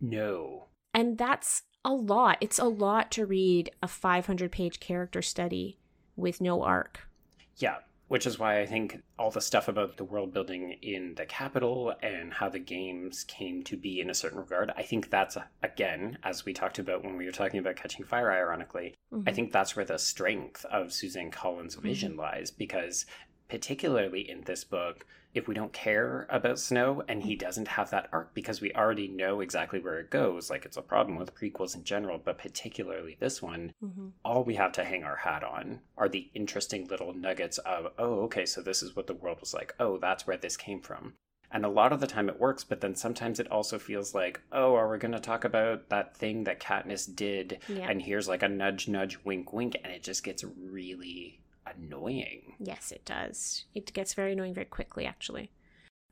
No. 0.00 0.66
And 0.94 1.18
that's 1.18 1.62
a 1.84 1.92
lot. 1.92 2.38
It's 2.40 2.58
a 2.58 2.64
lot 2.64 3.10
to 3.12 3.26
read 3.26 3.70
a 3.82 3.88
500 3.88 4.52
page 4.52 4.80
character 4.80 5.22
study 5.22 5.78
with 6.16 6.40
no 6.40 6.62
arc. 6.62 7.08
Yeah, 7.56 7.78
which 8.10 8.26
is 8.26 8.40
why 8.40 8.60
I 8.60 8.66
think 8.66 9.04
all 9.20 9.30
the 9.30 9.40
stuff 9.40 9.68
about 9.68 9.96
the 9.96 10.02
world 10.02 10.34
building 10.34 10.72
in 10.82 11.14
the 11.14 11.24
capital 11.24 11.94
and 12.02 12.32
how 12.32 12.48
the 12.48 12.58
games 12.58 13.22
came 13.22 13.62
to 13.62 13.76
be 13.76 14.00
in 14.00 14.10
a 14.10 14.14
certain 14.14 14.40
regard, 14.40 14.72
I 14.76 14.82
think 14.82 15.10
that's, 15.10 15.38
again, 15.62 16.18
as 16.24 16.44
we 16.44 16.52
talked 16.52 16.80
about 16.80 17.04
when 17.04 17.16
we 17.16 17.24
were 17.24 17.30
talking 17.30 17.60
about 17.60 17.76
Catching 17.76 18.04
Fire, 18.04 18.32
ironically, 18.32 18.96
mm-hmm. 19.14 19.28
I 19.28 19.32
think 19.32 19.52
that's 19.52 19.76
where 19.76 19.84
the 19.84 19.96
strength 19.96 20.64
of 20.64 20.92
Suzanne 20.92 21.30
Collins' 21.30 21.76
vision 21.76 22.10
mm-hmm. 22.10 22.22
lies 22.22 22.50
because 22.50 23.06
particularly 23.50 24.30
in 24.30 24.42
this 24.42 24.62
book, 24.62 25.04
if 25.34 25.46
we 25.46 25.54
don't 25.54 25.72
care 25.72 26.26
about 26.30 26.58
Snow 26.58 27.02
and 27.08 27.22
he 27.22 27.36
doesn't 27.36 27.68
have 27.68 27.90
that 27.90 28.08
arc 28.12 28.32
because 28.32 28.60
we 28.60 28.72
already 28.72 29.08
know 29.08 29.40
exactly 29.40 29.80
where 29.80 29.98
it 29.98 30.10
goes, 30.10 30.50
like 30.50 30.64
it's 30.64 30.76
a 30.76 30.82
problem 30.82 31.18
with 31.18 31.34
prequels 31.34 31.74
in 31.74 31.84
general, 31.84 32.20
but 32.24 32.38
particularly 32.38 33.16
this 33.20 33.42
one, 33.42 33.72
mm-hmm. 33.84 34.08
all 34.24 34.44
we 34.44 34.54
have 34.54 34.72
to 34.72 34.84
hang 34.84 35.04
our 35.04 35.16
hat 35.16 35.44
on 35.44 35.80
are 35.98 36.08
the 36.08 36.30
interesting 36.34 36.86
little 36.86 37.12
nuggets 37.12 37.58
of, 37.58 37.92
oh, 37.98 38.20
okay, 38.20 38.46
so 38.46 38.62
this 38.62 38.82
is 38.82 38.94
what 38.96 39.06
the 39.06 39.14
world 39.14 39.40
was 39.40 39.52
like. 39.52 39.74
Oh, 39.78 39.98
that's 39.98 40.26
where 40.26 40.36
this 40.36 40.56
came 40.56 40.80
from. 40.80 41.14
And 41.52 41.64
a 41.64 41.68
lot 41.68 41.92
of 41.92 41.98
the 41.98 42.06
time 42.06 42.28
it 42.28 42.38
works, 42.38 42.62
but 42.62 42.80
then 42.80 42.94
sometimes 42.94 43.40
it 43.40 43.50
also 43.50 43.78
feels 43.78 44.14
like, 44.14 44.40
oh, 44.52 44.76
are 44.76 44.88
we 44.88 44.98
going 44.98 45.12
to 45.12 45.20
talk 45.20 45.44
about 45.44 45.88
that 45.88 46.16
thing 46.16 46.44
that 46.44 46.60
Katniss 46.60 47.12
did? 47.12 47.58
Yeah. 47.68 47.88
And 47.90 48.00
here's 48.00 48.28
like 48.28 48.44
a 48.44 48.48
nudge, 48.48 48.86
nudge, 48.86 49.18
wink, 49.24 49.52
wink. 49.52 49.76
And 49.82 49.92
it 49.92 50.04
just 50.04 50.22
gets 50.22 50.44
really 50.44 51.39
annoying. 51.66 52.54
Yes, 52.58 52.92
it 52.92 53.04
does. 53.04 53.64
It 53.74 53.92
gets 53.92 54.14
very 54.14 54.32
annoying 54.32 54.54
very 54.54 54.66
quickly, 54.66 55.06
actually. 55.06 55.50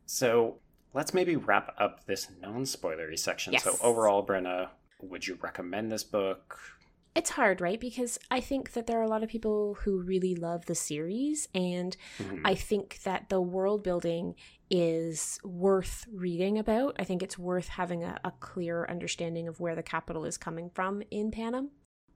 So 0.07 0.59
let's 0.95 1.15
maybe 1.15 1.37
wrap 1.37 1.75
up 1.79 2.07
this 2.07 2.29
non 2.41 2.63
spoilery 2.63 3.19
section. 3.19 3.53
Yes. 3.53 3.65
So, 3.65 3.77
overall, 3.83 4.25
Brenna, 4.25 4.71
would 5.01 5.27
you 5.27 5.39
recommend 5.41 5.91
this 5.91 6.05
book? 6.05 6.59
It's 7.15 7.31
hard, 7.31 7.61
right? 7.61 7.81
Because 7.81 8.19
I 8.31 8.41
think 8.41 8.75
that 8.75 8.87
there 8.87 9.01
are 9.01 9.03
a 9.03 9.09
lot 9.09 9.25
of 9.25 9.29
people 9.29 9.75
who 9.83 10.01
really 10.01 10.37
love 10.37 10.67
the 10.67 10.75
series, 10.75 11.49
and 11.55 11.97
mm-hmm. 12.19 12.47
I 12.47 12.55
think 12.55 13.01
that 13.03 13.29
the 13.29 13.41
world 13.41 13.83
building 13.83 14.37
is 14.71 15.41
worth 15.43 16.07
reading 16.13 16.59
about. 16.59 16.95
I 16.99 17.05
think 17.05 17.23
it's 17.23 17.39
worth 17.39 17.69
having 17.69 18.05
a, 18.05 18.21
a 18.25 18.31
clear 18.39 18.87
understanding 18.89 19.49
of 19.49 19.59
where 19.59 19.75
the 19.75 19.83
capital 19.83 20.25
is 20.25 20.37
coming 20.37 20.71
from 20.71 21.03
in 21.11 21.31
Panem. 21.31 21.71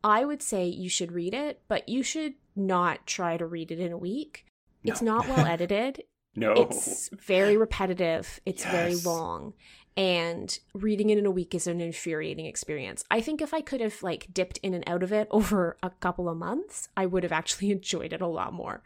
I 0.04 0.24
would 0.24 0.42
say 0.42 0.66
you 0.66 0.88
should 0.88 1.12
read 1.12 1.34
it, 1.34 1.62
but 1.68 1.88
you 1.88 2.02
should 2.02 2.34
not 2.54 3.06
try 3.06 3.36
to 3.36 3.46
read 3.46 3.70
it 3.70 3.80
in 3.80 3.92
a 3.92 3.98
week. 3.98 4.46
No. 4.84 4.92
It's 4.92 5.02
not 5.02 5.28
well 5.28 5.46
edited. 5.46 6.04
no. 6.34 6.52
It's 6.52 7.08
very 7.08 7.56
repetitive. 7.56 8.40
It's 8.44 8.64
yes. 8.64 8.72
very 8.72 8.94
long. 8.96 9.54
And 9.96 10.58
reading 10.72 11.10
it 11.10 11.18
in 11.18 11.26
a 11.26 11.30
week 11.30 11.54
is 11.54 11.66
an 11.66 11.80
infuriating 11.80 12.46
experience. 12.46 13.04
I 13.10 13.20
think 13.20 13.42
if 13.42 13.52
I 13.52 13.60
could 13.60 13.80
have 13.80 14.02
like 14.02 14.28
dipped 14.32 14.58
in 14.62 14.72
and 14.74 14.84
out 14.86 15.02
of 15.02 15.12
it 15.12 15.28
over 15.32 15.76
a 15.82 15.90
couple 15.90 16.28
of 16.28 16.38
months, 16.38 16.88
I 16.96 17.06
would 17.06 17.22
have 17.22 17.32
actually 17.32 17.70
enjoyed 17.72 18.12
it 18.12 18.22
a 18.22 18.26
lot 18.26 18.52
more. 18.52 18.82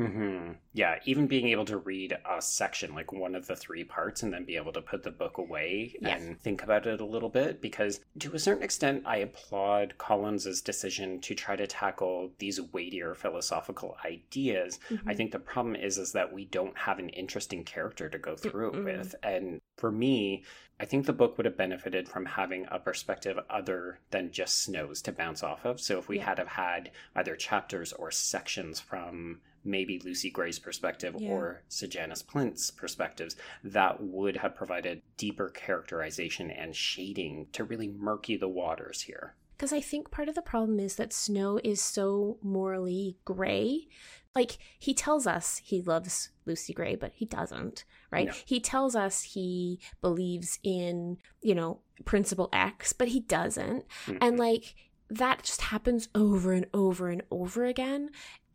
Mm-hmm. 0.00 0.52
Yeah, 0.72 0.98
even 1.04 1.26
being 1.26 1.48
able 1.48 1.64
to 1.66 1.76
read 1.76 2.16
a 2.28 2.40
section, 2.40 2.94
like 2.94 3.12
one 3.12 3.34
of 3.34 3.46
the 3.46 3.56
three 3.56 3.84
parts, 3.84 4.22
and 4.22 4.32
then 4.32 4.44
be 4.44 4.56
able 4.56 4.72
to 4.72 4.80
put 4.80 5.02
the 5.02 5.10
book 5.10 5.38
away 5.38 5.94
and 6.02 6.40
think 6.40 6.62
about 6.62 6.86
it 6.86 7.00
a 7.00 7.04
little 7.04 7.28
bit, 7.28 7.60
because 7.60 8.00
to 8.20 8.34
a 8.34 8.38
certain 8.38 8.62
extent, 8.62 9.02
I 9.04 9.18
applaud 9.18 9.94
Collins's 9.98 10.60
decision 10.60 11.20
to 11.20 11.34
try 11.34 11.56
to 11.56 11.66
tackle 11.66 12.30
these 12.38 12.60
weightier 12.72 13.14
philosophical 13.14 13.96
ideas. 14.04 14.78
Mm-hmm. 14.90 15.08
I 15.08 15.14
think 15.14 15.32
the 15.32 15.38
problem 15.38 15.76
is 15.76 15.98
is 15.98 16.12
that 16.12 16.32
we 16.32 16.46
don't 16.46 16.76
have 16.78 16.98
an 16.98 17.10
interesting 17.10 17.64
character 17.64 18.08
to 18.08 18.18
go 18.18 18.36
through 18.36 18.72
mm-hmm. 18.72 18.88
it 18.88 18.98
with, 18.98 19.14
and 19.22 19.60
for 19.76 19.90
me, 19.90 20.44
I 20.78 20.86
think 20.86 21.04
the 21.04 21.12
book 21.12 21.36
would 21.36 21.44
have 21.44 21.58
benefited 21.58 22.08
from 22.08 22.24
having 22.24 22.66
a 22.70 22.78
perspective 22.78 23.38
other 23.50 23.98
than 24.10 24.32
just 24.32 24.62
Snow's 24.62 25.02
to 25.02 25.12
bounce 25.12 25.42
off 25.42 25.66
of. 25.66 25.78
So 25.78 25.98
if 25.98 26.08
we 26.08 26.16
yeah. 26.16 26.24
had 26.24 26.38
have 26.38 26.48
had 26.48 26.90
either 27.14 27.36
chapters 27.36 27.92
or 27.92 28.10
sections 28.10 28.80
from 28.80 29.40
maybe 29.64 30.00
Lucy 30.04 30.30
Gray's 30.30 30.58
perspective 30.58 31.14
yeah. 31.18 31.28
or 31.28 31.62
Sejanus 31.68 32.22
Plinth's 32.22 32.70
perspectives, 32.70 33.36
that 33.62 34.02
would 34.02 34.38
have 34.38 34.54
provided 34.54 35.02
deeper 35.16 35.48
characterization 35.48 36.50
and 36.50 36.74
shading 36.74 37.48
to 37.52 37.64
really 37.64 37.88
murky 37.88 38.36
the 38.36 38.48
waters 38.48 39.02
here. 39.02 39.34
Because 39.56 39.72
I 39.72 39.80
think 39.80 40.10
part 40.10 40.28
of 40.28 40.34
the 40.34 40.40
problem 40.40 40.80
is 40.80 40.96
that 40.96 41.12
Snow 41.12 41.60
is 41.62 41.82
so 41.82 42.38
morally 42.42 43.18
gray. 43.26 43.88
Like, 44.34 44.56
he 44.78 44.94
tells 44.94 45.26
us 45.26 45.60
he 45.62 45.82
loves 45.82 46.30
Lucy 46.46 46.72
Gray, 46.72 46.94
but 46.94 47.12
he 47.14 47.26
doesn't, 47.26 47.84
right? 48.10 48.28
No. 48.28 48.32
He 48.46 48.60
tells 48.60 48.94
us 48.96 49.22
he 49.22 49.80
believes 50.00 50.58
in, 50.62 51.18
you 51.42 51.54
know, 51.54 51.80
Principle 52.04 52.48
X, 52.52 52.92
but 52.94 53.08
he 53.08 53.20
doesn't. 53.20 53.84
Mm-hmm. 54.06 54.18
And, 54.22 54.38
like, 54.38 54.76
that 55.10 55.42
just 55.42 55.62
happens 55.62 56.08
over 56.14 56.52
and 56.52 56.66
over 56.72 57.08
and 57.08 57.22
over 57.30 57.64
again. 57.64 58.10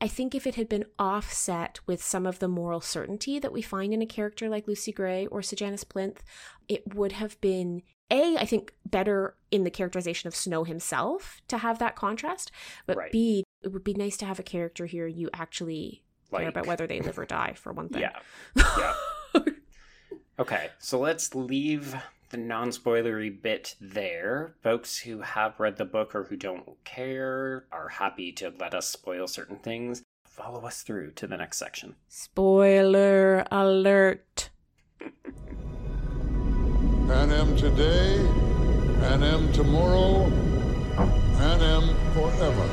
I 0.06 0.08
think 0.08 0.36
if 0.36 0.46
it 0.46 0.54
had 0.54 0.70
been 0.70 0.86
offset 1.00 1.80
with 1.88 2.04
some 2.04 2.28
of 2.28 2.38
the 2.38 2.48
moral 2.48 2.80
certainty 2.80 3.39
that 3.39 3.52
we 3.52 3.63
find 3.63 3.91
in 3.91 4.04
a 4.04 4.06
character 4.06 4.48
like 4.48 4.68
Lucy 4.68 4.91
Gray 4.91 5.26
or 5.26 5.41
Sejanus 5.41 5.84
Plinth, 5.84 6.22
it 6.68 6.94
would 6.94 7.13
have 7.13 7.41
been 7.41 7.82
a 8.12 8.38
I 8.38 8.46
think 8.46 8.76
better 8.86 9.36
in 9.50 9.63
the 9.63 9.72
characterization 9.72 10.28
of 10.28 10.36
Snow 10.36 10.63
himself 10.63 11.41
to 11.48 11.58
have 11.58 11.80
that 11.80 11.96
contrast, 11.96 12.52
but 12.86 12.98
right. 12.98 13.12
B 13.12 13.46
it 13.63 13.74
would 13.74 13.84
be 13.84 13.96
nice 13.96 14.15
to 14.18 14.26
have 14.28 14.38
a 14.38 14.44
character 14.44 14.86
here 14.86 15.08
you 15.08 15.28
actually 15.34 16.04
like, 16.30 16.41
care 16.41 16.50
about 16.50 16.68
whether 16.68 16.86
they 16.86 17.02
live 17.02 17.18
or 17.18 17.26
die 17.26 17.54
for 17.56 17.74
one 17.74 17.89
thing. 17.89 18.04
Yeah. 18.04 18.20
Yeah. 19.34 19.41
okay, 20.38 20.70
so 20.78 21.00
let's 21.00 21.34
leave 21.34 21.96
the 22.36 22.41
non 22.41 22.69
spoilery 22.69 23.30
bit 23.41 23.76
there. 23.80 24.56
Folks 24.62 25.00
who 25.00 25.21
have 25.21 25.58
read 25.58 25.78
the 25.78 25.86
book 25.86 26.13
or 26.13 26.26
who 26.26 26.36
don't 26.36 26.84
care 26.84 27.65
are 27.71 27.88
happy 27.88 28.34
to 28.34 28.52
let 28.60 28.74
us 28.74 28.89
spoil 28.89 29.26
certain 29.26 29.58
things. 29.58 30.04
Follow 30.26 30.65
us 30.65 30.82
through 30.82 31.12
to 31.12 31.28
the 31.28 31.38
next 31.38 31.58
section. 31.58 31.95
Spoiler 32.10 33.45
alert. 33.52 34.50
Panem 37.08 37.56
today, 37.56 38.17
Panem 39.00 39.54
tomorrow, 39.54 40.30
Panem 41.38 41.95
forever. 42.13 42.69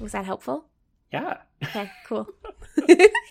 Was 0.00 0.12
that 0.12 0.26
helpful? 0.26 0.66
Yeah. 1.10 1.38
Okay, 1.64 1.90
cool. 2.06 2.28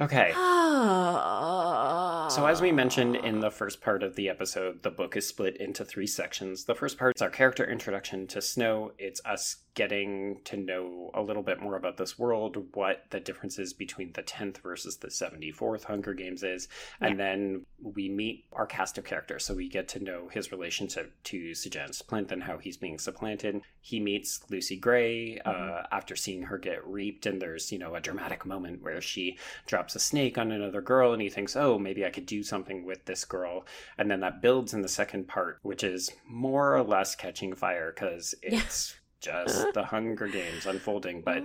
Okay. 0.00 0.32
Ah. 0.34 2.28
so, 2.28 2.46
as 2.46 2.60
we 2.60 2.72
mentioned 2.72 3.14
in 3.16 3.38
the 3.40 3.50
first 3.50 3.80
part 3.80 4.02
of 4.02 4.16
the 4.16 4.28
episode, 4.28 4.82
the 4.82 4.90
book 4.90 5.16
is 5.16 5.26
split 5.26 5.56
into 5.58 5.84
three 5.84 6.06
sections. 6.06 6.64
The 6.64 6.74
first 6.74 6.98
part 6.98 7.14
is 7.16 7.22
our 7.22 7.30
character 7.30 7.64
introduction 7.64 8.26
to 8.28 8.42
Snow. 8.42 8.90
It's 8.98 9.20
us 9.24 9.58
getting 9.74 10.40
to 10.44 10.56
know 10.56 11.10
a 11.14 11.22
little 11.22 11.42
bit 11.42 11.60
more 11.60 11.76
about 11.76 11.96
this 11.96 12.18
world, 12.18 12.56
what 12.74 13.04
the 13.10 13.20
differences 13.20 13.72
between 13.72 14.12
the 14.12 14.22
10th 14.22 14.58
versus 14.58 14.96
the 14.96 15.08
74th 15.08 15.84
Hunger 15.84 16.14
Games 16.14 16.42
is. 16.42 16.68
Yeah. 17.00 17.08
And 17.08 17.20
then 17.20 17.66
we 17.80 18.08
meet 18.08 18.46
our 18.52 18.66
cast 18.66 18.98
of 18.98 19.04
characters. 19.04 19.44
So, 19.44 19.54
we 19.54 19.68
get 19.68 19.88
to 19.88 20.02
know 20.02 20.28
his 20.28 20.50
relationship 20.50 21.12
to 21.24 21.54
Sejanus 21.54 22.02
Plinth 22.02 22.32
and 22.32 22.42
how 22.42 22.58
he's 22.58 22.76
being 22.76 22.98
supplanted. 22.98 23.60
He 23.80 24.00
meets 24.00 24.40
Lucy 24.50 24.76
Gray 24.76 25.38
uh, 25.44 25.52
mm-hmm. 25.52 25.72
uh, 25.72 25.82
after 25.92 26.16
seeing 26.16 26.42
her 26.44 26.58
get 26.58 26.86
reaped, 26.86 27.26
and 27.26 27.40
there's, 27.40 27.70
you 27.70 27.78
know, 27.78 27.94
a 27.94 28.00
dramatic 28.00 28.44
moment 28.44 28.82
where 28.82 29.00
she 29.00 29.38
drops 29.66 29.84
drops 29.84 29.96
a 29.96 30.00
snake 30.00 30.38
on 30.38 30.50
another 30.50 30.80
girl 30.80 31.12
and 31.12 31.20
he 31.20 31.28
thinks, 31.28 31.56
oh, 31.56 31.78
maybe 31.78 32.06
I 32.06 32.10
could 32.10 32.24
do 32.24 32.42
something 32.42 32.84
with 32.84 33.04
this 33.04 33.24
girl. 33.24 33.66
And 33.98 34.10
then 34.10 34.20
that 34.20 34.40
builds 34.40 34.72
in 34.72 34.80
the 34.80 34.88
second 34.88 35.28
part, 35.28 35.58
which 35.62 35.84
is 35.84 36.10
more 36.26 36.74
or 36.74 36.82
less 36.82 37.14
catching 37.14 37.54
fire 37.54 37.92
because 37.94 38.34
it's 38.42 38.96
just 39.24 39.72
the 39.74 39.84
Hunger 39.84 40.28
Games 40.28 40.66
unfolding. 40.66 41.22
But 41.22 41.44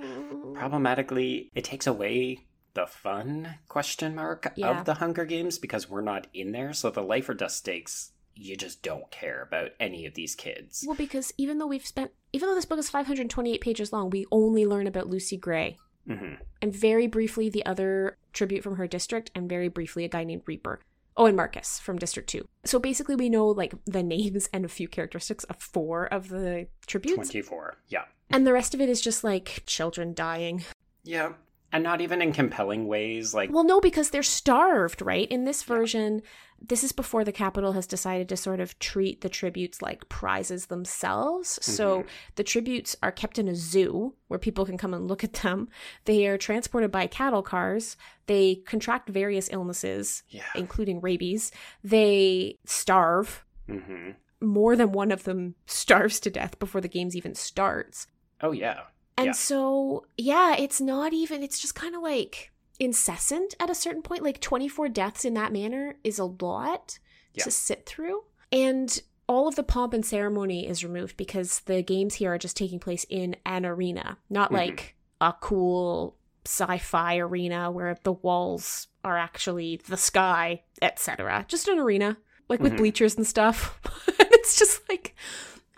problematically, 0.54 1.50
it 1.56 1.64
takes 1.64 1.88
away 1.88 2.46
the 2.74 2.86
fun 2.86 3.56
question 3.68 4.16
mark 4.16 4.52
yeah. 4.56 4.70
of 4.70 4.86
the 4.86 4.96
Hunger 4.96 5.26
Games 5.26 5.58
because 5.58 5.90
we're 5.90 6.02
not 6.02 6.28
in 6.34 6.52
there. 6.52 6.74
So 6.74 6.90
the 6.90 7.02
life 7.02 7.30
or 7.30 7.34
death 7.34 7.52
stakes 7.52 8.12
you 8.40 8.56
just 8.56 8.82
don't 8.82 9.10
care 9.12 9.42
about 9.42 9.72
any 9.80 10.06
of 10.06 10.14
these 10.14 10.34
kids. 10.34 10.84
Well, 10.88 10.96
because 10.96 11.34
even 11.38 11.58
though 11.58 11.68
we've 11.68 11.86
spent, 11.86 12.12
even 12.32 12.48
though 12.48 12.56
this 12.56 12.66
book 12.66 12.80
is 12.80 12.90
528 12.90 13.62
pages 13.62 13.92
long, 13.92 14.10
we 14.10 14.26
only 14.32 14.66
learn 14.66 14.88
about 14.88 15.08
Lucy 15.08 15.38
Gray. 15.38 15.78
Mm-hmm. 16.08 16.36
And 16.62 16.74
very 16.74 17.08
briefly, 17.08 17.50
the 17.50 17.66
other 17.66 18.18
tribute 18.34 18.64
from 18.64 18.78
her 18.78 18.88
district, 18.88 19.30
and 19.36 19.50
very 19.50 19.68
briefly, 19.68 20.06
a 20.06 20.10
guy 20.10 20.24
named 20.24 20.44
Reaper. 20.46 20.80
Oh, 21.20 21.26
and 21.26 21.36
Marcus 21.36 21.80
from 21.80 22.00
District 22.00 22.30
2. 22.30 22.48
So 22.64 22.80
basically, 22.80 23.18
we 23.18 23.30
know 23.30 23.48
like 23.48 23.74
the 23.86 24.02
names 24.02 24.48
and 24.54 24.64
a 24.64 24.70
few 24.70 24.88
characteristics 24.88 25.44
of 25.44 25.58
four 25.58 26.06
of 26.06 26.30
the 26.30 26.68
tributes. 26.88 27.30
24, 27.30 27.76
yeah. 27.90 28.06
And 28.30 28.48
the 28.48 28.54
rest 28.54 28.74
of 28.74 28.80
it 28.80 28.88
is 28.88 29.02
just 29.02 29.22
like 29.22 29.64
children 29.66 30.14
dying. 30.14 30.64
Yeah. 31.04 31.34
And 31.74 31.84
not 31.84 32.00
even 32.00 32.22
in 32.22 32.32
compelling 32.32 32.88
ways. 32.88 33.34
Like, 33.34 33.52
well, 33.52 33.66
no, 33.66 33.82
because 33.82 34.12
they're 34.12 34.24
starved, 34.24 35.02
right? 35.02 35.28
In 35.30 35.44
this 35.44 35.62
version, 35.64 36.22
this 36.62 36.84
is 36.84 36.92
before 36.92 37.24
the 37.24 37.32
capital 37.32 37.74
has 37.74 37.88
decided 37.88 38.30
to 38.30 38.38
sort 38.38 38.60
of 38.60 38.78
treat 38.80 39.22
the 39.22 39.30
tributes 39.30 39.82
like 39.82 40.10
prizes 40.10 40.66
themselves. 40.68 41.60
Mm-hmm. 41.62 41.72
So 41.72 42.06
the 42.36 42.44
tributes 42.44 42.96
are 43.02 43.12
kept 43.12 43.40
in 43.40 43.48
a 43.48 43.56
zoo 43.56 44.14
where 44.28 44.40
people 44.40 44.66
can 44.66 44.78
come 44.78 44.94
and 44.94 45.08
look 45.08 45.24
at 45.24 45.34
them. 45.34 45.70
They 46.06 46.28
are 46.28 46.38
transported 46.38 46.92
by 46.92 47.08
cattle 47.08 47.42
cars. 47.44 47.98
They 48.28 48.56
contract 48.56 49.10
various 49.10 49.50
illnesses, 49.52 50.24
yeah. 50.30 50.44
including 50.56 51.02
rabies. 51.02 51.52
They 51.84 52.58
starve. 52.66 53.46
Mm-hmm. 53.70 54.12
More 54.42 54.76
than 54.76 54.92
one 54.92 55.12
of 55.12 55.24
them 55.24 55.56
starves 55.66 56.20
to 56.22 56.30
death 56.30 56.60
before 56.60 56.82
the 56.82 56.88
games 56.88 57.16
even 57.16 57.36
starts. 57.36 58.08
Oh 58.42 58.52
yeah. 58.52 58.82
And 59.18 59.28
Yeah. 59.28 59.32
so, 59.34 60.06
yeah, 60.18 60.56
it's 60.58 60.80
not 60.80 61.12
even, 61.14 61.44
it's 61.44 61.60
just 61.60 61.76
kind 61.76 61.94
of 61.96 62.02
like 62.02 62.52
incessant 62.80 63.56
at 63.60 63.70
a 63.70 63.76
certain 63.76 64.02
point. 64.02 64.24
Like 64.24 64.40
24 64.42 64.90
deaths 64.90 65.26
in 65.26 65.34
that 65.36 65.52
manner 65.54 65.96
is 66.04 66.18
a 66.20 66.26
lot 66.26 67.00
Yeah. 67.34 67.44
to 67.44 67.52
sit 67.52 67.86
through. 67.86 68.24
And 68.52 69.02
all 69.28 69.48
of 69.48 69.56
the 69.56 69.64
pomp 69.64 69.94
and 69.94 70.06
ceremony 70.06 70.68
is 70.68 70.84
removed 70.84 71.16
because 71.18 71.60
the 71.62 71.84
games 71.84 72.16
here 72.16 72.34
are 72.34 72.38
just 72.40 72.58
taking 72.58 72.80
place 72.80 73.06
in 73.10 73.36
an 73.46 73.66
arena, 73.66 74.18
not 74.30 74.50
Mhm. 74.50 74.56
like 74.56 74.96
a 75.22 75.34
cool 75.40 76.16
sci-fi 76.46 77.18
arena 77.18 77.70
where 77.70 77.98
the 78.04 78.14
walls 78.14 78.88
are 79.04 79.18
actually 79.18 79.78
the 79.88 79.98
sky, 79.98 80.64
etc. 80.82 81.46
Just 81.48 81.68
an 81.68 81.78
arena, 81.78 82.18
like 82.48 82.60
with 82.60 82.74
Mhm. 82.74 82.78
bleachers 82.78 83.16
and 83.18 83.28
stuff. 83.28 83.80
it's 84.20 84.58
just 84.58 84.82
like 84.90 85.16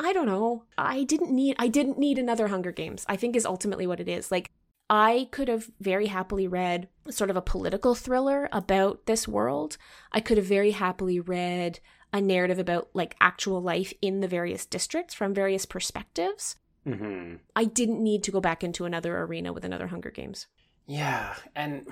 I 0.04 0.14
don't 0.14 0.26
know. 0.26 0.64
I 0.80 1.04
didn't 1.04 1.30
need 1.32 1.56
I 1.60 1.68
didn't 1.68 2.00
need 2.00 2.18
another 2.18 2.48
Hunger 2.48 2.72
Games. 2.72 3.06
I 3.10 3.16
think 3.18 3.36
is 3.36 3.46
ultimately 3.46 3.86
what 3.86 4.00
it 4.00 4.08
is. 4.08 4.32
Like 4.32 4.50
I 4.94 5.30
could 5.32 5.48
have 5.48 5.72
very 5.80 6.08
happily 6.08 6.50
read 6.50 6.90
sort 7.10 7.30
of 7.30 7.38
a 7.38 7.42
political 7.42 7.96
thriller 7.96 8.50
about 8.52 9.06
this 9.06 9.26
world. 9.26 9.78
I 10.12 10.20
could 10.20 10.36
have 10.36 10.46
very 10.46 10.72
happily 10.72 11.18
read 11.18 11.80
a 12.12 12.20
narrative 12.20 12.60
about 12.60 12.90
like 12.94 13.16
actual 13.22 13.62
life 13.62 13.94
in 14.02 14.20
the 14.20 14.28
various 14.28 14.66
districts 14.66 15.14
from 15.14 15.34
various 15.34 15.66
perspectives. 15.66 16.58
hmm 16.84 17.36
I 17.56 17.64
didn't 17.64 18.04
need 18.04 18.22
to 18.24 18.32
go 18.32 18.42
back 18.42 18.66
into 18.66 18.84
another 18.84 19.18
arena 19.18 19.54
with 19.54 19.64
another 19.64 19.88
Hunger 19.88 20.12
Games. 20.12 20.48
Yeah, 20.88 21.36
and 21.56 21.88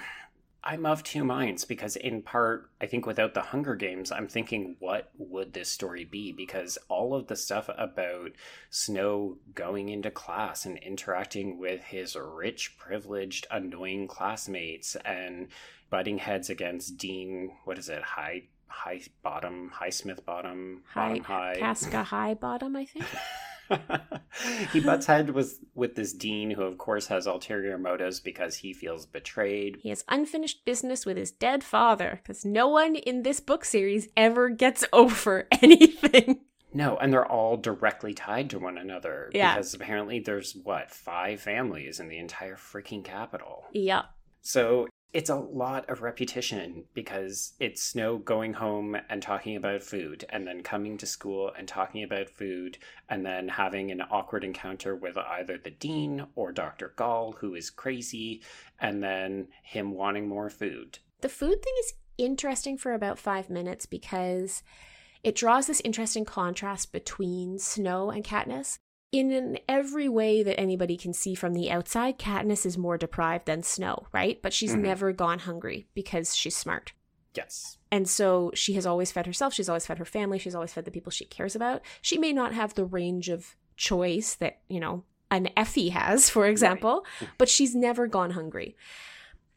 I'm 0.63 0.85
of 0.85 1.03
two 1.03 1.23
minds 1.23 1.63
because, 1.63 1.95
in 1.95 2.21
part, 2.21 2.69
I 2.81 2.85
think 2.85 3.05
without 3.05 3.33
the 3.33 3.41
Hunger 3.41 3.75
Games, 3.75 4.11
I'm 4.11 4.27
thinking, 4.27 4.75
what 4.79 5.09
would 5.17 5.53
this 5.53 5.69
story 5.69 6.03
be? 6.03 6.31
Because 6.31 6.77
all 6.89 7.13
of 7.15 7.27
the 7.27 7.35
stuff 7.35 7.69
about 7.77 8.31
Snow 8.69 9.37
going 9.55 9.89
into 9.89 10.11
class 10.11 10.65
and 10.65 10.77
interacting 10.79 11.57
with 11.57 11.81
his 11.83 12.15
rich, 12.15 12.77
privileged, 12.77 13.47
annoying 13.49 14.07
classmates 14.07 14.95
and 15.05 15.47
butting 15.89 16.17
heads 16.17 16.49
against 16.49 16.97
Dean, 16.97 17.51
what 17.63 17.77
is 17.77 17.89
it, 17.89 18.03
High. 18.03 18.43
High 18.71 19.01
bottom, 19.23 19.69
high 19.73 19.89
Smith 19.89 20.23
bottom, 20.27 20.83
High 20.93 21.07
bottom 21.07 21.23
high. 21.23 21.55
Casca 21.57 22.05
Highbottom, 22.07 22.77
I 22.77 22.85
think. 22.85 23.05
he 24.71 24.79
butts 24.79 25.05
head 25.05 25.31
with 25.31 25.59
with 25.73 25.95
this 25.95 26.13
dean, 26.13 26.51
who 26.51 26.63
of 26.63 26.77
course 26.77 27.07
has 27.07 27.27
ulterior 27.27 27.77
motives 27.77 28.19
because 28.19 28.57
he 28.57 28.73
feels 28.73 29.05
betrayed. 29.05 29.77
He 29.81 29.89
has 29.89 30.03
unfinished 30.07 30.65
business 30.65 31.05
with 31.05 31.17
his 31.17 31.31
dead 31.31 31.63
father 31.63 32.19
because 32.21 32.45
no 32.45 32.67
one 32.67 32.95
in 32.95 33.23
this 33.23 33.39
book 33.39 33.65
series 33.65 34.09
ever 34.17 34.49
gets 34.49 34.83
over 34.93 35.47
anything. 35.61 36.41
No, 36.71 36.97
and 36.97 37.11
they're 37.11 37.25
all 37.25 37.57
directly 37.57 38.13
tied 38.13 38.51
to 38.51 38.59
one 38.59 38.77
another. 38.77 39.31
Yeah. 39.33 39.55
Because 39.55 39.73
apparently 39.73 40.19
there's 40.19 40.55
what, 40.63 40.91
five 40.91 41.41
families 41.41 41.99
in 41.99 42.09
the 42.09 42.19
entire 42.19 42.57
freaking 42.57 43.03
capital. 43.03 43.65
yeah. 43.73 44.03
So 44.41 44.87
it's 45.11 45.29
a 45.29 45.35
lot 45.35 45.89
of 45.89 46.01
repetition 46.01 46.83
because 46.93 47.53
it's 47.59 47.81
Snow 47.81 48.17
going 48.17 48.53
home 48.53 48.95
and 49.09 49.21
talking 49.21 49.55
about 49.55 49.81
food, 49.81 50.25
and 50.29 50.45
then 50.45 50.61
coming 50.61 50.97
to 50.97 51.05
school 51.05 51.51
and 51.57 51.67
talking 51.67 52.03
about 52.03 52.29
food, 52.29 52.77
and 53.09 53.25
then 53.25 53.47
having 53.47 53.89
an 53.89 54.01
awkward 54.01 54.43
encounter 54.43 54.95
with 54.95 55.17
either 55.17 55.57
the 55.57 55.71
dean 55.71 56.27
or 56.35 56.51
Dr. 56.51 56.93
Gaul, 56.95 57.35
who 57.39 57.55
is 57.55 57.69
crazy, 57.69 58.41
and 58.79 59.01
then 59.01 59.47
him 59.63 59.91
wanting 59.91 60.27
more 60.27 60.49
food. 60.49 60.99
The 61.21 61.29
food 61.29 61.61
thing 61.63 61.73
is 61.79 61.93
interesting 62.17 62.77
for 62.77 62.93
about 62.93 63.17
five 63.17 63.49
minutes 63.49 63.85
because 63.87 64.61
it 65.23 65.35
draws 65.35 65.67
this 65.67 65.81
interesting 65.81 66.23
contrast 66.23 66.91
between 66.91 67.57
Snow 67.57 68.11
and 68.11 68.23
Katniss. 68.23 68.77
In 69.11 69.57
every 69.67 70.07
way 70.07 70.43
that 70.43 70.59
anybody 70.59 70.95
can 70.95 71.13
see 71.13 71.33
from 71.33 71.53
the 71.53 71.71
outside, 71.71 72.19
Katniss 72.19 72.65
is 72.65 72.77
more 72.77 72.97
deprived 72.97 73.47
than 73.47 73.63
Snow, 73.63 74.05
right? 74.13 74.39
But 74.41 74.53
she's 74.53 74.73
Mhm. 74.75 74.81
never 74.81 75.11
gone 75.11 75.39
hungry 75.39 75.87
because 75.95 76.35
she's 76.35 76.55
smart. 76.55 76.93
Yes. 77.33 77.77
And 77.91 78.07
so 78.07 78.51
she 78.53 78.73
has 78.73 78.85
always 78.85 79.11
fed 79.11 79.25
herself, 79.25 79.53
she's 79.53 79.69
always 79.69 79.85
fed 79.87 79.97
her 79.97 80.05
family, 80.05 80.37
she's 80.37 80.53
always 80.55 80.73
fed 80.73 80.85
the 80.85 80.91
people 80.91 81.11
she 81.11 81.25
cares 81.25 81.55
about. 81.55 81.81
She 82.01 82.17
may 82.19 82.33
not 82.33 82.53
have 82.53 82.75
the 82.75 82.85
range 82.85 83.29
of 83.29 83.55
choice 83.77 84.35
that, 84.35 84.61
you 84.67 84.79
know, 84.79 85.03
an 85.31 85.49
Effie 85.55 85.89
has, 85.89 86.29
for 86.29 86.45
example, 86.47 87.05
but 87.37 87.49
she's 87.49 87.75
never 87.75 88.07
gone 88.07 88.31
hungry. 88.31 88.75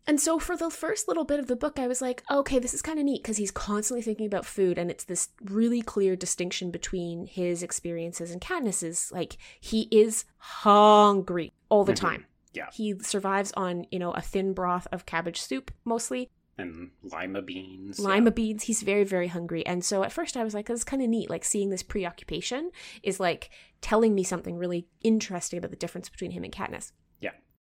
And 0.07 0.21
so 0.21 0.39
for 0.39 0.57
the 0.57 0.69
first 0.71 1.07
little 1.07 1.25
bit 1.25 1.39
of 1.39 1.47
the 1.47 1.55
book, 1.57 1.79
I 1.79 1.87
was 1.87 2.03
like, 2.03 2.23
okay, 2.31 2.59
this 2.59 2.75
is 2.75 2.83
kind 2.83 2.99
of 2.99 3.05
neat 3.05 3.23
because 3.23 3.37
he's 3.37 3.53
constantly 3.53 4.03
thinking 4.03 4.27
about 4.27 4.45
food, 4.45 4.77
and 4.79 4.91
it's 4.91 5.05
this 5.05 5.29
really 5.43 5.81
clear 5.81 6.17
distinction 6.17 6.71
between 6.73 7.27
his 7.27 7.63
experiences 7.63 8.33
and 8.33 8.41
Katniss's. 8.41 9.13
Like, 9.13 9.37
he 9.61 9.89
is 9.93 10.25
hungry 10.39 11.53
all 11.69 11.85
the 11.85 11.93
Mhm. 11.93 11.97
time. 11.97 12.27
Yeah. 12.53 12.67
He 12.73 12.99
survives 12.99 13.53
on, 13.53 13.87
you 13.91 13.99
know, 13.99 14.11
a 14.13 14.21
thin 14.21 14.53
broth 14.53 14.87
of 14.93 15.07
cabbage 15.07 15.41
soup 15.41 15.71
mostly 15.85 16.29
And 16.59 16.91
lima 17.03 17.41
beans. 17.41 17.99
lima 17.99 18.31
beans. 18.31 18.65
He's 18.65 18.83
very, 18.83 19.05
very 19.05 19.29
hungry. 19.29 19.65
And 19.65 19.83
so 19.85 20.03
at 20.03 20.13
first 20.13 20.37
I 20.37 20.45
was 20.45 20.53
like, 20.53 20.67
this 20.67 20.81
is 20.81 20.85
kind 20.85 21.03
of 21.03 21.09
neat. 21.09 21.31
Like 21.31 21.45
seeing 21.45 21.71
this 21.71 21.83
preoccupation 21.83 22.71
is 23.03 23.19
like 23.19 23.49
telling 23.81 24.15
me 24.15 24.23
something 24.23 24.59
really 24.59 24.87
interesting 25.03 25.59
about 25.59 25.71
the 25.71 25.77
difference 25.79 26.11
between 26.11 26.33
him 26.33 26.45
and 26.45 26.53
Katniss. 26.53 26.93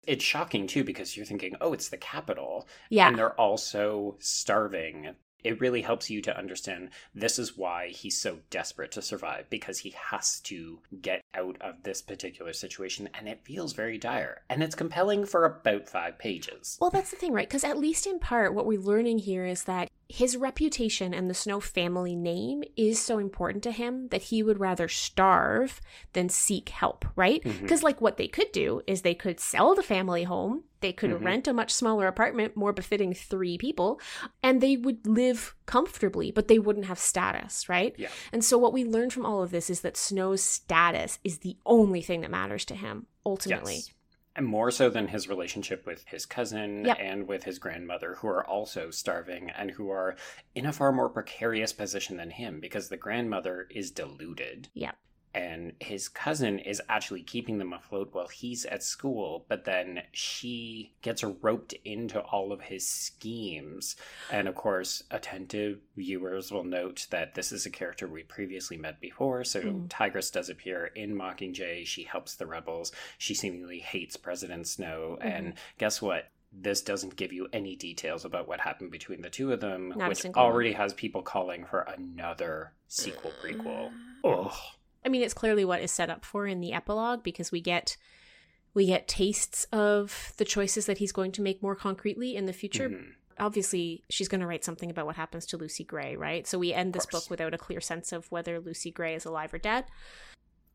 It's 0.09 0.25
shocking 0.25 0.67
too 0.67 0.85
because 0.85 1.17
you're 1.17 1.27
thinking, 1.27 1.55
oh, 1.61 1.75
it's 1.75 1.91
the 1.91 1.99
capital. 1.99 2.67
Yeah. 2.89 3.09
And 3.09 3.19
they're 3.19 3.39
also 3.39 4.17
starving. 4.21 5.15
It 5.45 5.61
really 5.61 5.83
helps 5.83 6.11
you 6.11 6.23
to 6.23 6.37
understand 6.37 6.91
this 7.15 7.39
is 7.39 7.57
why 7.57 7.89
he's 7.89 8.21
so 8.21 8.39
desperate 8.51 8.91
to 8.93 9.03
survive 9.03 9.49
because 9.51 9.79
he 9.79 9.95
has 10.11 10.41
to 10.41 10.81
get 11.01 11.23
out 11.35 11.57
of 11.61 11.83
this 11.85 12.03
particular 12.03 12.53
situation 12.53 13.09
and 13.15 13.29
it 13.29 13.45
feels 13.45 13.75
very 13.75 13.99
dire. 13.99 14.43
And 14.49 14.63
it's 14.63 14.75
compelling 14.75 15.27
for 15.27 15.45
about 15.45 15.89
five 15.89 16.19
pages. 16.19 16.79
Well, 16.81 16.91
that's 16.91 17.11
the 17.11 17.17
thing, 17.17 17.33
right? 17.33 17.49
Because 17.49 17.63
at 17.63 17.79
least 17.79 18.07
in 18.07 18.19
part, 18.19 18.55
what 18.55 18.67
we're 18.67 18.81
learning 18.81 19.19
here 19.19 19.45
is 19.45 19.65
that 19.65 19.89
his 20.09 20.37
reputation 20.39 21.13
and 21.13 21.29
the 21.29 21.35
Snow 21.35 21.61
family 21.61 22.17
name 22.17 22.65
is 22.77 22.99
so 22.99 23.19
important 23.19 23.63
to 23.65 23.73
him 23.73 24.09
that 24.09 24.23
he 24.23 24.43
would 24.43 24.59
rather 24.59 24.89
starve 24.89 25.81
than 26.15 26.31
seek 26.31 26.71
help, 26.71 27.05
right? 27.15 27.43
Because, 27.43 27.83
like, 27.83 28.01
what 28.01 28.17
they 28.17 28.27
could 28.27 28.51
do 28.53 28.81
is 28.87 29.03
they 29.03 29.15
could 29.15 29.39
sell 29.39 29.75
the 29.75 29.83
family 29.83 30.25
home, 30.25 30.65
they 30.81 30.95
could 30.95 31.11
Mhm. 31.11 31.25
rent 31.25 31.49
a 31.49 31.53
much 31.53 31.73
smaller 31.75 32.07
apartment, 32.07 32.57
more 32.57 32.73
befitting 32.73 33.13
three 33.13 33.59
people, 33.59 34.01
and 34.43 34.61
they 34.63 34.77
would 34.79 35.07
live 35.07 35.55
comfortably, 35.67 36.31
but 36.31 36.49
they 36.49 36.59
wouldn't 36.59 36.87
have 36.87 36.99
status, 36.99 37.69
right? 37.69 37.95
Yeah. 37.99 38.09
And 38.33 38.43
so, 38.43 38.57
what 38.57 38.73
we 38.73 38.85
learn 38.85 39.11
from 39.11 39.27
all 39.27 39.43
of 39.43 39.51
this 39.51 39.69
is 39.69 39.83
that 39.83 39.97
Snow's 39.99 40.43
status 40.43 41.19
is 41.23 41.41
the 41.41 41.59
only 41.67 42.01
thing 42.01 42.23
that 42.23 42.31
matters 42.31 42.65
to 42.67 42.75
him, 42.75 43.07
ultimately. 43.27 43.75
Yes. 43.75 43.91
And 44.39 44.47
more 44.47 44.71
so 44.71 44.89
than 44.89 45.09
his 45.09 45.29
relationship 45.29 45.85
with 45.85 46.05
his 46.07 46.25
cousin 46.25 46.85
Yep. 46.85 46.97
and 47.01 47.27
with 47.27 47.43
his 47.43 47.59
grandmother, 47.59 48.15
who 48.21 48.29
are 48.29 48.47
also 48.47 48.93
starving 48.93 49.51
and 49.51 49.73
who 49.73 49.91
are 49.91 50.15
in 50.55 50.65
a 50.65 50.73
far 50.73 50.93
more 50.93 51.09
precarious 51.09 51.73
position 51.73 52.19
than 52.19 52.31
him 52.31 52.61
because 52.61 52.89
the 52.89 52.97
grandmother 52.97 53.67
is 53.69 53.91
deluded. 53.91 54.69
Yep. 54.75 54.97
And 55.35 55.75
his 55.81 56.09
cousin 56.09 56.59
is 56.59 56.81
actually 56.89 57.23
keeping 57.23 57.59
them 57.59 57.73
afloat 57.73 58.11
while 58.13 58.29
he's 58.29 58.65
at 58.65 58.83
school, 58.83 59.45
but 59.49 59.65
then 59.65 60.03
she 60.13 60.93
gets 61.03 61.23
roped 61.23 61.75
into 61.85 62.21
all 62.21 62.53
of 62.53 62.63
his 62.63 62.89
schemes. 62.89 63.97
And 64.31 64.49
of 64.49 64.55
course, 64.55 65.05
attentive 65.11 65.81
viewers 65.97 66.51
will 66.51 66.65
note 66.65 67.07
that 67.11 67.35
this 67.35 67.53
is 67.53 67.67
a 67.67 67.71
character 67.71 68.07
we 68.09 68.23
previously 68.23 68.77
met 68.77 69.01
before. 69.01 69.45
So 69.45 69.61
Mhm. 69.63 69.89
Tigris 69.91 70.31
does 70.31 70.49
appear 70.49 70.87
in 70.87 71.15
Mockingjay. 71.15 71.87
She 71.87 72.05
helps 72.05 72.35
the 72.35 72.47
rebels. 72.47 72.93
She 73.19 73.35
seemingly 73.35 73.81
hates 73.81 74.17
President 74.17 74.67
Snow. 74.67 75.19
And 75.21 75.55
guess 75.79 76.01
what? 76.01 76.29
This 76.51 76.81
doesn't 76.81 77.17
give 77.17 77.31
you 77.33 77.47
any 77.53 77.77
details 77.77 78.25
about 78.25 78.49
what 78.49 78.61
happened 78.61 78.91
between 78.91 79.21
the 79.21 79.29
two 79.29 79.53
of 79.53 79.61
them, 79.61 79.91
Not 79.95 80.09
which 80.09 80.19
single 80.23 80.43
one. 80.43 80.51
already 80.51 80.73
has 80.73 80.95
people 80.95 81.21
calling 81.23 81.67
for 81.67 81.81
another 81.83 82.73
sequel 82.87 83.33
prequel. 83.43 83.93
Ugh. 84.25 84.53
I 85.09 85.11
mean, 85.11 85.23
it's 85.23 85.33
clearly 85.33 85.65
what 85.65 85.81
is 85.81 85.91
set 85.91 86.11
up 86.11 86.23
for 86.23 86.47
in 86.47 86.61
the 86.61 86.75
epilogue 86.75 87.23
because 87.23 87.51
we 87.51 87.63
get 87.63 87.97
we 88.75 88.85
get 88.85 89.09
tastes 89.09 89.65
of 89.73 90.35
the 90.37 90.45
choices 90.45 90.85
that 90.85 90.99
he's 90.99 91.13
going 91.13 91.33
to 91.33 91.41
make 91.43 91.63
more 91.63 91.75
concretely 91.75 92.37
in 92.37 92.45
the 92.45 92.53
future. 92.53 92.91
Mhm. 92.91 93.13
Obviously, 93.41 94.05
she's 94.11 94.29
going 94.29 94.43
to 94.43 94.47
write 94.47 94.65
something 94.65 94.91
about 94.91 95.07
what 95.07 95.17
happens 95.17 95.47
to 95.47 95.57
Lucy 95.57 95.83
Gray, 95.83 96.15
right? 96.15 96.47
So 96.47 96.59
we 96.59 96.75
end 96.75 96.93
this 96.93 97.07
book 97.07 97.31
without 97.31 97.55
a 97.55 97.59
clear 97.59 97.81
sense 97.81 98.13
of 98.13 98.31
whether 98.31 98.61
Lucy 98.61 98.91
Gray 98.91 99.15
is 99.15 99.25
alive 99.25 99.55
or 99.55 99.59
dead. 99.59 99.87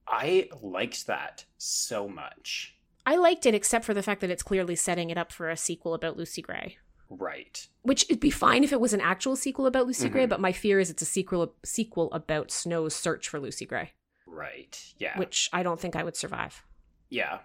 I 0.08 0.50
liked 0.62 1.06
that 1.06 1.46
so 1.60 2.08
much. 2.10 2.76
I 3.06 3.15
liked 3.17 3.46
it 3.46 3.54
except 3.54 3.86
for 3.86 3.93
the 3.93 4.04
fact 4.04 4.22
that 4.22 4.32
it's 4.32 4.43
clearly 4.43 4.76
setting 4.76 5.12
it 5.12 5.17
up 5.17 5.32
for 5.32 5.50
a 5.50 5.56
sequel 5.56 5.93
about 5.93 6.17
Lucy 6.17 6.41
Gray. 6.41 6.78
Right. 7.10 7.67
Which 7.84 8.06
it'd 8.06 8.19
be 8.19 8.32
fine 8.32 8.63
if 8.63 8.74
it 8.74 8.82
was 8.82 8.93
an 8.93 9.02
actual 9.02 9.36
sequel 9.36 9.67
about 9.67 9.86
Lucy 9.86 10.10
Gray, 10.10 10.26
Mhm. 10.26 10.30
but 10.30 10.39
my 10.41 10.52
fear 10.52 10.80
is 10.80 10.89
it's 10.89 11.04
a 11.04 11.06
sequel 11.06 11.54
sequel 11.63 12.12
about 12.12 12.50
Snow's 12.50 12.96
search 12.96 13.30
for 13.30 13.39
Lucy 13.39 13.65
Gray, 13.65 13.93
Right. 14.34 14.82
Yeah. 14.98 15.17
which 15.17 15.50
I 15.54 15.63
don't 15.63 15.80
think 15.80 15.96
I 15.96 16.04
would 16.04 16.15
survive. 16.17 16.63
Yeah. 17.10 17.39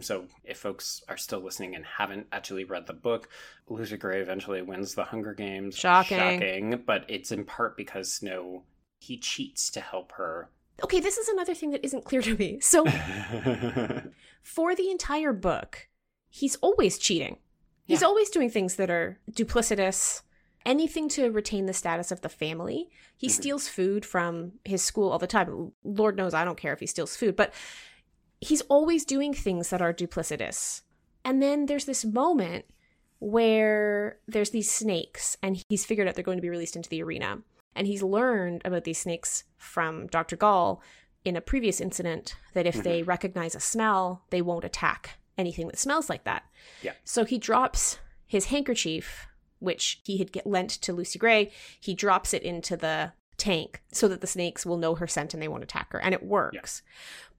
So 0.00 0.24
if 0.44 0.58
folks 0.58 1.02
are 1.08 1.16
still 1.18 1.40
listening 1.40 1.74
and 1.74 1.84
haven't 1.84 2.26
actually 2.32 2.64
read 2.64 2.86
the 2.86 2.94
book, 2.94 3.28
Lucy 3.68 3.96
Gray 3.98 4.20
eventually 4.20 4.62
wins 4.62 4.94
the 4.94 5.04
Hunger 5.04 5.34
Games. 5.34 5.76
Shocking. 5.76 6.18
Shocking. 6.18 6.82
But 6.86 7.04
it's 7.08 7.30
in 7.30 7.44
part 7.44 7.76
because 7.76 8.12
Snow 8.12 8.64
he 8.98 9.18
cheats 9.18 9.70
to 9.72 9.80
help 9.80 10.12
her 10.12 10.50
okay, 10.82 10.98
this 10.98 11.16
is 11.18 11.28
another 11.28 11.54
thing 11.54 11.70
that 11.70 11.84
isn't 11.84 12.04
clear 12.04 12.22
to 12.22 12.36
me. 12.36 12.58
So 12.60 12.84
for 14.42 14.74
the 14.74 14.90
entire 14.90 15.32
book, 15.32 15.88
he's 16.28 16.56
always 16.56 16.98
cheating. 16.98 17.38
He's 17.84 18.00
Yeah. 18.00 18.06
always 18.08 18.30
doing 18.30 18.50
things 18.50 18.76
that 18.76 18.90
are 18.90 19.20
duplicitous, 19.30 20.22
anything 20.64 21.08
to 21.10 21.30
retain 21.30 21.66
the 21.66 21.72
status 21.72 22.10
of 22.10 22.20
the 22.20 22.28
family. 22.28 22.90
He 23.16 23.28
Mhm. 23.28 23.32
steals 23.32 23.68
food 23.68 24.04
from 24.04 24.52
his 24.64 24.82
school 24.82 25.10
all 25.10 25.18
the 25.18 25.26
time. 25.26 25.72
Lord 25.84 26.16
knows 26.16 26.34
I 26.34 26.44
don't 26.44 26.58
care 26.58 26.72
if 26.72 26.80
he 26.80 26.86
steals 26.86 27.16
food, 27.16 27.36
but 27.36 27.52
he's 28.40 28.62
always 28.62 29.04
doing 29.04 29.32
things 29.34 29.70
that 29.70 29.82
are 29.82 29.92
duplicitous. 29.92 30.82
And 31.24 31.42
then 31.42 31.66
there's 31.66 31.84
this 31.84 32.04
moment 32.04 32.64
where 33.18 34.18
there's 34.26 34.50
these 34.50 34.70
snakes, 34.70 35.36
and 35.42 35.62
he's 35.68 35.86
figured 35.86 36.08
out 36.08 36.14
they're 36.16 36.24
going 36.24 36.38
to 36.38 36.42
be 36.42 36.50
released 36.50 36.74
into 36.74 36.88
the 36.90 37.02
arena. 37.02 37.42
And 37.74 37.86
he's 37.86 38.02
learned 38.02 38.62
about 38.64 38.84
these 38.84 38.98
snakes 38.98 39.44
from 39.56 40.08
Dr. 40.08 40.36
Gaul 40.36 40.82
in 41.24 41.36
a 41.36 41.40
previous 41.40 41.80
incident 41.80 42.34
that 42.52 42.66
if 42.66 42.82
they 42.82 43.02
recognize 43.04 43.54
a 43.54 43.60
smell, 43.60 44.24
they 44.30 44.42
won't 44.42 44.64
attack 44.64 45.18
anything 45.38 45.68
that 45.68 45.78
smells 45.78 46.10
like 46.10 46.24
that. 46.24 46.42
Yeah. 46.82 46.94
So 47.04 47.24
he 47.24 47.38
drops 47.38 47.98
his 48.26 48.46
handkerchief, 48.46 49.26
which 49.62 50.00
he 50.04 50.18
had 50.18 50.32
get 50.32 50.46
lent 50.46 50.70
to 50.70 50.92
Lucy 50.92 51.18
Gray, 51.18 51.50
he 51.80 51.94
drops 51.94 52.34
it 52.34 52.42
into 52.42 52.76
the 52.76 53.12
tank 53.38 53.82
so 53.92 54.08
that 54.08 54.20
the 54.20 54.26
snakes 54.26 54.66
will 54.66 54.76
know 54.76 54.94
her 54.94 55.06
scent 55.06 55.32
and 55.34 55.42
they 55.42 55.48
won't 55.48 55.62
attack 55.64 55.92
her. 55.92 56.00
And 56.00 56.14
it 56.14 56.22
works. 56.22 56.82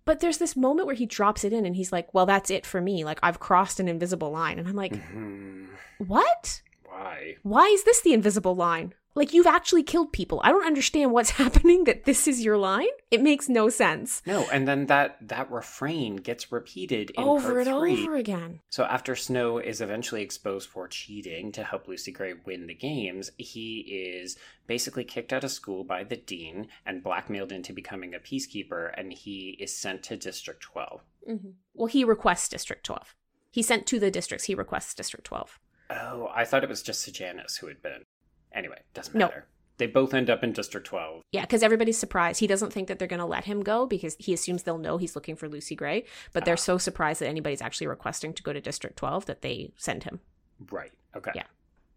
But 0.06 0.20
there's 0.20 0.38
this 0.38 0.58
moment 0.58 0.86
where 0.86 0.96
he 0.96 1.06
drops 1.06 1.44
it 1.44 1.54
in 1.54 1.66
and 1.66 1.76
he's 1.76 1.92
like, 1.92 2.14
Well, 2.14 2.26
that's 2.26 2.50
it 2.50 2.66
for 2.66 2.82
me. 2.82 3.06
Like, 3.06 3.20
I've 3.24 3.40
crossed 3.40 3.80
an 3.80 3.88
invisible 3.88 4.32
line. 4.32 4.60
And 4.60 4.68
I'm 4.68 4.76
like, 4.76 4.94
Mhm. 4.94 5.68
What? 6.00 6.62
Why? 6.86 7.38
Why 7.44 7.68
is 7.68 7.84
this 7.84 8.02
the 8.02 8.14
invisible 8.14 8.56
line? 8.56 8.94
Like, 9.16 9.34
you've 9.34 9.48
actually 9.48 9.84
killed 9.84 10.12
people. 10.12 10.42
I 10.44 10.50
don't 10.50 10.66
understand 10.66 11.12
what's 11.12 11.30
happening 11.44 11.84
that 11.84 12.06
this 12.06 12.28
is 12.28 12.44
your 12.44 12.58
line. 12.58 12.88
It 13.12 13.22
makes 13.22 13.48
no 13.48 13.70
sense. 13.70 14.22
No, 14.26 14.48
and 14.52 14.68
then 14.68 14.88
that 14.88 15.18
that 15.28 15.52
refrain 15.52 16.16
gets 16.18 16.52
repeated 16.52 17.12
in 17.12 17.24
over 17.24 17.60
and 17.60 17.68
three. 17.68 18.04
over 18.04 18.16
again. 18.16 18.60
So 18.70 18.84
after 18.86 19.16
Snow 19.16 19.60
is 19.60 19.82
eventually 19.82 20.22
exposed 20.24 20.70
for 20.70 20.88
cheating 20.88 21.52
to 21.54 21.64
help 21.64 21.88
Lucy 21.88 22.12
Gray 22.12 22.34
win 22.46 22.68
the 22.68 22.74
games, 22.74 23.32
he 23.38 23.80
is 23.80 24.38
basically 24.66 25.04
kicked 25.04 25.34
out 25.34 25.44
of 25.44 25.52
school 25.52 25.84
by 25.84 26.04
the 26.04 26.16
dean 26.16 26.68
and 26.86 27.04
blackmailed 27.04 27.52
into 27.52 27.74
becoming 27.74 28.14
a 28.16 28.20
peacekeeper, 28.20 28.92
and 28.98 29.14
he 29.14 29.58
is 29.60 29.76
sent 29.76 30.04
to 30.04 30.18
District 30.18 30.62
12. 30.62 31.02
Mm-hmm. 31.30 31.50
Well, 31.74 31.88
he 31.88 32.04
requests 32.04 32.50
District 32.50 32.84
12. 32.84 33.16
He 33.52 33.62
sent 33.62 33.86
to 33.88 34.00
the 34.00 34.10
districts, 34.10 34.46
he 34.46 34.56
requests 34.56 34.96
District 34.96 35.26
12. 35.26 35.60
Oh, 35.92 36.30
I 36.34 36.44
thought 36.46 36.64
it 36.64 36.70
was 36.70 36.82
just 36.82 37.02
Sejanus 37.02 37.58
who 37.58 37.68
had 37.68 37.82
been. 37.82 38.06
Anyway, 38.54 38.82
doesn't 38.94 39.16
No. 39.16 39.26
matter. 39.28 39.46
They 39.78 39.88
both 39.88 40.14
end 40.14 40.30
up 40.30 40.44
in 40.44 40.54
District 40.54 40.86
12. 40.86 41.24
Yeah, 41.32 41.42
because 41.42 41.64
everybody's 41.64 41.98
surprised. 41.98 42.40
He 42.40 42.46
doesn't 42.48 42.72
think 42.72 42.88
that 42.88 43.00
they're 43.00 43.08
going 43.08 43.20
to 43.20 43.26
let 43.26 43.46
him 43.46 43.64
go 43.64 43.88
because 43.88 44.16
he 44.20 44.32
assumes 44.34 44.64
they'll 44.64 44.78
know 44.78 44.98
he's 44.98 45.16
looking 45.16 45.36
for 45.36 45.50
Lucy 45.50 45.76
Gray. 45.76 46.06
But 46.32 46.46
they're 46.46 46.54
Ah. 46.54 46.58
so 46.58 46.78
surprised 46.78 47.22
that 47.22 47.28
anybody's 47.28 47.62
actually 47.62 47.88
requesting 47.88 48.34
to 48.36 48.44
go 48.44 48.54
to 48.54 48.62
District 48.62 48.96
12 48.96 49.26
that 49.26 49.42
they 49.42 49.72
send 49.76 50.04
him. 50.04 50.22
Right. 50.70 50.92
Okay. 51.16 51.32
Yeah. 51.34 51.48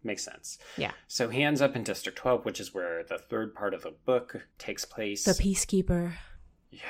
Makes 0.03 0.23
sense. 0.23 0.57
Yeah. 0.75 0.91
So 1.07 1.29
he 1.29 1.43
ends 1.43 1.61
up 1.61 1.75
in 1.75 1.83
District 1.83 2.17
12, 2.17 2.45
which 2.45 2.59
is 2.59 2.73
where 2.73 3.03
the 3.03 3.19
third 3.19 3.53
part 3.53 3.75
of 3.75 3.83
the 3.83 3.91
book 3.91 4.47
takes 4.57 4.83
place. 4.83 5.23
The 5.23 5.31
Peacekeeper. 5.33 6.13
Yeah. 6.71 6.81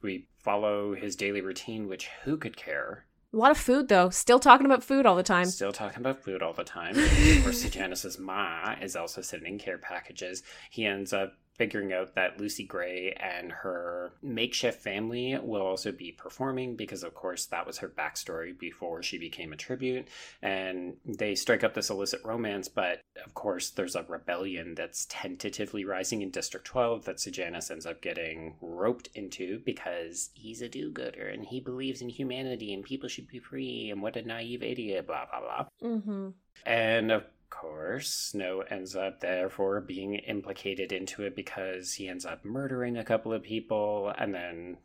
We 0.00 0.28
follow 0.38 0.94
his 0.94 1.14
daily 1.14 1.42
routine, 1.42 1.88
which 1.88 2.08
who 2.24 2.36
could 2.38 2.56
care? 2.56 3.06
A 3.32 3.36
lot 3.38 3.50
of 3.50 3.56
food, 3.56 3.88
though. 3.88 4.10
Still 4.10 4.38
talking 4.38 4.66
about 4.66 4.84
food 4.84 5.06
all 5.06 5.16
the 5.16 5.22
time. 5.22 5.46
Still 5.46 5.72
talking 5.72 6.00
about 6.00 6.22
food 6.22 6.42
all 6.42 6.52
the 6.52 6.64
time. 6.64 6.98
of 6.98 7.42
course, 7.42 7.62
Janice's 7.70 8.18
ma 8.18 8.74
is 8.80 8.94
also 8.94 9.22
sending 9.22 9.58
care 9.58 9.78
packages. 9.78 10.42
He 10.70 10.84
ends 10.84 11.14
up 11.14 11.32
figuring 11.54 11.92
out 11.92 12.14
that 12.14 12.40
Lucy 12.40 12.64
Gray 12.64 13.14
and 13.20 13.52
her 13.52 14.12
makeshift 14.22 14.82
family 14.82 15.38
will 15.42 15.62
also 15.62 15.92
be 15.92 16.12
performing 16.12 16.76
because, 16.76 17.02
of 17.02 17.14
course, 17.14 17.46
that 17.46 17.66
was 17.66 17.78
her 17.78 17.88
backstory 17.88 18.58
before 18.58 19.02
she 19.02 19.18
became 19.18 19.52
a 19.52 19.56
tribute. 19.56 20.08
And 20.40 20.96
they 21.04 21.34
strike 21.34 21.62
up 21.62 21.74
this 21.74 21.90
illicit 21.90 22.20
romance, 22.24 22.68
but 22.68 23.00
of 23.24 23.34
course, 23.34 23.70
there's 23.70 23.96
a 23.96 24.04
rebellion 24.08 24.74
that's 24.74 25.06
tentatively 25.10 25.84
rising 25.84 26.22
in 26.22 26.30
District 26.30 26.66
12 26.66 27.04
that 27.04 27.20
Sejanus 27.20 27.70
ends 27.70 27.86
up 27.86 28.00
getting 28.00 28.56
roped 28.60 29.08
into 29.14 29.60
because 29.64 30.30
he's 30.34 30.62
a 30.62 30.68
do 30.68 30.90
gooder 30.90 31.28
and 31.28 31.44
he 31.44 31.60
believes 31.60 32.00
in 32.00 32.08
humanity 32.08 32.72
and 32.72 32.82
people 32.82 33.08
should 33.08 33.28
be 33.28 33.38
free 33.38 33.90
and 33.90 34.02
what 34.02 34.16
a 34.16 34.22
naive 34.22 34.62
idiot, 34.62 35.06
blah, 35.06 35.26
blah, 35.26 35.40
blah. 35.40 35.66
Mm-hmm. 35.90 36.28
And 36.64 37.12
of 37.12 37.24
course, 37.52 38.10
Snow 38.10 38.64
ends 38.68 38.96
up 38.96 39.20
therefore 39.20 39.80
being 39.80 40.14
implicated 40.14 40.90
into 40.90 41.22
it 41.22 41.36
because 41.36 41.92
he 41.92 42.08
ends 42.08 42.26
up 42.26 42.44
murdering 42.44 42.96
a 42.96 43.04
couple 43.04 43.32
of 43.32 43.42
people, 43.42 44.12
and 44.18 44.34
then 44.34 44.78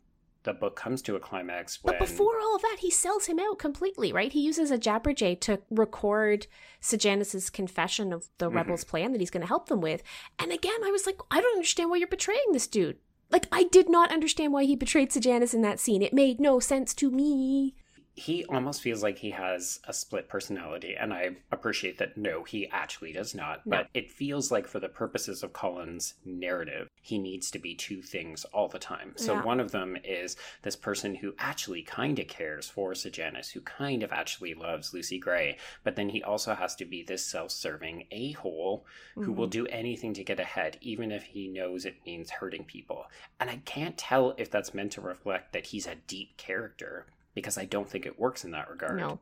the 0.44 0.52
book 0.52 0.76
comes 0.76 1.02
to 1.02 1.16
a 1.16 1.20
climax 1.20 1.82
when. 1.82 1.94
But 1.94 2.06
before 2.06 2.38
all 2.40 2.54
of 2.54 2.62
that, 2.62 2.76
he 2.80 2.90
sells 2.90 3.26
him 3.26 3.38
out 3.40 3.58
completely, 3.58 4.12
right? 4.12 4.32
He 4.32 4.40
uses 4.40 4.70
a 4.70 4.78
Jabberjay 4.78 5.40
to 5.40 5.60
record 5.70 6.46
Sejanus's 6.80 7.50
confession 7.50 8.12
of 8.12 8.28
the 8.38 8.48
Mhm. 8.48 8.54
rebels' 8.54 8.84
plan 8.84 9.12
that 9.12 9.20
he's 9.20 9.30
going 9.30 9.40
to 9.42 9.48
help 9.48 9.68
them 9.68 9.80
with. 9.80 10.02
And 10.38 10.52
again, 10.52 10.84
I 10.84 10.90
was 10.90 11.06
like, 11.06 11.18
I 11.30 11.40
don't 11.40 11.56
understand 11.56 11.90
why 11.90 11.96
you're 11.96 12.06
betraying 12.06 12.52
this 12.52 12.66
dude. 12.68 12.98
Like, 13.30 13.46
I 13.52 13.64
did 13.64 13.90
not 13.90 14.12
understand 14.12 14.52
why 14.52 14.64
he 14.64 14.76
betrayed 14.76 15.12
Sejanus 15.12 15.52
in 15.52 15.62
that 15.62 15.80
scene. 15.80 16.02
It 16.02 16.14
made 16.14 16.40
no 16.40 16.60
sense 16.60 16.94
to 16.94 17.10
me. 17.10 17.74
He 18.18 18.44
almost 18.46 18.82
feels 18.82 19.02
like 19.02 19.18
he 19.18 19.30
has 19.30 19.78
a 19.84 19.92
split 19.92 20.28
personality, 20.28 20.96
and 20.98 21.14
I 21.14 21.36
appreciate 21.52 21.98
that 21.98 22.16
no, 22.16 22.42
he 22.42 22.68
actually 22.68 23.12
does 23.12 23.32
not. 23.32 23.64
No. 23.64 23.76
But 23.76 23.88
it 23.94 24.10
feels 24.10 24.50
like, 24.50 24.66
for 24.66 24.80
the 24.80 24.88
purposes 24.88 25.44
of 25.44 25.52
Collins' 25.52 26.14
narrative, 26.24 26.88
he 27.00 27.16
needs 27.18 27.48
to 27.52 27.60
be 27.60 27.76
two 27.76 28.02
things 28.02 28.44
all 28.46 28.68
the 28.68 28.80
time. 28.80 29.12
So 29.16 29.34
Yeah. 29.34 29.44
one 29.44 29.60
of 29.60 29.70
them 29.70 29.96
is 30.02 30.36
this 30.62 30.74
person 30.74 31.14
who 31.14 31.34
actually 31.38 31.82
kind 31.82 32.18
of 32.18 32.26
cares 32.26 32.68
for 32.68 32.92
Sejanus, 32.94 33.50
who 33.50 33.60
kind 33.60 34.02
of 34.02 34.12
actually 34.12 34.52
loves 34.54 34.92
Lucy 34.92 35.18
Gray, 35.20 35.56
but 35.84 35.94
then 35.94 36.08
he 36.08 36.20
also 36.22 36.54
has 36.54 36.74
to 36.76 36.84
be 36.84 37.04
this 37.04 37.24
self 37.24 37.52
serving 37.52 38.08
a 38.10 38.32
hole 38.32 38.84
who 39.14 39.32
will 39.32 39.46
mm-hmm. 39.46 39.64
do 39.64 39.66
anything 39.68 40.12
to 40.14 40.24
get 40.24 40.40
ahead, 40.40 40.76
even 40.80 41.12
if 41.12 41.22
he 41.22 41.46
knows 41.46 41.84
it 41.84 42.04
means 42.04 42.30
hurting 42.30 42.64
people. 42.64 43.06
And 43.38 43.48
I 43.48 43.58
can't 43.64 43.96
tell 43.96 44.34
if 44.36 44.50
that's 44.50 44.74
meant 44.74 44.92
to 44.92 45.00
reflect 45.00 45.52
that 45.52 45.66
he's 45.66 45.86
a 45.86 45.94
deep 45.94 46.36
character, 46.36 47.06
because 47.34 47.58
I 47.58 47.64
don't 47.64 47.88
think 47.88 48.06
it 48.06 48.18
works 48.18 48.44
in 48.44 48.50
that 48.52 48.70
regard. 48.70 48.98
No. 48.98 49.20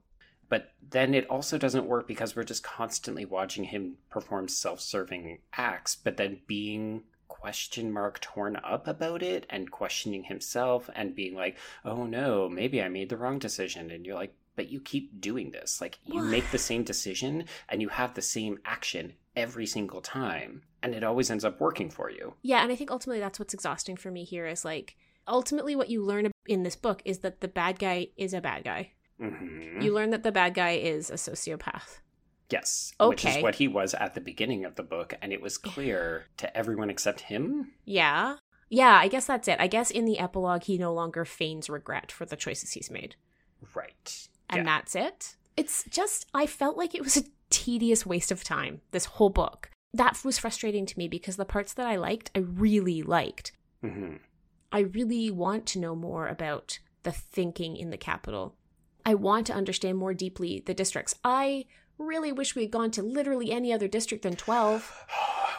But 0.49 0.73
then 0.91 1.15
it 1.15 1.29
also 1.29 1.59
doesn't 1.59 1.87
work 1.87 2.07
because 2.07 2.37
we're 2.37 2.45
just 2.45 2.63
constantly 2.63 3.25
watching 3.25 3.65
him 3.65 3.97
perform 4.11 4.49
self 4.49 4.81
serving 4.81 5.39
acts, 5.55 5.97
but 5.97 6.17
then 6.17 6.41
being 6.47 7.03
question 7.27 7.93
mark 7.93 8.21
torn 8.21 8.57
up 8.57 8.87
about 8.87 9.23
it 9.23 9.47
and 9.51 9.71
questioning 9.71 10.25
himself 10.25 10.89
and 10.95 11.15
being 11.15 11.35
like, 11.35 11.57
oh 11.85 12.05
no, 12.05 12.49
maybe 12.49 12.81
I 12.81 12.89
made 12.89 13.09
the 13.09 13.17
wrong 13.17 13.39
decision. 13.39 13.91
And 13.91 14.07
you're 14.07 14.15
like, 14.15 14.35
but 14.55 14.71
you 14.71 14.81
keep 14.81 15.21
doing 15.21 15.51
this. 15.51 15.81
Like, 15.81 15.99
you 16.07 16.23
make 16.23 16.51
the 16.51 16.59
same 16.59 16.83
decision 16.83 17.45
and 17.69 17.83
you 17.83 17.89
have 17.89 18.15
the 18.15 18.23
same 18.23 18.59
action 18.65 19.13
every 19.37 19.67
single 19.67 20.01
time. 20.01 20.63
And 20.83 20.95
it 20.95 21.05
always 21.05 21.31
ends 21.31 21.45
up 21.45 21.61
working 21.61 21.91
for 21.91 22.11
you. 22.11 22.35
Yeah, 22.43 22.63
and 22.63 22.73
I 22.73 22.77
think 22.77 22.91
ultimately 22.91 23.21
that's 23.21 23.39
what's 23.39 23.53
exhausting 23.53 23.97
for 23.97 24.11
me 24.11 24.25
here 24.25 24.47
is 24.47 24.65
like, 24.65 24.97
ultimately 25.29 25.77
what 25.77 25.91
you 25.91 26.03
learn 26.03 26.27
in 26.49 26.63
this 26.63 26.77
book 26.77 27.03
is 27.05 27.19
that 27.19 27.41
the 27.41 27.49
bad 27.49 27.79
guy 27.79 28.09
is 28.17 28.35
a 28.35 28.41
bad 28.41 28.65
guy. 28.65 28.93
hmm 29.19 29.81
You 29.81 29.93
learn 29.93 30.11
that 30.11 30.23
the 30.23 30.33
bad 30.33 30.55
guy 30.55 30.73
is 30.73 31.11
a 31.11 31.15
sociopath. 31.15 31.99
Yes. 32.51 32.93
okay. 33.01 33.09
Which 33.09 33.25
is 33.25 33.43
what 33.43 33.57
he 33.57 33.69
was 33.69 33.93
at 33.95 34.15
the 34.15 34.21
beginning 34.21 34.65
of 34.65 34.77
the 34.77 34.83
book. 34.83 35.15
And 35.21 35.33
it 35.33 35.43
was 35.43 35.59
clear 35.59 36.27
to 36.37 36.57
everyone 36.57 36.91
except 36.91 37.23
him. 37.23 37.73
Yeah. 37.85 38.37
Yeah, 38.69 38.99
I 39.01 39.09
guess 39.09 39.27
that's 39.27 39.49
it. 39.49 39.61
I 39.61 39.67
guess 39.67 39.91
in 39.91 40.05
the 40.05 40.19
epilogue, 40.19 40.65
he 40.65 40.79
no 40.79 40.93
longer 40.93 41.25
feigns 41.25 41.69
regret 41.71 42.11
for 42.13 42.25
the 42.25 42.37
choices 42.37 42.73
he's 42.73 42.91
made. 42.91 43.17
Right. 43.75 44.29
And 44.51 44.59
yeah. 44.59 44.65
that's 44.65 44.95
it. 44.95 45.37
It's 45.57 45.85
just, 45.91 46.27
I 46.35 46.47
felt 46.47 46.77
like 46.77 46.95
it 46.95 47.03
was 47.03 47.17
a 47.17 47.25
tedious 47.51 48.05
waste 48.05 48.31
of 48.31 48.45
time, 48.45 48.81
this 48.91 49.07
whole 49.07 49.31
book. 49.31 49.71
That 49.95 50.21
was 50.25 50.39
frustrating 50.39 50.85
to 50.87 50.99
me 50.99 51.09
because 51.09 51.37
the 51.37 51.45
parts 51.45 51.73
that 51.75 51.87
I 51.87 51.97
liked, 51.97 52.31
I 52.35 52.41
really 52.41 53.03
liked. 53.03 53.53
hmm 53.81 54.17
I 54.77 54.81
really 54.81 55.31
want 55.31 55.65
to 55.69 55.79
know 55.79 55.97
more 55.97 56.29
about 56.29 56.81
the 57.03 57.11
thinking 57.11 57.79
in 57.79 57.89
the 57.89 57.97
capital. 57.97 58.57
I 59.07 59.15
want 59.15 59.47
to 59.47 59.55
understand 59.55 59.97
more 59.97 60.13
deeply 60.13 60.63
the 60.67 60.75
districts. 60.75 61.15
I 61.25 61.65
really 61.97 62.31
wish 62.31 62.55
we 62.55 62.61
had 62.65 62.73
gone 62.73 62.91
to 62.91 63.03
literally 63.03 63.53
any 63.53 63.73
other 63.73 63.89
district 63.89 64.25
than 64.25 64.37
12. 64.37 65.07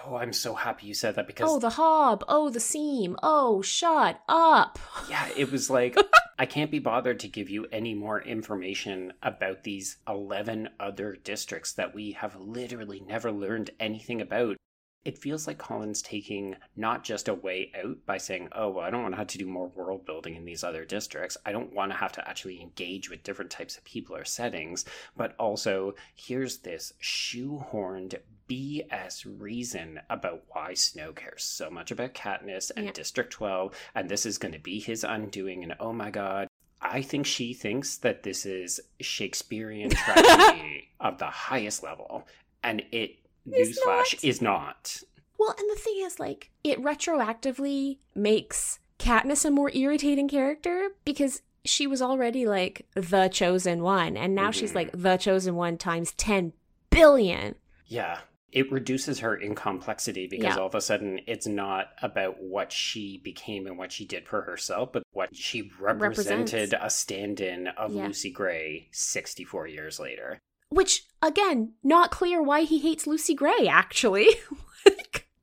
Oh, 0.10 0.16
I'm 0.16 0.32
so 0.32 0.54
happy 0.54 0.88
you 0.88 0.94
said 0.94 1.16
that 1.16 1.28
because 1.28 1.50
Oh, 1.52 1.60
the 1.60 1.72
hob. 1.72 2.24
Oh, 2.30 2.50
the 2.50 2.62
seam. 2.62 3.18
Oh, 3.22 3.62
shut 3.62 4.22
up. 4.30 4.80
yeah, 5.10 5.28
it 5.36 5.52
was 5.52 5.70
like 5.70 5.98
I 6.40 6.46
can't 6.46 6.72
be 6.72 6.80
bothered 6.80 7.20
to 7.22 7.28
give 7.28 7.50
you 7.50 7.66
any 7.74 7.94
more 7.94 8.22
information 8.22 9.12
about 9.22 9.64
these 9.64 9.98
11 10.08 10.70
other 10.80 11.18
districts 11.22 11.74
that 11.74 11.94
we 11.94 12.12
have 12.14 12.38
literally 12.40 13.04
never 13.06 13.34
learned 13.34 13.72
anything 13.82 14.22
about. 14.22 14.56
It 15.06 15.18
feels 15.18 15.48
like 15.48 15.58
Collins' 15.58 16.02
taking 16.02 16.56
not 16.76 17.04
just 17.04 17.30
a 17.30 17.34
way 17.34 17.72
out 17.82 17.98
by 18.06 18.18
saying, 18.18 18.50
oh, 18.52 18.70
well, 18.70 18.86
I 18.86 18.90
don't 18.90 19.04
want 19.04 19.14
to 19.14 19.20
have 19.20 19.28
to 19.28 19.38
do 19.38 19.46
more 19.46 19.68
world 19.70 20.06
building 20.06 20.36
in 20.36 20.44
these 20.44 20.66
other 20.66 20.84
districts. 20.84 21.38
I 21.46 21.54
don't 21.54 21.74
want 21.74 21.92
to 21.92 21.98
have 21.98 22.12
to 22.14 22.30
actually 22.30 22.62
engage 22.62 23.10
with 23.10 23.24
different 23.24 23.52
types 23.52 23.78
of 23.78 23.86
people 23.86 24.16
or 24.18 24.26
settings, 24.26 24.84
but 25.16 25.34
also 25.40 25.96
here's 26.14 26.58
this 26.58 26.92
shoehorned 27.02 28.16
BS 28.50 29.26
reason 29.40 30.00
about 30.10 30.44
why 30.50 30.74
Snow 30.74 31.14
cares 31.14 31.44
so 31.44 31.70
much 31.70 31.92
about 31.92 32.14
Katniss 32.14 32.72
and 32.76 32.86
Yeah. 32.86 32.92
District 32.92 33.32
12, 33.32 33.74
and 33.96 34.10
this 34.10 34.26
is 34.26 34.38
going 34.38 34.54
to 34.54 34.60
be 34.60 34.80
his 34.80 35.04
undoing, 35.04 35.64
and 35.64 35.76
oh 35.80 35.94
my 35.94 36.10
god. 36.10 36.48
I 36.82 37.02
think 37.02 37.26
she 37.26 37.54
thinks 37.54 37.98
that 37.98 38.24
this 38.24 38.46
is 38.46 38.80
Shakespearean 39.02 39.90
tragedy 39.92 40.90
of 41.00 41.18
the 41.18 41.26
highest 41.26 41.84
level, 41.84 42.28
and 42.64 42.84
it, 42.92 43.18
newsflash, 43.48 44.24
is 44.24 44.42
not. 44.42 45.04
Well, 45.40 45.56
and 45.58 45.70
the 45.70 45.80
thing 45.80 45.96
is, 46.00 46.20
like, 46.20 46.50
it 46.64 46.82
retroactively 46.82 47.98
makes 48.16 48.80
Katniss 49.00 49.46
a 49.46 49.52
more 49.52 49.72
irritating 49.74 50.28
character 50.28 50.90
because 51.06 51.42
she 51.66 51.86
was 51.86 52.02
already 52.02 52.46
like 52.48 52.86
the 52.96 53.28
chosen 53.28 53.84
one, 53.84 54.16
and 54.18 54.34
now 54.34 54.52
she's 54.52 54.72
Mhm. 54.72 54.76
like 54.76 54.92
the 54.94 55.18
chosen 55.18 55.56
one 55.56 55.78
times 55.78 56.14
10 56.14 56.54
billion. 56.90 57.56
Yeah. 57.86 58.20
It 58.52 58.72
reduces 58.72 59.20
her 59.20 59.36
in 59.36 59.54
complexity 59.56 60.26
because 60.28 60.56
Yeah. 60.56 60.58
all 60.62 60.68
of 60.68 60.74
a 60.76 60.82
sudden 60.82 61.20
it's 61.28 61.46
not 61.46 61.90
about 62.02 62.42
what 62.42 62.72
she 62.72 63.18
became 63.18 63.68
and 63.68 63.78
what 63.78 63.92
she 63.92 64.06
did 64.06 64.26
for 64.28 64.44
herself, 64.44 64.94
but 64.94 65.04
what 65.12 65.36
she 65.36 65.70
represented 65.80 66.72
Represents. 66.72 66.76
a 66.82 66.90
stand 66.90 67.42
in 67.42 67.68
of 67.68 67.94
Yeah. 67.94 68.08
Lucy 68.08 68.32
Gray 68.32 68.88
64 68.92 69.68
years 69.68 70.00
later. 70.00 70.40
Which, 70.70 71.06
again, 71.22 71.74
not 71.84 72.12
clear 72.12 72.42
why 72.42 72.62
he 72.62 72.80
hates 72.80 73.08
Lucy 73.08 73.34
Gray, 73.34 73.68
actually. 73.70 74.28
like, 74.86 75.28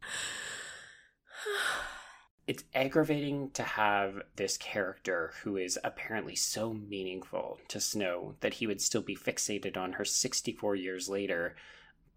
It's 2.47 2.65
aggravating 2.75 3.51
to 3.53 3.63
have 3.63 4.21
this 4.37 4.59
character 4.59 5.33
who 5.43 5.57
is 5.57 5.79
apparently 5.83 6.37
so 6.37 6.75
meaningful 6.75 7.59
to 7.69 7.81
Snow 7.81 8.35
that 8.41 8.55
he 8.55 8.67
would 8.67 8.83
still 8.83 9.01
be 9.01 9.17
fixated 9.17 9.79
on 9.79 9.95
her 9.95 10.05
64 10.05 10.77
years 10.77 11.09
later, 11.09 11.57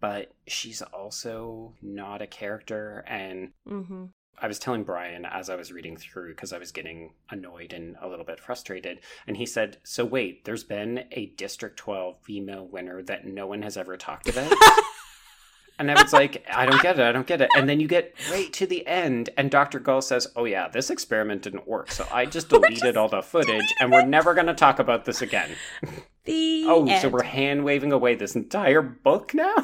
but 0.00 0.32
she's 0.46 0.82
also 0.82 1.72
not 1.80 2.20
a 2.20 2.26
character 2.26 3.02
and 3.08 3.52
hmm 3.66 4.04
I 4.40 4.46
was 4.46 4.58
telling 4.58 4.84
Brian 4.84 5.24
as 5.24 5.50
I 5.50 5.56
was 5.56 5.72
reading 5.72 5.96
through 5.96 6.30
because 6.30 6.52
I 6.52 6.58
was 6.58 6.72
getting 6.72 7.12
annoyed 7.30 7.72
and 7.72 7.96
a 8.00 8.08
little 8.08 8.24
bit 8.24 8.40
frustrated. 8.40 9.00
And 9.26 9.36
he 9.36 9.46
said, 9.46 9.78
So 9.82 10.04
wait, 10.04 10.44
there's 10.44 10.64
been 10.64 11.04
a 11.12 11.26
District 11.26 11.76
12 11.76 12.16
female 12.22 12.66
winner 12.66 13.02
that 13.02 13.26
no 13.26 13.46
one 13.46 13.62
has 13.62 13.76
ever 13.76 13.96
talked 13.96 14.28
about? 14.28 14.52
and 15.78 15.90
I 15.90 16.00
was 16.02 16.12
like, 16.12 16.44
I 16.52 16.66
don't 16.66 16.82
get 16.82 16.98
it. 16.98 17.02
I 17.02 17.12
don't 17.12 17.26
get 17.26 17.40
it. 17.40 17.50
And 17.56 17.68
then 17.68 17.80
you 17.80 17.88
get 17.88 18.14
right 18.30 18.52
to 18.54 18.66
the 18.66 18.86
end, 18.86 19.30
and 19.36 19.50
Dr. 19.50 19.78
Gaul 19.78 20.02
says, 20.02 20.26
Oh, 20.36 20.44
yeah, 20.44 20.68
this 20.68 20.90
experiment 20.90 21.42
didn't 21.42 21.68
work. 21.68 21.90
So 21.90 22.06
I 22.12 22.26
just 22.26 22.48
deleted 22.50 22.78
just 22.78 22.96
all 22.96 23.08
the 23.08 23.22
footage, 23.22 23.74
and 23.80 23.90
we're 23.90 24.06
never 24.06 24.34
going 24.34 24.46
to 24.46 24.54
talk 24.54 24.78
about 24.78 25.04
this 25.04 25.22
again. 25.22 25.50
The 26.24 26.64
Oh, 26.66 26.86
so 26.98 27.08
we're 27.08 27.22
hand 27.22 27.64
waving 27.64 27.90
away 27.90 28.14
this 28.14 28.36
entire 28.36 28.82
book 28.82 29.32
now? 29.32 29.54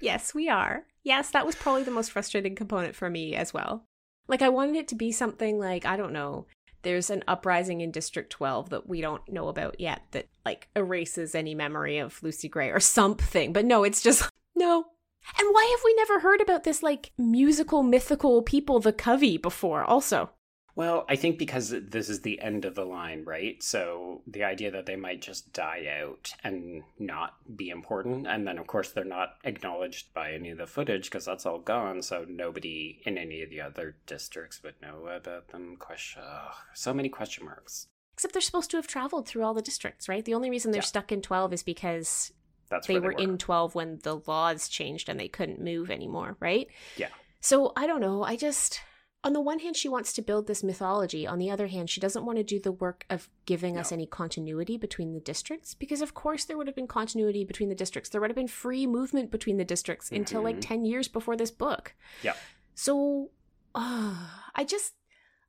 Yes, 0.00 0.34
we 0.34 0.48
are. 0.48 0.84
Yes, 1.04 1.30
that 1.30 1.46
was 1.46 1.54
probably 1.54 1.84
the 1.84 1.92
most 1.92 2.10
frustrating 2.10 2.56
component 2.56 2.96
for 2.96 3.08
me 3.08 3.36
as 3.36 3.54
well. 3.54 3.84
Like, 4.28 4.42
I 4.42 4.50
wanted 4.50 4.76
it 4.76 4.88
to 4.88 4.94
be 4.94 5.10
something 5.10 5.58
like, 5.58 5.86
I 5.86 5.96
don't 5.96 6.12
know, 6.12 6.46
there's 6.82 7.10
an 7.10 7.24
uprising 7.26 7.80
in 7.80 7.90
District 7.90 8.30
12 8.30 8.70
that 8.70 8.88
we 8.88 9.00
don't 9.00 9.26
know 9.28 9.48
about 9.48 9.80
yet 9.80 10.02
that, 10.12 10.26
like, 10.44 10.68
erases 10.76 11.34
any 11.34 11.54
memory 11.54 11.98
of 11.98 12.22
Lucy 12.22 12.48
Gray 12.48 12.70
or 12.70 12.80
something. 12.98 13.52
But 13.52 13.64
no, 13.64 13.84
it's 13.84 14.02
just, 14.02 14.28
no. 14.54 14.84
And 15.38 15.48
why 15.52 15.68
have 15.76 15.80
we 15.84 15.94
never 15.94 16.20
heard 16.20 16.40
about 16.40 16.64
this, 16.64 16.82
like, 16.82 17.12
musical, 17.18 17.82
mythical 17.82 18.42
people, 18.42 18.80
the 18.80 18.92
Covey, 18.92 19.36
before, 19.36 19.84
also? 19.84 20.30
Well, 20.78 21.04
I 21.08 21.16
think 21.16 21.38
because 21.38 21.70
this 21.70 22.08
is 22.08 22.20
the 22.20 22.40
end 22.40 22.64
of 22.64 22.76
the 22.76 22.84
line, 22.84 23.24
right? 23.24 23.60
So 23.60 24.22
the 24.28 24.44
idea 24.44 24.70
that 24.70 24.86
they 24.86 24.94
might 24.94 25.20
just 25.20 25.52
die 25.52 25.88
out 26.00 26.30
and 26.44 26.84
not 27.00 27.34
be 27.56 27.70
important, 27.70 28.28
and 28.28 28.46
then 28.46 28.58
of 28.58 28.68
course 28.68 28.92
they're 28.92 29.02
not 29.02 29.30
acknowledged 29.42 30.14
by 30.14 30.30
any 30.30 30.50
of 30.50 30.58
the 30.58 30.68
footage 30.68 31.10
because 31.10 31.24
that's 31.24 31.44
all 31.46 31.58
gone. 31.58 32.00
So 32.02 32.24
nobody 32.28 33.00
in 33.04 33.18
any 33.18 33.42
of 33.42 33.50
the 33.50 33.60
other 33.60 33.96
districts 34.06 34.62
would 34.62 34.80
know 34.80 35.08
about 35.08 35.48
them. 35.48 35.74
Question, 35.80 36.22
ugh, 36.24 36.54
so 36.74 36.94
many 36.94 37.08
question 37.08 37.44
marks. 37.44 37.88
Except 38.14 38.32
they're 38.32 38.40
supposed 38.40 38.70
to 38.70 38.76
have 38.76 38.86
traveled 38.86 39.26
through 39.26 39.42
all 39.42 39.54
the 39.54 39.62
districts, 39.62 40.08
right? 40.08 40.24
The 40.24 40.34
only 40.34 40.48
reason 40.48 40.70
they're 40.70 40.78
Yeah. 40.78 40.84
stuck 40.86 41.10
in 41.10 41.22
12 41.22 41.52
is 41.52 41.64
because 41.64 42.32
That's 42.70 42.86
they 42.86 43.00
where 43.00 43.10
were 43.10 43.18
in 43.18 43.36
12 43.36 43.74
when 43.74 43.98
the 44.04 44.20
laws 44.28 44.68
changed 44.68 45.08
and 45.08 45.18
they 45.18 45.26
couldn't 45.26 45.60
move 45.60 45.90
anymore, 45.90 46.36
right? 46.38 46.68
Yeah. 46.96 47.08
So 47.40 47.72
I 47.74 47.88
don't 47.88 48.00
know. 48.00 48.22
I 48.22 48.36
just, 48.36 48.80
on 49.28 49.34
the 49.34 49.42
one 49.42 49.58
hand, 49.58 49.76
she 49.76 49.90
wants 49.90 50.14
to 50.14 50.22
build 50.22 50.46
this 50.46 50.64
mythology. 50.64 51.26
On 51.26 51.38
the 51.38 51.50
other 51.50 51.66
hand, 51.66 51.90
she 51.90 52.00
doesn't 52.00 52.24
want 52.24 52.38
to 52.38 52.42
do 52.42 52.58
the 52.58 52.72
work 52.72 53.04
of 53.10 53.28
giving 53.44 53.76
us 53.76 53.92
any 53.92 54.06
continuity 54.06 54.78
between 54.78 55.12
the 55.12 55.20
districts 55.20 55.74
because, 55.74 56.00
of 56.00 56.14
course, 56.14 56.46
there 56.46 56.56
would 56.56 56.66
have 56.66 56.74
been 56.74 56.86
continuity 56.86 57.44
between 57.44 57.68
the 57.68 57.74
districts. 57.74 58.08
There 58.08 58.22
would 58.22 58.30
have 58.30 58.36
been 58.42 58.48
free 58.48 58.86
movement 58.86 59.30
between 59.30 59.58
the 59.58 59.66
districts 59.66 60.10
until 60.10 60.40
like 60.42 60.56
Mhm. 60.56 60.62
10 60.62 60.84
years 60.86 61.08
before 61.08 61.36
this 61.36 61.50
book. 61.50 61.94
Yeah. 62.22 62.36
So 62.74 63.30
uh, 63.74 64.16
I 64.54 64.64
just, 64.64 64.94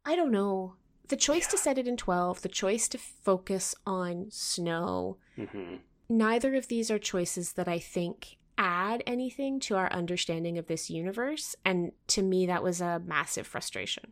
I 0.04 0.18
don't 0.18 0.34
know. 0.34 0.76
The 1.08 1.16
choice 1.16 1.48
to 1.48 1.58
set 1.58 1.78
it 1.78 1.88
in 1.88 1.96
12, 1.96 2.42
the 2.42 2.50
choice 2.50 2.90
to 2.90 2.98
focus 2.98 3.74
on 3.88 4.28
snow, 4.30 5.18
hmm 5.38 5.76
neither 6.12 6.54
of 6.56 6.68
these 6.68 6.92
are 6.92 7.00
choices 7.00 7.54
that 7.54 7.68
I 7.68 7.80
think 7.80 8.38
add 8.60 9.02
anything 9.08 9.60
to 9.62 9.76
our 9.76 9.92
understanding 9.92 10.58
of 10.60 10.68
this 10.68 10.90
universe. 10.90 11.56
And 11.66 11.94
to 12.08 12.22
me, 12.22 12.46
that 12.46 12.62
was 12.62 12.82
a 12.82 13.02
massive 13.04 13.48
frustration. 13.48 14.12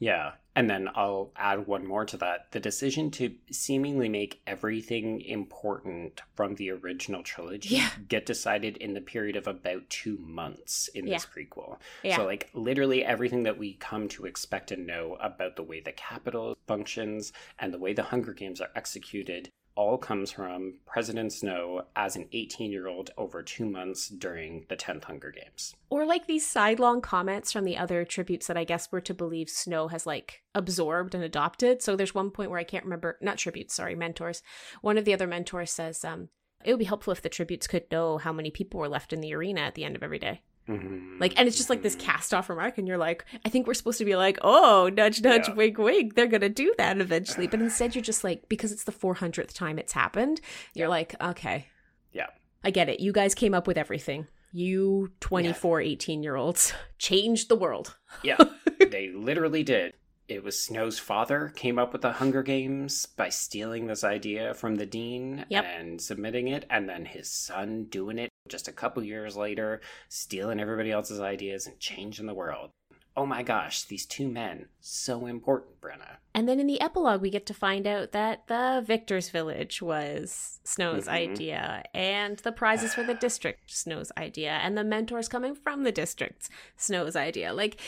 Yeah. 0.00 0.32
And 0.54 0.68
then 0.68 0.88
I'll 0.94 1.32
add 1.36 1.66
one 1.66 1.86
more 1.86 2.04
to 2.04 2.16
that. 2.18 2.50
The 2.50 2.60
decision 2.60 3.10
to 3.12 3.34
seemingly 3.50 4.08
make 4.08 4.40
everything 4.46 5.20
important 5.20 6.20
from 6.34 6.56
the 6.56 6.70
original 6.70 7.22
trilogy 7.22 7.76
Yeah. 7.76 7.90
get 8.08 8.26
decided 8.26 8.76
in 8.76 8.94
the 8.94 9.00
period 9.00 9.36
of 9.36 9.46
about 9.46 9.88
two 9.88 10.18
months 10.18 10.88
in 10.94 11.06
this 11.06 11.26
prequel. 11.26 11.78
Yeah. 12.02 12.16
So, 12.16 12.24
like, 12.24 12.50
literally 12.54 13.04
everything 13.04 13.44
that 13.44 13.58
we 13.58 13.74
come 13.74 14.08
to 14.10 14.26
expect 14.26 14.72
and 14.72 14.86
know 14.86 15.16
about 15.20 15.56
the 15.56 15.62
way 15.62 15.80
the 15.80 15.92
Capitol 15.92 16.56
functions 16.66 17.32
and 17.58 17.72
the 17.72 17.78
way 17.78 17.92
the 17.92 18.04
Hunger 18.04 18.32
Games 18.32 18.60
are 18.60 18.70
executed 18.74 19.50
all 19.78 19.96
comes 19.96 20.32
from 20.32 20.74
President 20.86 21.32
Snow 21.32 21.82
as 21.94 22.16
an 22.16 22.26
18 22.32 22.72
year 22.72 22.88
old 22.88 23.12
over 23.16 23.44
two 23.44 23.64
months 23.64 24.08
during 24.08 24.66
the 24.68 24.76
10th 24.76 25.04
Hunger 25.04 25.30
Games. 25.30 25.76
or 25.88 26.04
like 26.04 26.26
these 26.26 26.44
sidelong 26.44 27.00
comments 27.00 27.52
from 27.52 27.64
the 27.64 27.78
other 27.78 28.04
tributes 28.04 28.48
that 28.48 28.56
I 28.56 28.64
guess 28.64 28.90
were 28.90 29.00
to 29.00 29.14
believe 29.14 29.48
Snow 29.48 29.86
has 29.86 30.04
like 30.04 30.42
absorbed 30.52 31.14
and 31.14 31.22
adopted. 31.22 31.80
So 31.80 31.94
there's 31.94 32.14
one 32.14 32.32
point 32.32 32.50
where 32.50 32.58
I 32.58 32.64
can't 32.64 32.84
remember, 32.84 33.18
not 33.22 33.38
tributes, 33.38 33.74
sorry, 33.74 33.94
mentors. 33.94 34.42
One 34.82 34.98
of 34.98 35.04
the 35.04 35.14
other 35.14 35.28
mentors 35.28 35.70
says, 35.70 36.04
um, 36.04 36.28
it 36.64 36.72
would 36.72 36.80
be 36.80 36.84
helpful 36.84 37.12
if 37.12 37.22
the 37.22 37.28
tributes 37.28 37.68
could 37.68 37.84
know 37.92 38.18
how 38.18 38.32
many 38.32 38.50
people 38.50 38.80
were 38.80 38.88
left 38.88 39.12
in 39.12 39.20
the 39.20 39.32
arena 39.32 39.60
at 39.60 39.76
the 39.76 39.84
end 39.84 39.94
of 39.94 40.02
every 40.02 40.18
day. 40.18 40.42
Mhm. 40.68 41.18
Like, 41.20 41.38
and 41.38 41.48
it's 41.48 41.56
just 41.56 41.70
like 41.70 41.82
this 41.82 41.96
Mhm. 41.96 42.00
cast 42.00 42.34
off 42.34 42.48
remark, 42.50 42.76
and 42.78 42.86
you're 42.86 42.98
like, 42.98 43.24
I 43.44 43.48
think 43.48 43.66
we're 43.66 43.74
supposed 43.74 43.98
to 43.98 44.04
be 44.04 44.16
like, 44.16 44.38
oh, 44.42 44.90
nudge, 44.94 45.22
nudge, 45.22 45.48
Yeah. 45.48 45.54
wink, 45.54 45.78
wink. 45.78 46.14
They're 46.14 46.26
gonna 46.26 46.48
do 46.48 46.74
that 46.78 47.00
eventually, 47.00 47.46
but 47.46 47.60
instead 47.60 47.94
you're 47.94 48.02
just 48.02 48.22
like, 48.22 48.48
because 48.48 48.70
it's 48.72 48.84
the 48.84 48.92
400th 48.92 49.54
time 49.54 49.78
it's 49.78 49.92
happened, 49.92 50.40
you're 50.74 50.86
Yeah. 50.86 50.90
like, 50.90 51.14
okay, 51.22 51.66
Yeah. 52.12 52.26
I 52.62 52.70
get 52.70 52.88
it. 52.88 53.00
You 53.00 53.12
guys 53.12 53.34
came 53.34 53.54
up 53.54 53.66
with 53.66 53.78
everything. 53.78 54.26
You 54.52 55.12
24, 55.20 55.80
18 55.80 56.22
year 56.22 56.36
olds 56.36 56.72
changed 56.98 57.48
the 57.48 57.56
world. 57.56 57.96
Yeah, 58.22 58.36
they 58.90 59.08
literally 59.08 59.62
did. 59.62 59.94
It 60.28 60.44
was 60.44 60.60
Snow's 60.60 60.98
father 60.98 61.50
came 61.56 61.78
up 61.78 61.92
with 61.94 62.02
the 62.02 62.12
Hunger 62.12 62.42
Games 62.42 63.06
by 63.06 63.30
stealing 63.30 63.86
this 63.86 64.04
idea 64.04 64.52
from 64.52 64.74
the 64.76 64.84
dean 64.84 65.46
Yep. 65.48 65.64
and 65.64 66.00
submitting 66.02 66.48
it, 66.48 66.66
and 66.68 66.86
then 66.86 67.06
his 67.06 67.30
son 67.30 67.84
doing 67.84 68.18
it 68.18 68.28
just 68.46 68.68
a 68.68 68.72
couple 68.72 69.02
years 69.02 69.36
later, 69.38 69.80
stealing 70.10 70.60
everybody 70.60 70.90
else's 70.90 71.20
ideas 71.20 71.66
and 71.66 71.80
changing 71.80 72.26
the 72.26 72.34
world. 72.34 72.70
Oh 73.16 73.24
my 73.26 73.42
gosh, 73.42 73.84
these 73.84 74.04
two 74.06 74.28
men, 74.28 74.68
so 74.80 75.26
important, 75.26 75.80
Brenna. 75.80 76.18
And 76.34 76.46
then 76.48 76.60
in 76.60 76.66
the 76.68 76.80
epilogue, 76.80 77.20
we 77.20 77.30
get 77.30 77.46
to 77.46 77.54
find 77.54 77.86
out 77.86 78.12
that 78.12 78.46
the 78.46 78.82
Victor's 78.86 79.28
Village 79.30 79.80
was 79.82 80.60
Snow's 80.62 81.06
Mhm. 81.06 81.12
idea, 81.12 81.84
and 81.94 82.36
the 82.40 82.52
prizes 82.52 82.94
for 82.94 83.02
the 83.02 83.14
district, 83.14 83.70
Snow's 83.72 84.12
idea, 84.16 84.52
and 84.62 84.76
the 84.78 84.84
mentors 84.84 85.26
coming 85.26 85.54
from 85.56 85.82
the 85.82 85.90
districts, 85.90 86.48
Snow's 86.76 87.16
idea. 87.16 87.52
Like, 87.52 87.80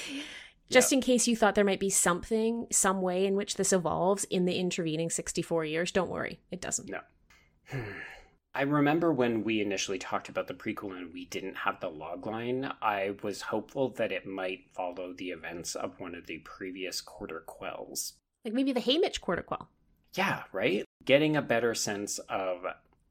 just 0.71 0.93
in 0.93 1.01
case 1.01 1.27
you 1.27 1.37
thought 1.37 1.55
there 1.55 1.65
might 1.65 1.81
be 1.81 1.91
something, 1.91 2.67
some 2.71 3.03
way 3.03 3.27
in 3.27 3.35
which 3.35 3.57
this 3.57 3.73
evolves 3.73 4.25
in 4.25 4.45
the 4.45 4.57
intervening 4.57 5.11
64 5.11 5.65
years, 5.65 5.91
don't 5.93 6.11
worry, 6.11 6.41
it 6.51 6.61
doesn't. 6.61 6.89
No. 6.89 7.01
I 8.55 8.63
remember 8.63 9.13
when 9.13 9.45
we 9.45 9.61
initially 9.61 9.99
talked 9.99 10.29
about 10.29 10.49
the 10.49 10.55
prequel 10.55 10.97
and 10.97 11.13
we 11.13 11.27
didn't 11.27 11.55
have 11.55 11.79
the 11.81 11.91
logline, 11.91 12.75
I 12.83 13.15
was 13.23 13.43
hopeful 13.43 13.91
that 13.91 14.11
it 14.11 14.27
might 14.27 14.65
follow 14.75 15.13
the 15.13 15.31
events 15.31 15.77
of 15.77 16.01
one 16.01 16.17
of 16.17 16.27
the 16.27 16.39
previous 16.39 17.01
quarter 17.01 17.45
quells. 17.47 18.15
Like 18.45 18.55
maybe 18.55 18.73
the 18.73 18.81
Haymitch 18.81 19.21
Quarterquell. 19.21 19.67
Yeah, 20.15 20.43
right? 20.53 20.85
Getting 21.05 21.37
a 21.37 21.43
better 21.43 21.75
sense 21.77 22.19
of 22.29 22.65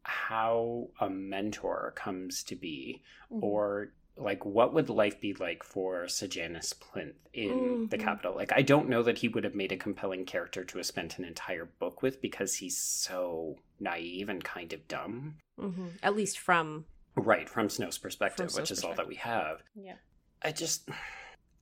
how 0.04 0.90
a 1.00 1.10
mentor 1.10 1.94
comes 1.96 2.44
to 2.44 2.56
be 2.56 3.02
Mm-hmm. 3.32 3.44
or 3.44 3.94
like 4.20 4.46
what 4.46 4.74
would 4.74 4.90
life 4.90 5.20
be 5.22 5.34
like 5.34 5.64
for 5.64 6.08
Sejanus 6.08 6.74
Plinth 6.74 7.16
in 7.34 7.88
the 7.90 7.98
Mhm. 7.98 8.02
Capitol? 8.02 8.36
Like 8.36 8.52
I 8.54 8.62
don't 8.62 8.90
know 8.90 9.02
that 9.04 9.20
he 9.20 9.28
would 9.30 9.44
have 9.44 9.56
made 9.56 9.72
a 9.72 9.78
compelling 9.78 10.26
character 10.26 10.64
to 10.66 10.78
have 10.78 10.86
spent 10.86 11.18
an 11.18 11.26
entire 11.26 11.66
book 11.66 12.02
with 12.02 12.22
because 12.22 12.56
he's 12.56 12.78
so 12.78 13.58
naive 13.80 14.30
and 14.30 14.44
kind 14.44 14.74
of 14.74 14.88
dumb. 14.88 15.38
hmm 15.58 15.88
At 16.04 16.16
least 16.16 16.38
from 16.40 16.86
Right, 17.16 17.50
from 17.50 17.70
Snow's 17.70 17.98
perspective, 17.98 18.52
From 18.52 18.62
which 18.62 18.68
Snow's 18.70 18.78
is 18.80 18.84
all 18.84 18.94
that 18.96 19.08
we 19.08 19.16
have. 19.16 19.64
yeah. 19.76 19.98
I 20.42 20.52
just 20.52 20.90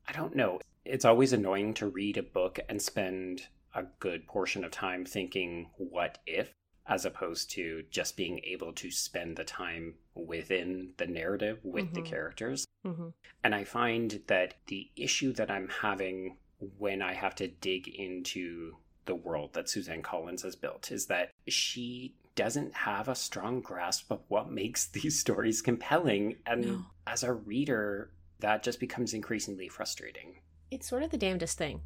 I 0.07 0.11
don't 0.13 0.35
know. 0.35 0.59
It's 0.85 1.05
always 1.05 1.33
annoying 1.33 1.73
to 1.75 1.87
read 1.87 2.17
a 2.17 2.23
book 2.23 2.59
and 2.69 2.81
spend 2.81 3.47
a 3.75 3.83
good 3.99 4.25
portion 4.27 4.63
of 4.63 4.71
time 4.71 5.05
thinking 5.05 5.69
what 5.77 6.19
if 6.25 6.53
as 6.87 7.05
opposed 7.05 7.51
to 7.51 7.83
just 7.91 8.15
being 8.17 8.39
able 8.43 8.71
to 8.73 8.89
spend 8.89 9.35
the 9.35 9.43
time 9.43 9.95
within 10.15 10.93
the 10.97 11.05
narrative 11.07 11.59
with 11.63 11.93
the 11.93 12.01
Mhm. 12.01 12.05
characters. 12.05 12.65
hmm 12.83 13.09
And 13.43 13.53
I 13.53 13.63
find 13.63 14.21
that 14.27 14.55
the 14.67 14.89
issue 14.95 15.31
that 15.33 15.51
I'm 15.51 15.67
having 15.69 16.37
when 16.77 17.01
I 17.01 17.13
have 17.13 17.35
to 17.35 17.47
dig 17.47 17.87
into 17.87 18.77
the 19.05 19.15
world 19.15 19.53
that 19.53 19.69
Suzanne 19.69 20.01
Collins 20.01 20.41
has 20.43 20.55
built 20.55 20.91
is 20.91 21.05
that 21.07 21.31
she 21.47 22.15
doesn't 22.35 22.73
have 22.73 23.07
a 23.07 23.15
strong 23.15 23.61
grasp 23.61 24.11
of 24.11 24.21
what 24.27 24.49
makes 24.51 24.87
these 24.97 25.19
stories 25.19 25.61
compelling. 25.61 26.37
And 26.45 26.65
No. 26.65 26.85
as 27.05 27.23
a 27.23 27.33
reader, 27.33 28.11
that 28.39 28.63
just 28.63 28.79
becomes 28.79 29.13
increasingly 29.13 29.67
frustrating. 29.67 30.39
It's 30.71 30.87
sort 30.87 31.03
of 31.03 31.09
the 31.11 31.17
damnedest 31.17 31.57
thing. 31.57 31.81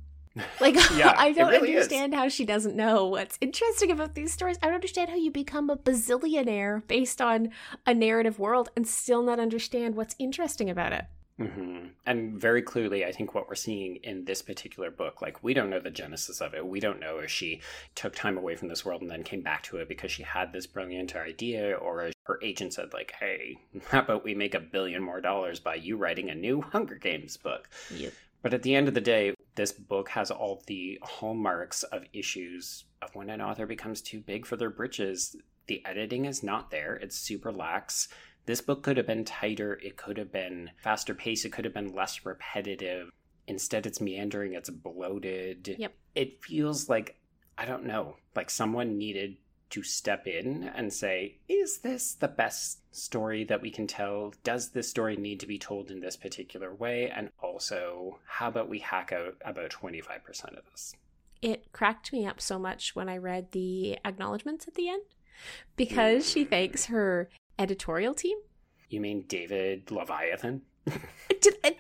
Like, 0.60 0.76
Yeah, 0.96 1.14
I 1.18 1.32
don't 1.34 1.50
really 1.52 1.72
is. 1.72 1.84
understand 1.84 2.14
how 2.14 2.28
she 2.30 2.46
doesn't 2.46 2.76
know 2.76 3.06
what's 3.08 3.38
interesting 3.42 3.92
about 3.92 4.16
these 4.16 4.32
stories. 4.34 4.58
I 4.62 4.68
don't 4.68 4.76
understand 4.76 5.10
how 5.10 5.16
you 5.18 5.32
become 5.32 5.70
a 5.70 5.78
bazillionaire 5.78 6.86
based 6.88 7.22
on 7.22 7.50
a 7.86 7.94
narrative 7.94 8.40
world 8.40 8.70
and 8.76 8.88
still 8.88 9.24
not 9.24 9.40
understand 9.40 9.96
what's 9.96 10.16
interesting 10.20 10.70
about 10.70 10.94
it. 10.94 11.06
hmm 11.38 11.88
And 12.06 12.40
very 12.40 12.62
clearly, 12.62 13.04
I 13.06 13.12
think 13.12 13.34
what 13.34 13.48
we're 13.50 13.56
seeing 13.56 13.96
in 13.98 14.26
this 14.26 14.42
particular 14.42 14.92
book, 14.92 15.22
like, 15.22 15.44
we 15.44 15.54
don't 15.54 15.70
know 15.70 15.80
the 15.80 15.90
genesis 15.90 16.40
of 16.40 16.54
it. 16.54 16.66
We 16.66 16.80
don't 16.80 17.00
know 17.00 17.18
if 17.18 17.32
she 17.32 17.62
took 17.96 18.16
time 18.16 18.38
away 18.38 18.56
from 18.56 18.68
this 18.68 18.86
world 18.86 19.02
and 19.02 19.10
then 19.10 19.24
came 19.24 19.42
back 19.42 19.64
to 19.64 19.78
it 19.78 19.88
because 19.90 20.12
she 20.12 20.24
had 20.24 20.54
this 20.54 20.68
brilliant 20.68 21.16
idea, 21.16 21.74
or 21.76 22.12
her 22.24 22.40
agent 22.44 22.74
said, 22.74 22.94
like, 22.94 23.14
hey, 23.20 23.58
how 23.90 24.00
about 24.00 24.24
we 24.24 24.36
make 24.36 24.54
a 24.56 24.60
billion 24.60 25.02
more 25.02 25.20
dollars 25.22 25.60
by 25.60 25.76
you 25.76 25.98
writing 25.98 26.30
a 26.30 26.36
new 26.36 26.62
Hunger 26.62 26.96
Games 26.96 27.38
book? 27.38 27.70
Yep. 27.90 28.14
But 28.44 28.54
at 28.54 28.64
the 28.64 28.76
end 28.76 28.88
of 28.88 28.94
the 28.94 29.02
day, 29.02 29.34
this 29.56 29.72
book 29.72 30.10
has 30.10 30.32
all 30.32 30.64
the 30.68 31.00
hallmarks 31.02 31.84
of 31.84 32.04
issues 32.14 32.86
of 33.02 33.14
when 33.16 33.30
an 33.30 33.42
author 33.42 33.66
becomes 33.66 34.02
too 34.02 34.22
big 34.22 34.46
for 34.46 34.56
their 34.56 34.70
britches. 34.70 35.36
The 35.68 35.86
editing 35.86 36.26
is 36.26 36.44
not 36.44 36.72
there, 36.72 36.96
it's 36.96 37.18
super 37.18 37.52
lax. 37.52 38.08
This 38.46 38.62
book 38.62 38.82
could 38.82 38.98
have 38.98 39.08
been 39.08 39.26
tighter, 39.26 39.80
it 39.84 39.98
could 39.98 40.18
have 40.18 40.32
been 40.32 40.72
faster 40.78 41.14
paced, 41.14 41.46
it 41.46 41.52
could 41.52 41.66
have 41.66 41.74
been 41.74 41.94
less 41.94 42.26
repetitive. 42.26 43.10
Instead, 43.48 43.86
it's 43.86 44.02
meandering, 44.02 44.54
it's 44.54 44.70
bloated. 44.70 45.76
Yep. 45.78 45.94
It 46.16 46.44
feels 46.44 46.90
like, 46.90 47.18
I 47.58 47.66
don't 47.66 47.86
know, 47.86 48.16
like 48.36 48.50
someone 48.50 48.98
needed 48.98 49.38
to 49.72 49.84
step 49.84 50.28
in 50.28 50.64
and 50.76 50.94
say, 50.94 51.38
is 51.48 51.80
this 51.80 52.14
the 52.14 52.28
best 52.28 52.80
story 52.96 53.44
that 53.46 53.62
we 53.62 53.72
can 53.72 53.88
tell? 53.88 54.34
Does 54.44 54.70
this 54.70 54.90
story 54.90 55.16
need 55.16 55.40
to 55.40 55.48
be 55.48 55.58
told 55.58 55.90
in 55.92 56.00
this 56.00 56.16
particular 56.16 56.74
way? 56.74 57.10
And 57.10 57.30
also, 57.42 58.20
how 58.26 58.48
about 58.50 58.70
we 58.70 58.80
hack 58.80 59.12
out 59.12 59.36
about 59.44 59.72
25% 59.72 60.58
of 60.58 60.66
this? 60.72 60.94
It 61.42 61.72
cracked 61.72 62.14
me 62.14 62.26
up 62.26 62.40
so 62.40 62.60
much 62.60 62.96
when 62.96 63.10
I 63.10 63.18
read 63.18 63.52
the 63.52 63.98
acknowledgments 64.06 64.68
at 64.68 64.76
the 64.76 64.90
end 64.90 65.02
because 65.76 66.30
she 66.30 66.44
thanks 66.46 66.86
her 66.86 67.30
editorial 67.58 68.14
team. 68.14 68.38
You 68.90 69.02
mean 69.02 69.24
David 69.28 69.88
Levithan? 69.88 70.62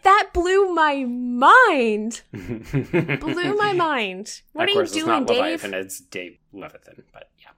That 0.03 0.29
blew 0.33 0.73
my 0.73 1.03
mind. 1.05 2.21
Blew 2.31 3.55
my 3.55 3.73
mind. 3.75 4.41
What 4.53 4.63
of 4.63 4.69
are 4.69 4.73
course, 4.73 4.95
you 4.95 5.01
it's 5.01 5.05
doing, 5.05 5.19
not 5.19 5.27
Dave? 5.27 5.61
Levithan, 5.61 5.73
it's 5.73 5.99
Dave 5.99 6.37
Levithan. 6.53 7.03
But 7.13 7.29
yeah, 7.39 7.49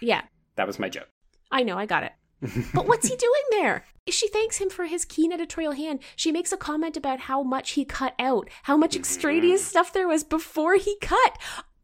Yeah, 0.00 0.22
that 0.56 0.66
was 0.66 0.78
my 0.78 0.88
joke. 0.88 1.08
I 1.50 1.62
know, 1.62 1.76
I 1.78 1.86
got 1.86 2.02
it. 2.04 2.12
But 2.74 2.86
what's 2.88 3.06
he 3.06 3.14
doing 3.16 3.42
there? 3.52 3.84
She 4.08 4.26
thanks 4.28 4.56
him 4.58 4.68
for 4.68 4.86
his 4.86 5.04
keen 5.04 5.32
editorial 5.32 5.72
hand. 5.72 6.00
She 6.16 6.32
makes 6.32 6.50
a 6.52 6.56
comment 6.56 6.96
about 6.96 7.20
how 7.20 7.42
much 7.44 7.72
he 7.72 7.84
cut 7.84 8.14
out, 8.18 8.50
how 8.64 8.76
much 8.76 8.96
extraneous 8.96 9.62
Mhm. 9.62 9.68
stuff 9.68 9.92
there 9.92 10.08
was 10.08 10.24
before 10.24 10.74
he 10.74 10.96
cut. 11.00 11.38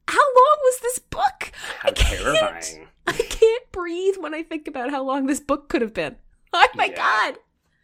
How 0.08 0.18
long 0.18 0.56
was 0.64 0.78
this 0.80 0.98
book? 0.98 1.52
How 1.80 1.90
I 1.90 1.92
terrifying. 1.92 2.88
I 3.06 3.12
can't 3.12 3.70
breathe 3.72 4.16
when 4.18 4.34
I 4.34 4.42
think 4.42 4.66
about 4.66 4.90
how 4.90 5.02
long 5.04 5.26
this 5.26 5.38
book 5.38 5.68
could 5.68 5.80
have 5.82 5.94
been. 5.94 6.16
Oh 6.52 6.66
my 6.74 6.86
Yeah. 6.86 6.96
god. 6.96 7.38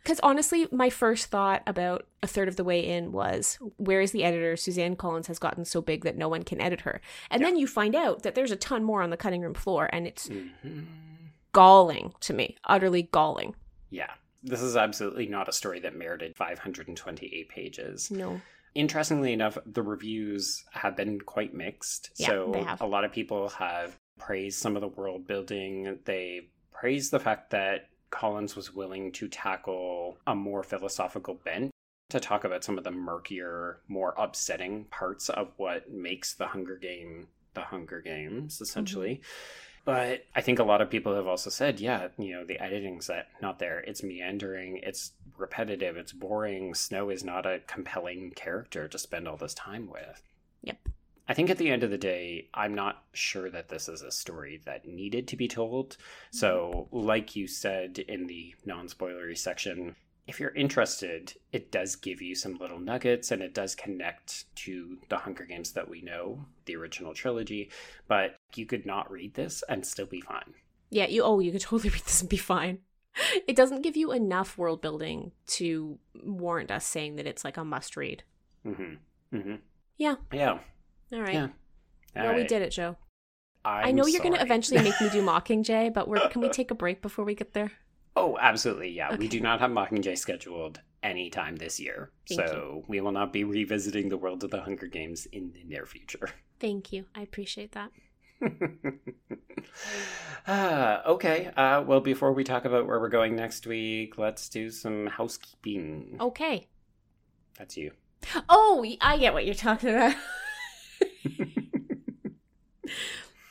Because 0.04 0.20
honestly, 0.22 0.68
my 0.70 0.90
first 0.90 1.26
thought 1.26 1.62
about 1.66 2.06
a 2.22 2.26
third 2.26 2.46
of 2.46 2.56
the 2.56 2.64
way 2.64 2.86
in 2.86 3.10
was 3.10 3.58
where 3.78 4.02
is 4.02 4.12
the 4.12 4.22
editor? 4.22 4.54
Suzanne 4.54 4.96
Collins 4.96 5.28
has 5.28 5.38
gotten 5.38 5.64
so 5.64 5.80
big 5.80 6.04
that 6.04 6.16
no 6.16 6.28
one 6.28 6.42
can 6.42 6.60
edit 6.60 6.82
her. 6.82 7.00
And 7.30 7.40
Yeah. 7.40 7.48
then 7.48 7.56
you 7.56 7.66
find 7.66 7.94
out 7.96 8.22
that 8.22 8.34
there's 8.34 8.50
a 8.50 8.56
ton 8.56 8.84
more 8.84 9.00
on 9.02 9.08
the 9.08 9.16
cutting 9.16 9.40
room 9.40 9.54
floor, 9.54 9.88
and 9.92 10.06
it's 10.06 10.28
Mhm. 10.28 10.84
galling 11.52 12.12
to 12.20 12.34
me. 12.34 12.56
Utterly 12.64 13.04
galling. 13.04 13.54
Yeah, 13.88 14.12
this 14.42 14.60
is 14.60 14.76
absolutely 14.76 15.26
not 15.26 15.48
a 15.48 15.52
story 15.52 15.80
that 15.80 15.96
merited 15.96 16.36
528 16.36 17.48
pages. 17.48 18.10
No. 18.10 18.42
Interestingly 18.74 19.32
enough, 19.32 19.56
the 19.64 19.82
reviews 19.82 20.64
have 20.72 20.96
been 20.96 21.20
quite 21.20 21.54
mixed. 21.54 22.10
Yeah, 22.16 22.28
so 22.28 22.50
they 22.52 22.62
have. 22.62 22.80
a 22.82 22.86
lot 22.86 23.04
of 23.04 23.12
people 23.12 23.48
have 23.50 23.98
praised 24.18 24.58
some 24.58 24.76
of 24.76 24.82
the 24.82 24.88
world 24.88 25.26
building. 25.26 26.00
They 26.04 26.48
praised 26.72 27.10
the 27.10 27.20
fact 27.20 27.50
that 27.50 27.88
Collins 28.14 28.54
was 28.54 28.72
willing 28.72 29.10
to 29.12 29.26
tackle 29.26 30.18
a 30.26 30.34
more 30.36 30.62
philosophical 30.62 31.34
bent 31.34 31.70
to 32.10 32.20
talk 32.20 32.44
about 32.44 32.62
some 32.62 32.78
of 32.78 32.84
the 32.84 32.92
murkier, 32.92 33.80
more 33.88 34.14
upsetting 34.16 34.84
parts 34.84 35.28
of 35.28 35.48
what 35.56 35.90
makes 35.90 36.32
the 36.34 36.46
Hunger 36.46 36.76
Game 36.76 37.26
the 37.54 37.62
Hunger 37.62 38.00
Games, 38.00 38.60
essentially. 38.60 39.16
Mm-hmm. 39.16 39.84
But 39.84 40.24
I 40.34 40.40
think 40.40 40.58
a 40.58 40.64
lot 40.64 40.80
of 40.80 40.90
people 40.90 41.14
have 41.14 41.26
also 41.26 41.50
said, 41.50 41.78
yeah, 41.80 42.08
you 42.16 42.32
know, 42.32 42.44
the 42.44 42.58
editing's 42.58 43.10
not 43.42 43.58
there. 43.58 43.80
It's 43.80 44.02
meandering, 44.02 44.78
it's 44.82 45.12
repetitive, 45.36 45.96
it's 45.96 46.12
boring. 46.12 46.74
Snow 46.74 47.10
is 47.10 47.22
not 47.24 47.46
a 47.46 47.60
compelling 47.66 48.30
character 48.30 48.88
to 48.88 48.98
spend 48.98 49.28
all 49.28 49.36
this 49.36 49.54
time 49.54 49.90
with. 49.90 50.22
Yep. 50.62 50.88
I 51.26 51.34
think 51.34 51.48
at 51.48 51.58
the 51.58 51.70
end 51.70 51.82
of 51.82 51.90
the 51.90 51.98
day, 51.98 52.48
I'm 52.52 52.74
not 52.74 53.02
sure 53.12 53.50
that 53.50 53.68
this 53.68 53.88
is 53.88 54.02
a 54.02 54.10
story 54.10 54.60
that 54.66 54.86
needed 54.86 55.26
to 55.28 55.36
be 55.36 55.48
told. 55.48 55.96
So, 56.30 56.88
like 56.92 57.34
you 57.34 57.46
said 57.46 57.98
in 57.98 58.26
the 58.26 58.54
non 58.66 58.88
spoilery 58.88 59.36
section, 59.36 59.96
if 60.26 60.38
you're 60.40 60.54
interested, 60.54 61.34
it 61.52 61.70
does 61.70 61.96
give 61.96 62.22
you 62.22 62.34
some 62.34 62.56
little 62.56 62.78
nuggets 62.78 63.30
and 63.30 63.42
it 63.42 63.54
does 63.54 63.74
connect 63.74 64.54
to 64.56 64.98
the 65.08 65.18
Hunger 65.18 65.44
Games 65.44 65.72
that 65.72 65.88
we 65.88 66.02
know, 66.02 66.44
the 66.64 66.76
original 66.76 67.14
trilogy. 67.14 67.70
But 68.06 68.36
you 68.54 68.66
could 68.66 68.84
not 68.84 69.10
read 69.10 69.34
this 69.34 69.62
and 69.68 69.86
still 69.86 70.06
be 70.06 70.20
fine. 70.20 70.54
Yeah, 70.90 71.06
you 71.06 71.22
oh, 71.22 71.40
you 71.40 71.52
could 71.52 71.60
totally 71.60 71.90
read 71.94 72.04
this 72.04 72.20
and 72.20 72.30
be 72.30 72.36
fine. 72.36 72.78
It 73.46 73.54
doesn't 73.54 73.82
give 73.82 73.96
you 73.96 74.10
enough 74.10 74.58
world 74.58 74.82
building 74.82 75.30
to 75.46 76.00
warrant 76.24 76.72
us 76.72 76.84
saying 76.84 77.14
that 77.16 77.28
it's 77.28 77.44
like 77.44 77.56
a 77.56 77.64
must 77.64 77.96
read. 77.96 78.24
Mm-hmm. 78.66 79.36
Mm-hmm. 79.36 79.54
Yeah. 79.96 80.16
Yeah. 80.32 80.58
All 81.12 81.20
right. 81.20 81.34
Yeah. 81.34 81.48
well, 82.16 82.34
we 82.34 82.44
did 82.44 82.62
it, 82.62 82.70
Joe. 82.70 82.96
I'm 83.64 83.86
i 83.86 83.90
know 83.92 84.06
you're 84.06 84.22
going 84.22 84.34
to 84.34 84.42
eventually 84.42 84.82
make 84.82 85.00
me 85.00 85.08
do 85.08 85.22
Mockingjay, 85.26 85.94
but 85.94 86.06
we're, 86.06 86.28
can 86.28 86.42
we 86.42 86.50
take 86.50 86.70
a 86.70 86.74
break 86.74 87.00
before 87.00 87.24
we 87.24 87.34
get 87.34 87.54
there? 87.54 87.72
Oh, 88.14 88.36
absolutely. 88.40 88.90
Yeah. 88.90 89.16
We 89.16 89.26
do 89.26 89.40
not 89.40 89.60
have 89.60 89.70
Mockingjay 89.70 90.18
scheduled 90.18 90.80
anytime 91.02 91.56
this 91.56 91.80
year. 91.80 92.10
Thank 92.28 92.46
so 92.46 92.84
we 92.88 93.00
will 93.00 93.12
not 93.12 93.32
be 93.32 93.42
revisiting 93.44 94.08
the 94.08 94.16
world 94.18 94.44
of 94.44 94.50
the 94.50 94.60
Hunger 94.60 94.86
Games 94.86 95.26
in 95.26 95.52
the 95.52 95.64
near 95.64 95.86
future. 95.86 96.28
Thank 96.60 96.92
you. 96.92 97.06
I 97.14 97.22
appreciate 97.22 97.72
that. 97.72 97.90
Ah, 100.46 101.02
okay. 101.06 101.50
Uh, 101.56 101.82
well, 101.86 102.00
before 102.00 102.32
we 102.32 102.44
talk 102.44 102.66
about 102.66 102.86
where 102.86 103.00
we're 103.00 103.08
going 103.08 103.34
next 103.34 103.66
week, 103.66 104.18
let's 104.18 104.48
do 104.50 104.70
some 104.70 105.06
housekeeping. 105.06 106.18
Okay. 106.20 106.66
That's 107.58 107.76
you. 107.76 107.92
Oh, 108.48 108.84
I 109.00 109.16
get 109.16 109.32
what 109.32 109.46
you're 109.46 109.54
talking 109.54 109.90
about. 109.90 110.14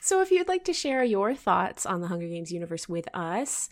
so, 0.03 0.21
if 0.21 0.31
you'd 0.31 0.47
like 0.47 0.65
to 0.65 0.73
share 0.73 1.03
your 1.03 1.33
thoughts 1.33 1.85
on 1.85 2.01
the 2.01 2.07
Hunger 2.07 2.27
Games 2.27 2.51
universe 2.51 2.89
with 2.89 3.07
us, 3.13 3.69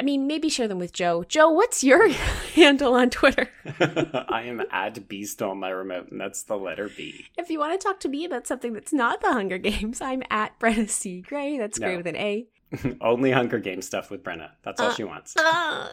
I 0.00 0.04
mean, 0.04 0.28
maybe 0.28 0.48
share 0.48 0.68
them 0.68 0.78
with 0.78 0.92
Joe. 0.92 1.24
Joe, 1.24 1.50
what's 1.50 1.82
your 1.82 2.08
handle 2.54 2.94
on 2.94 3.10
Twitter? 3.10 3.50
I 4.28 4.44
am 4.46 4.62
at 4.70 5.08
Beast 5.08 5.42
on 5.42 5.58
my 5.58 5.70
remote, 5.70 6.10
and 6.12 6.20
that's 6.20 6.44
the 6.44 6.56
letter 6.56 6.88
B. 6.96 7.26
If 7.36 7.50
you 7.50 7.58
want 7.58 7.78
to 7.78 7.84
talk 7.84 7.98
to 8.00 8.08
me 8.08 8.24
about 8.24 8.46
something 8.46 8.72
that's 8.72 8.92
not 8.92 9.20
the 9.20 9.32
Hunger 9.32 9.58
Games, 9.58 10.00
I'm 10.00 10.22
at 10.30 10.58
Brenna 10.60 10.88
C. 10.88 11.20
Gray. 11.20 11.58
That's 11.58 11.78
Gray 11.80 11.96
with 11.96 12.06
an 12.06 12.16
A. 12.16 12.46
Only 13.00 13.32
Hunger 13.32 13.58
Games 13.58 13.86
stuff 13.86 14.10
with 14.10 14.22
Brenna. 14.22 14.50
That's 14.62 14.80
all 14.80 14.90
Uh, 14.90 14.94
she 14.94 15.02
wants. 15.02 15.34
Uh, 15.36 15.88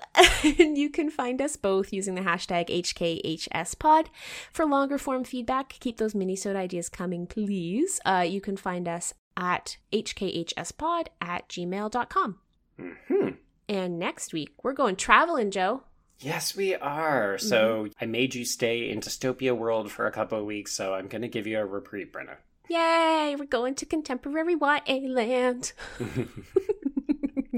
and 0.59 0.77
you 0.77 0.89
can 0.89 1.09
find 1.09 1.41
us 1.41 1.55
both 1.55 1.91
using 1.91 2.13
the 2.15 2.21
hashtag 2.21 2.67
HKHSPod. 2.69 4.07
For 4.51 4.65
longer 4.65 4.97
form 4.97 5.23
feedback, 5.23 5.69
keep 5.79 5.97
those 5.97 6.13
mini-sode 6.13 6.55
ideas 6.55 6.89
coming, 6.89 7.25
please. 7.27 7.99
Uh, 8.05 8.25
you 8.27 8.39
can 8.41 8.57
find 8.57 8.87
us 8.87 9.13
at 9.37 9.77
HKHSPod 9.91 11.07
at 11.21 11.47
gmail.com. 11.49 12.39
hmm 12.79 13.29
And 13.67 13.99
next 13.99 14.33
week, 14.33 14.53
we're 14.63 14.73
going 14.73 14.95
traveling, 14.95 15.51
Joe. 15.51 15.83
Yes, 16.19 16.55
we 16.55 16.75
are. 16.75 17.37
So 17.37 17.89
I 17.99 18.05
made 18.05 18.35
you 18.35 18.45
stay 18.45 18.89
in 18.89 19.01
Dystopia 19.01 19.55
World 19.55 19.91
for 19.91 20.07
a 20.07 20.11
couple 20.11 20.39
of 20.39 20.45
weeks, 20.45 20.71
so 20.71 20.93
I'm 20.93 21.07
going 21.07 21.23
to 21.23 21.27
give 21.27 21.45
you 21.45 21.59
a 21.59 21.65
reprieve, 21.65 22.11
Brenna. 22.11 22.37
Yay, 22.69 23.35
we're 23.37 23.45
going 23.45 23.75
to 23.75 23.85
contemporary 23.85 24.55
YA 24.59 24.95
land. 25.07 25.73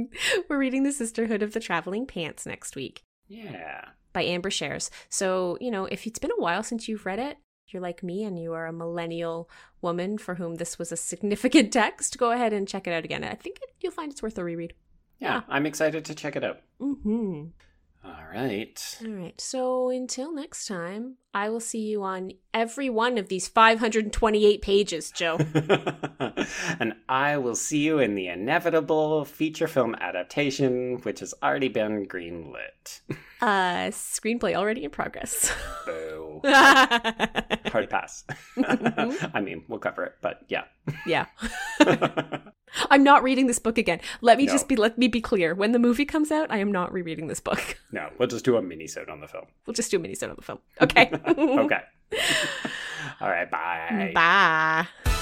we're 0.49 0.57
reading 0.57 0.83
The 0.83 0.91
Sisterhood 0.91 1.41
of 1.41 1.53
the 1.53 1.59
Traveling 1.59 2.05
Pants 2.05 2.45
next 2.45 2.75
week 2.75 3.03
yeah. 3.27 3.85
by 4.13 4.23
Ann 4.23 4.41
Brashares. 4.41 4.89
So, 5.09 5.57
you 5.61 5.71
know, 5.71 5.85
if 5.85 6.05
it's 6.07 6.19
been 6.19 6.31
a 6.31 6.41
while 6.41 6.63
since 6.63 6.87
you've 6.87 7.05
read 7.05 7.19
it, 7.19 7.37
you're 7.73 7.81
like 7.81 8.03
me 8.03 8.23
and 8.23 8.39
you 8.39 8.53
are 8.53 8.65
a 8.65 8.73
millennial 8.73 9.49
woman 9.81 10.17
for 10.17 10.35
whom 10.35 10.55
this 10.55 10.77
was 10.79 10.91
a 10.91 10.97
significant 10.97 11.71
text, 11.73 12.17
go 12.17 12.31
ahead 12.31 12.53
and 12.53 12.67
check 12.67 12.87
it 12.87 12.91
out 12.91 13.05
again. 13.05 13.23
I 13.23 13.35
think 13.35 13.57
it, 13.61 13.73
you'll 13.81 13.91
find 13.91 14.11
it's 14.11 14.21
worth 14.21 14.37
a 14.37 14.43
reread. 14.43 14.73
Yeah, 15.19 15.35
Yeah. 15.35 15.41
I'm 15.49 15.65
excited 15.65 16.05
to 16.05 16.15
check 16.15 16.35
it 16.35 16.43
out. 16.43 16.61
Mm-hmm. 16.81 17.45
All 18.07 18.23
right. 18.33 18.97
All 19.03 19.11
right. 19.11 19.39
So 19.39 19.89
until 19.89 20.33
next 20.33 20.65
time, 20.65 21.15
I 21.33 21.49
will 21.49 21.59
see 21.59 21.81
you 21.81 22.03
on 22.03 22.31
every 22.53 22.89
one 22.89 23.17
of 23.17 23.27
these 23.27 23.49
528 23.49 24.61
pages, 24.61 25.11
Joe. 25.11 25.37
and 26.79 26.93
I 27.09 27.35
will 27.37 27.55
see 27.55 27.79
you 27.79 27.99
in 27.99 28.15
the 28.15 28.29
inevitable 28.29 29.25
feature 29.25 29.67
film 29.67 29.93
adaptation, 29.99 30.99
which 31.03 31.19
has 31.19 31.33
already 31.43 31.67
been 31.67 32.05
greenlit. 32.07 33.01
uh, 33.41 33.89
screenplay 33.91 34.55
already 34.55 34.85
in 34.85 34.89
progress. 34.91 35.51
Boo. 35.85 36.39
Hard 36.45 37.89
pass. 37.89 38.23
I 39.33 39.41
mean, 39.41 39.65
we'll 39.67 39.79
cover 39.79 40.05
it, 40.05 40.13
but 40.21 40.45
yeah. 40.47 40.63
yeah. 41.05 41.25
I'm 42.89 43.03
not 43.03 43.23
reading 43.23 43.47
this 43.47 43.59
book 43.59 43.77
again. 43.77 43.99
Let 44.21 44.37
me 44.37 44.45
No. 44.45 44.51
just 44.51 44.67
be 44.67 44.75
let 44.75 44.97
me 44.97 45.07
be 45.07 45.21
clear. 45.21 45.53
When 45.55 45.71
the 45.71 45.79
movie 45.79 46.05
comes 46.05 46.31
out, 46.31 46.51
I 46.51 46.57
am 46.57 46.71
not 46.71 46.91
rereading 46.91 47.27
this 47.27 47.39
book. 47.39 47.77
no, 47.91 48.09
we'll 48.17 48.27
just 48.27 48.45
do 48.45 48.57
a 48.57 48.61
mini-sode 48.61 49.09
on 49.09 49.21
the 49.21 49.27
film. 49.27 49.45
We'll 49.65 49.73
just 49.73 49.89
do 49.91 49.97
a 49.97 49.99
mini 49.99 50.15
on 50.21 50.35
the 50.35 50.41
film. 50.41 50.59
Okay. 50.81 51.11
Okay. 51.37 51.81
All 53.21 53.29
right, 53.29 53.49
bye. 53.49 54.11
Bye. 54.13 55.13